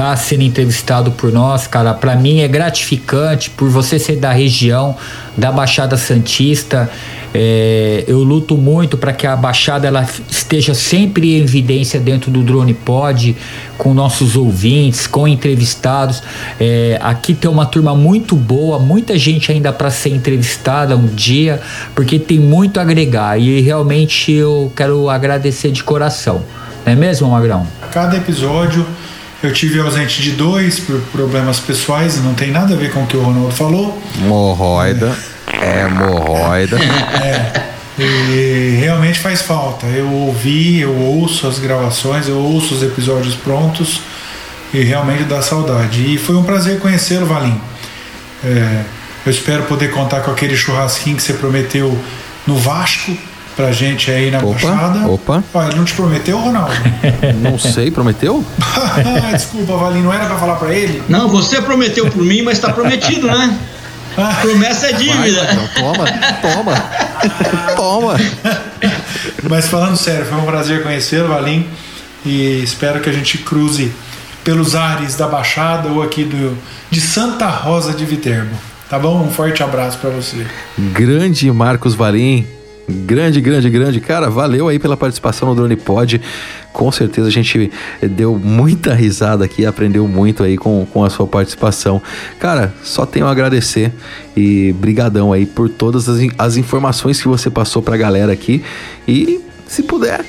[0.00, 1.92] tá sendo entrevistado por nós, cara.
[1.92, 4.96] Para mim é gratificante por você ser da região
[5.36, 6.90] da Baixada Santista.
[7.34, 12.42] É, eu luto muito para que a Baixada ela esteja sempre em evidência dentro do
[12.42, 13.36] Drone Pod,
[13.76, 16.22] com nossos ouvintes, com entrevistados.
[16.58, 21.60] É, aqui tem uma turma muito boa, muita gente ainda para ser entrevistada um dia,
[21.94, 26.40] porque tem muito a agregar e realmente eu quero agradecer de coração.
[26.86, 27.66] Não é mesmo, Magrão?
[27.92, 28.86] Cada episódio
[29.42, 33.06] eu tive ausente de dois por problemas pessoais, não tem nada a ver com o
[33.06, 34.00] que o Ronaldo falou.
[34.18, 35.16] Hemorroida.
[35.60, 36.78] É, hemorroida.
[37.22, 37.70] É.
[38.02, 39.86] E realmente faz falta.
[39.86, 44.00] Eu ouvi, eu ouço as gravações, eu ouço os episódios prontos
[44.72, 46.14] e realmente dá saudade.
[46.14, 47.60] E foi um prazer conhecê-lo, Valim.
[48.42, 48.84] É,
[49.26, 51.98] eu espero poder contar com aquele churrasquinho que você prometeu
[52.46, 53.14] no Vasco
[53.60, 55.06] pra gente aí na Opa, Baixada.
[55.06, 55.44] opa.
[55.76, 56.72] Não te prometeu, Ronaldo?
[57.42, 58.42] Não sei, prometeu?
[59.32, 61.02] Desculpa, Valim, não era pra falar pra ele?
[61.08, 63.58] Não, você prometeu por mim, mas tá prometido, né?
[64.40, 65.44] Promessa é dívida.
[65.44, 66.04] Vai, toma,
[66.42, 67.76] toma.
[67.76, 68.16] toma.
[69.48, 71.66] Mas falando sério, foi um prazer conhecê-lo, Valim.
[72.24, 73.92] E espero que a gente cruze
[74.42, 76.56] pelos ares da Baixada ou aqui do,
[76.90, 78.54] de Santa Rosa de Viterbo.
[78.88, 79.22] Tá bom?
[79.22, 80.46] Um forte abraço pra você.
[80.76, 82.46] Grande Marcos Valim.
[82.88, 84.00] Grande, grande, grande.
[84.00, 86.20] Cara, valeu aí pela participação no Drone Pod.
[86.72, 87.70] Com certeza a gente
[88.02, 92.02] deu muita risada aqui, aprendeu muito aí com, com a sua participação.
[92.38, 93.92] Cara, só tenho a agradecer
[94.36, 98.62] e brigadão aí por todas as, as informações que você passou pra galera aqui.
[99.06, 100.24] E, se puder,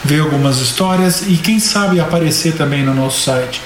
[0.04, 3.60] ver algumas histórias e quem sabe aparecer também no nosso site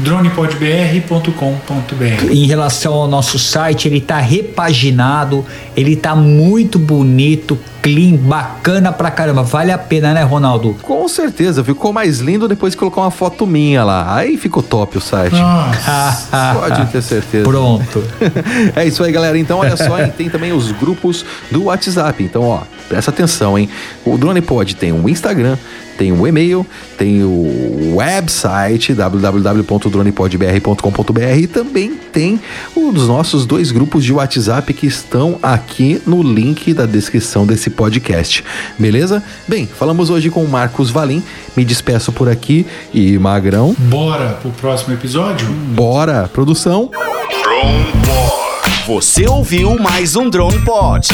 [0.00, 2.30] dronepodbr.com.br.
[2.30, 5.44] Em relação ao nosso site, ele tá repaginado,
[5.76, 9.42] ele tá muito bonito, clean, bacana pra caramba.
[9.42, 10.76] Vale a pena, né, Ronaldo?
[10.82, 14.16] Com certeza, ficou mais lindo depois que colocou uma foto minha lá.
[14.16, 15.36] Aí ficou top o site.
[16.60, 17.44] Pode ter certeza.
[17.44, 18.02] Pronto.
[18.76, 19.38] é isso aí, galera.
[19.38, 20.12] Então, olha só, hein?
[20.16, 22.22] tem também os grupos do WhatsApp.
[22.22, 23.68] Então, ó, presta atenção, hein?
[24.04, 25.56] O Drone Pod tem um Instagram,
[26.00, 26.66] tem um e-mail,
[26.96, 32.40] tem o website www.dronepodbr.com.br e também tem
[32.74, 38.42] os nossos dois grupos de WhatsApp que estão aqui no link da descrição desse podcast.
[38.78, 39.22] Beleza?
[39.46, 41.22] Bem, falamos hoje com o Marcos Valim.
[41.54, 42.64] Me despeço por aqui
[42.94, 43.76] e Magrão.
[43.78, 45.46] Bora pro próximo episódio?
[45.74, 46.88] Bora, produção.
[46.90, 48.86] Drone Pod.
[48.86, 51.08] Você ouviu mais um Drone Pod.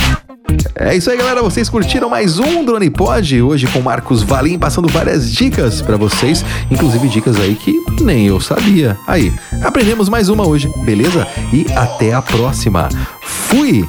[0.74, 1.42] É isso aí, galera.
[1.42, 6.44] Vocês curtiram mais um Drone Pod hoje com Marcos Valim passando várias dicas pra vocês,
[6.70, 8.96] inclusive dicas aí que nem eu sabia.
[9.06, 9.32] Aí,
[9.62, 11.26] aprendemos mais uma hoje, beleza?
[11.52, 12.88] E até a próxima.
[13.22, 13.88] Fui!